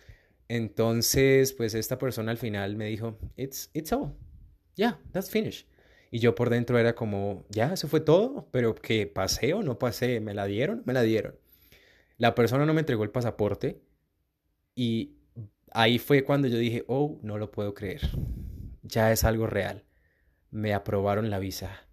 Entonces, 0.49 1.53
pues 1.53 1.73
esta 1.73 1.97
persona 1.97 2.31
al 2.31 2.37
final 2.37 2.75
me 2.75 2.85
dijo, 2.85 3.17
it's, 3.35 3.69
it's 3.73 3.91
all. 3.91 4.15
Yeah, 4.75 4.99
that's 5.11 5.29
finished. 5.29 5.67
Y 6.11 6.19
yo 6.19 6.35
por 6.35 6.49
dentro 6.49 6.79
era 6.79 6.95
como, 6.95 7.45
ya, 7.49 7.73
eso 7.73 7.87
fue 7.87 7.99
todo, 7.99 8.47
pero 8.51 8.75
que 8.75 9.07
pasé 9.07 9.53
o 9.53 9.63
no 9.63 9.77
pasé, 9.77 10.21
me 10.21 10.33
la 10.33 10.45
dieron, 10.45 10.83
me 10.85 10.93
la 10.93 11.01
dieron. 11.01 11.35
La 12.17 12.33
persona 12.35 12.65
no 12.65 12.73
me 12.73 12.81
entregó 12.81 13.03
el 13.03 13.11
pasaporte 13.11 13.81
y 14.75 15.17
ahí 15.71 15.99
fue 15.99 16.23
cuando 16.23 16.47
yo 16.47 16.57
dije, 16.57 16.85
oh, 16.87 17.19
no 17.23 17.37
lo 17.37 17.51
puedo 17.51 17.73
creer, 17.73 18.01
ya 18.83 19.11
es 19.11 19.23
algo 19.23 19.47
real. 19.47 19.85
Me 20.49 20.73
aprobaron 20.73 21.29
la 21.29 21.39
visa. 21.39 21.86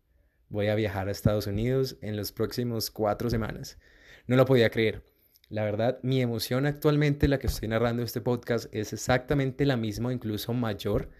Voy 0.49 0.69
a 0.69 0.75
viajar 0.75 1.09
a 1.09 1.11
Estados 1.11 1.47
Unidos 1.47 1.97
en 2.03 2.17
los 2.17 2.33
próximos 2.33 2.91
cuatro 2.91 3.31
semanas. 3.31 3.79
No 4.27 4.37
lo 4.37 4.45
podía 4.45 4.71
creer. 4.71 5.03
La 5.49 5.65
verdad, 5.65 5.99
mi 6.03 6.21
emoción 6.21 6.67
actualmente, 6.67 7.29
la 7.29 7.39
que 7.39 7.47
estoy 7.47 7.69
narrando 7.69 8.03
este 8.03 8.21
podcast, 8.21 8.67
es 8.75 8.93
exactamente 8.93 9.67
la 9.67 9.77
misma, 9.77 10.13
incluso 10.13 10.53
mayor 10.53 11.11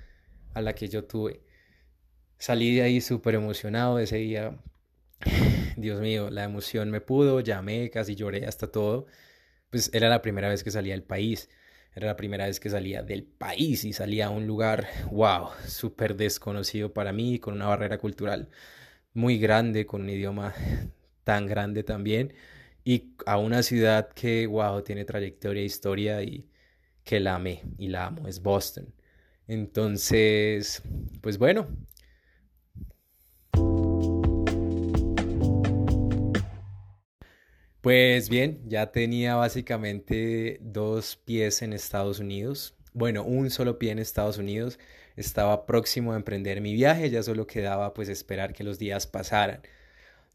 a 0.55 0.61
la 0.61 0.75
que 0.75 0.89
yo 0.89 1.05
tuve. 1.05 1.43
Salí 2.39 2.75
de 2.75 2.83
ahí 2.83 3.01
súper 3.01 3.35
emocionado 3.35 3.99
ese 3.99 4.17
día. 4.17 4.59
Dios 5.77 6.01
mío, 6.01 6.31
la 6.31 6.45
emoción 6.45 6.91
me 6.91 7.01
pudo, 7.01 7.41
llamé, 7.41 7.91
casi 7.91 8.15
lloré 8.15 8.47
hasta 8.47 8.71
todo. 8.71 9.07
Pues 9.71 9.91
era 9.93 10.09
la 10.09 10.23
primera 10.23 10.49
vez 10.49 10.63
que 10.63 10.71
salía 10.71 10.95
del 10.95 11.03
país. 11.03 11.49
Era 11.95 12.07
la 12.09 12.17
primera 12.17 12.47
vez 12.47 12.61
que 12.61 12.71
salía 12.71 13.03
del 13.03 13.25
país 13.25 13.85
y 13.85 13.93
salía 13.93 14.27
a 14.27 14.31
un 14.31 14.47
lugar, 14.47 14.87
wow, 15.11 15.49
súper 15.67 16.17
desconocido 16.17 16.93
para 16.93 17.13
mí, 17.13 17.39
con 17.39 17.55
una 17.55 17.67
barrera 17.67 17.99
cultural 17.99 18.49
muy 19.15 19.39
grande, 19.39 19.87
con 19.87 20.03
un 20.03 20.11
idioma 20.11 20.55
tan 21.25 21.47
grande 21.47 21.83
también, 21.85 22.35
y 22.85 23.15
a 23.27 23.39
una 23.39 23.63
ciudad 23.63 24.11
que, 24.13 24.47
wow, 24.47 24.83
tiene 24.83 25.05
trayectoria, 25.05 25.63
historia 25.63 26.23
y 26.23 26.49
que 27.05 27.21
la 27.21 27.37
amé 27.37 27.63
y 27.79 27.89
la 27.89 28.07
amo, 28.07 28.29
es 28.29 28.43
Boston. 28.43 28.93
Entonces, 29.49 30.83
pues 31.23 31.39
bueno. 31.39 31.69
Pues 37.81 38.31
bien, 38.31 38.63
ya 38.67 38.91
tenía 38.93 39.37
básicamente 39.37 40.59
dos 40.63 41.17
pies 41.17 41.61
en 41.61 41.75
Estados 41.75 42.19
Unidos. 42.19 42.75
Bueno, 42.95 43.25
un 43.25 43.51
solo 43.51 43.79
pie 43.79 43.91
en 43.93 43.99
Estados 43.99 44.39
Unidos. 44.39 44.79
Estaba 45.17 45.67
próximo 45.67 46.13
a 46.13 46.17
emprender 46.17 46.61
mi 46.61 46.75
viaje, 46.75 47.11
ya 47.11 47.23
solo 47.23 47.47
quedaba 47.47 47.95
pues 47.95 48.09
esperar 48.09 48.53
que 48.53 48.65
los 48.65 48.79
días 48.79 49.07
pasaran. 49.07 49.61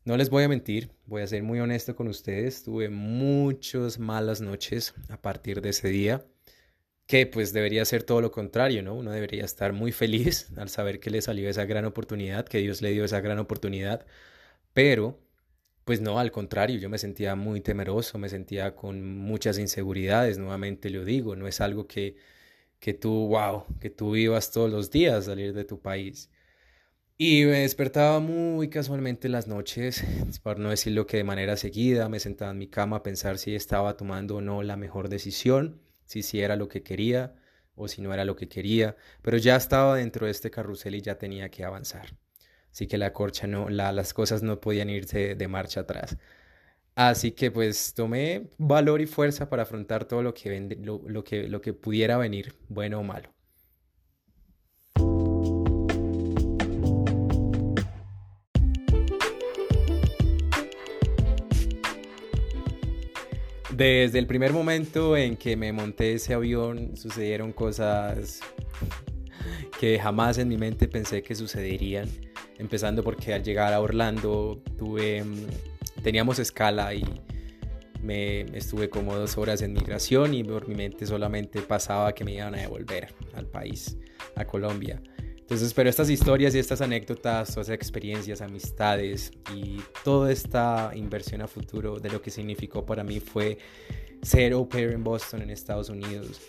No 0.05 0.17
les 0.17 0.29
voy 0.29 0.43
a 0.43 0.49
mentir, 0.49 0.91
voy 1.05 1.21
a 1.21 1.27
ser 1.27 1.43
muy 1.43 1.59
honesto 1.59 1.95
con 1.95 2.07
ustedes, 2.07 2.63
tuve 2.63 2.89
muchas 2.89 3.99
malas 3.99 4.41
noches 4.41 4.93
a 5.09 5.21
partir 5.21 5.61
de 5.61 5.69
ese 5.69 5.89
día 5.89 6.25
que 7.09 7.25
pues 7.25 7.53
debería 7.53 7.83
ser 7.85 8.03
todo 8.03 8.21
lo 8.21 8.31
contrario, 8.31 8.83
¿no? 8.83 8.93
Uno 8.93 9.11
debería 9.11 9.43
estar 9.43 9.73
muy 9.73 9.91
feliz 9.91 10.47
al 10.57 10.69
saber 10.69 10.99
que 10.99 11.09
le 11.09 11.21
salió 11.23 11.49
esa 11.49 11.65
gran 11.65 11.85
oportunidad, 11.85 12.45
que 12.47 12.59
Dios 12.59 12.83
le 12.83 12.91
dio 12.91 13.03
esa 13.03 13.19
gran 13.19 13.39
oportunidad, 13.39 14.05
pero 14.73 15.19
pues 15.85 16.01
no, 16.01 16.19
al 16.19 16.31
contrario, 16.31 16.77
yo 16.79 16.89
me 16.89 16.99
sentía 16.99 17.35
muy 17.35 17.61
temeroso, 17.61 18.19
me 18.19 18.29
sentía 18.29 18.75
con 18.75 19.17
muchas 19.17 19.57
inseguridades, 19.57 20.37
nuevamente 20.37 20.91
lo 20.91 21.03
digo, 21.03 21.35
no 21.35 21.47
es 21.47 21.61
algo 21.61 21.87
que, 21.87 22.15
que 22.79 22.93
tú, 22.93 23.27
wow, 23.27 23.65
que 23.79 23.89
tú 23.89 24.11
vivas 24.11 24.51
todos 24.51 24.71
los 24.71 24.91
días 24.91 25.25
salir 25.25 25.53
de 25.53 25.65
tu 25.65 25.81
país. 25.81 26.29
Y 27.17 27.43
me 27.45 27.59
despertaba 27.59 28.19
muy 28.19 28.69
casualmente 28.69 29.29
las 29.29 29.47
noches, 29.47 30.03
por 30.43 30.59
no 30.59 30.69
decirlo 30.69 31.05
que 31.05 31.17
de 31.17 31.23
manera 31.25 31.57
seguida, 31.57 32.09
me 32.09 32.19
sentaba 32.19 32.51
en 32.51 32.57
mi 32.59 32.67
cama 32.67 32.97
a 32.97 33.03
pensar 33.03 33.37
si 33.37 33.55
estaba 33.55 33.97
tomando 33.97 34.37
o 34.37 34.41
no 34.41 34.63
la 34.63 34.77
mejor 34.77 35.09
decisión 35.09 35.81
si 36.09 36.23
sí 36.23 36.41
era 36.41 36.55
lo 36.55 36.67
que 36.67 36.81
quería 36.81 37.35
o 37.75 37.87
si 37.87 38.01
no 38.01 38.13
era 38.13 38.25
lo 38.25 38.35
que 38.35 38.49
quería, 38.49 38.97
pero 39.21 39.37
ya 39.37 39.55
estaba 39.55 39.95
dentro 39.97 40.25
de 40.25 40.31
este 40.31 40.49
carrusel 40.49 40.95
y 40.95 41.01
ya 41.01 41.17
tenía 41.19 41.49
que 41.49 41.63
avanzar. 41.63 42.17
Así 42.71 42.87
que 42.87 42.97
la 42.97 43.13
corcha 43.13 43.47
no, 43.47 43.69
las 43.69 44.13
cosas 44.13 44.41
no 44.41 44.59
podían 44.59 44.89
irse 44.89 45.35
de 45.35 45.47
marcha 45.47 45.81
atrás. 45.81 46.17
Así 46.95 47.31
que 47.31 47.51
pues 47.51 47.93
tomé 47.93 48.49
valor 48.57 49.01
y 49.01 49.05
fuerza 49.05 49.49
para 49.49 49.63
afrontar 49.63 50.05
todo 50.05 50.21
lo 50.21 50.33
que, 50.33 50.77
lo, 50.81 51.23
que, 51.23 51.47
lo 51.47 51.61
que 51.61 51.73
pudiera 51.73 52.17
venir, 52.17 52.53
bueno 52.67 52.99
o 52.99 53.03
malo. 53.03 53.29
Desde 63.79 64.19
el 64.19 64.27
primer 64.27 64.51
momento 64.51 65.15
en 65.15 65.37
que 65.37 65.55
me 65.55 65.71
monté 65.71 66.15
ese 66.15 66.33
avión 66.33 66.97
sucedieron 66.97 67.53
cosas 67.53 68.41
que 69.79 69.97
jamás 69.97 70.37
en 70.37 70.49
mi 70.49 70.57
mente 70.57 70.89
pensé 70.89 71.23
que 71.23 71.33
sucederían. 71.33 72.09
Empezando 72.57 73.05
porque 73.05 73.33
al 73.33 73.41
llegar 73.41 73.71
a 73.71 73.79
Orlando 73.79 74.61
tuve, 74.77 75.23
mm, 75.23 75.45
teníamos 76.03 76.39
escala 76.39 76.93
y 76.93 77.03
me 78.01 78.41
estuve 78.57 78.89
como 78.89 79.15
dos 79.15 79.37
horas 79.37 79.61
en 79.61 79.73
migración 79.73 80.33
y 80.33 80.43
por 80.43 80.67
mi 80.67 80.75
mente 80.75 81.05
solamente 81.05 81.61
pasaba 81.61 82.13
que 82.13 82.23
me 82.23 82.33
iban 82.33 82.55
a 82.55 82.59
devolver 82.59 83.13
al 83.33 83.45
país, 83.45 83.97
a 84.35 84.45
Colombia. 84.45 85.01
Entonces, 85.49 85.73
pero 85.73 85.89
estas 85.89 86.09
historias 86.11 86.53
y 86.53 86.59
estas 86.59 86.79
anécdotas, 86.81 87.53
todas 87.53 87.69
experiencias, 87.69 88.41
amistades 88.41 89.31
y 89.55 89.81
toda 90.03 90.31
esta 90.31 90.91
inversión 90.93 91.41
a 91.41 91.47
futuro 91.47 91.99
de 91.99 92.09
lo 92.09 92.21
que 92.21 92.29
significó 92.29 92.85
para 92.85 93.03
mí 93.03 93.19
fue 93.19 93.57
ser 94.21 94.53
au 94.53 94.69
pair 94.69 94.91
en 94.91 95.03
Boston, 95.03 95.41
en 95.41 95.49
Estados 95.49 95.89
Unidos. 95.89 96.39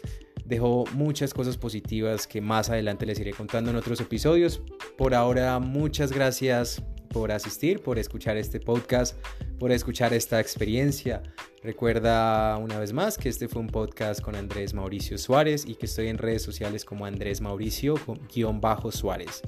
Dejó 0.44 0.84
muchas 0.92 1.32
cosas 1.32 1.57
positivas 1.57 2.26
que 2.26 2.42
más 2.42 2.68
adelante 2.68 3.07
les 3.07 3.18
iré 3.20 3.32
contando 3.32 3.70
en 3.70 3.76
otros 3.76 4.01
episodios. 4.01 4.61
Por 4.98 5.14
ahora, 5.14 5.59
muchas 5.61 6.12
gracias 6.12 6.82
por 7.13 7.33
asistir, 7.33 7.83
por 7.83 7.99
escuchar 7.99 8.37
este 8.37 8.61
podcast, 8.61 9.17
por 9.59 9.73
escuchar 9.73 10.15
esta 10.15 10.41
experiencia. 10.41 11.23
Recuerda 11.63 12.57
una 12.57 12.79
vez 12.79 12.93
más 12.93 13.19
que 13.19 13.29
este 13.29 13.49
fue 13.49 13.61
un 13.61 13.67
podcast 13.67 14.23
con 14.23 14.35
Andrés 14.35 14.73
Mauricio 14.73 15.19
Suárez 15.19 15.67
y 15.67 15.75
que 15.75 15.87
estoy 15.87 16.09
en 16.09 16.19
redes 16.19 16.43
sociales 16.43 16.85
como 16.85 17.05
Andrés 17.05 17.43
Mauricio-Suárez. 17.43 19.43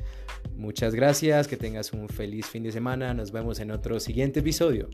Muchas 0.56 0.94
gracias, 0.94 1.48
que 1.48 1.56
tengas 1.56 1.92
un 1.92 2.08
feliz 2.08 2.46
fin 2.46 2.64
de 2.64 2.72
semana, 2.72 3.14
nos 3.14 3.32
vemos 3.32 3.60
en 3.60 3.70
otro 3.70 3.98
siguiente 4.00 4.40
episodio. 4.40 4.90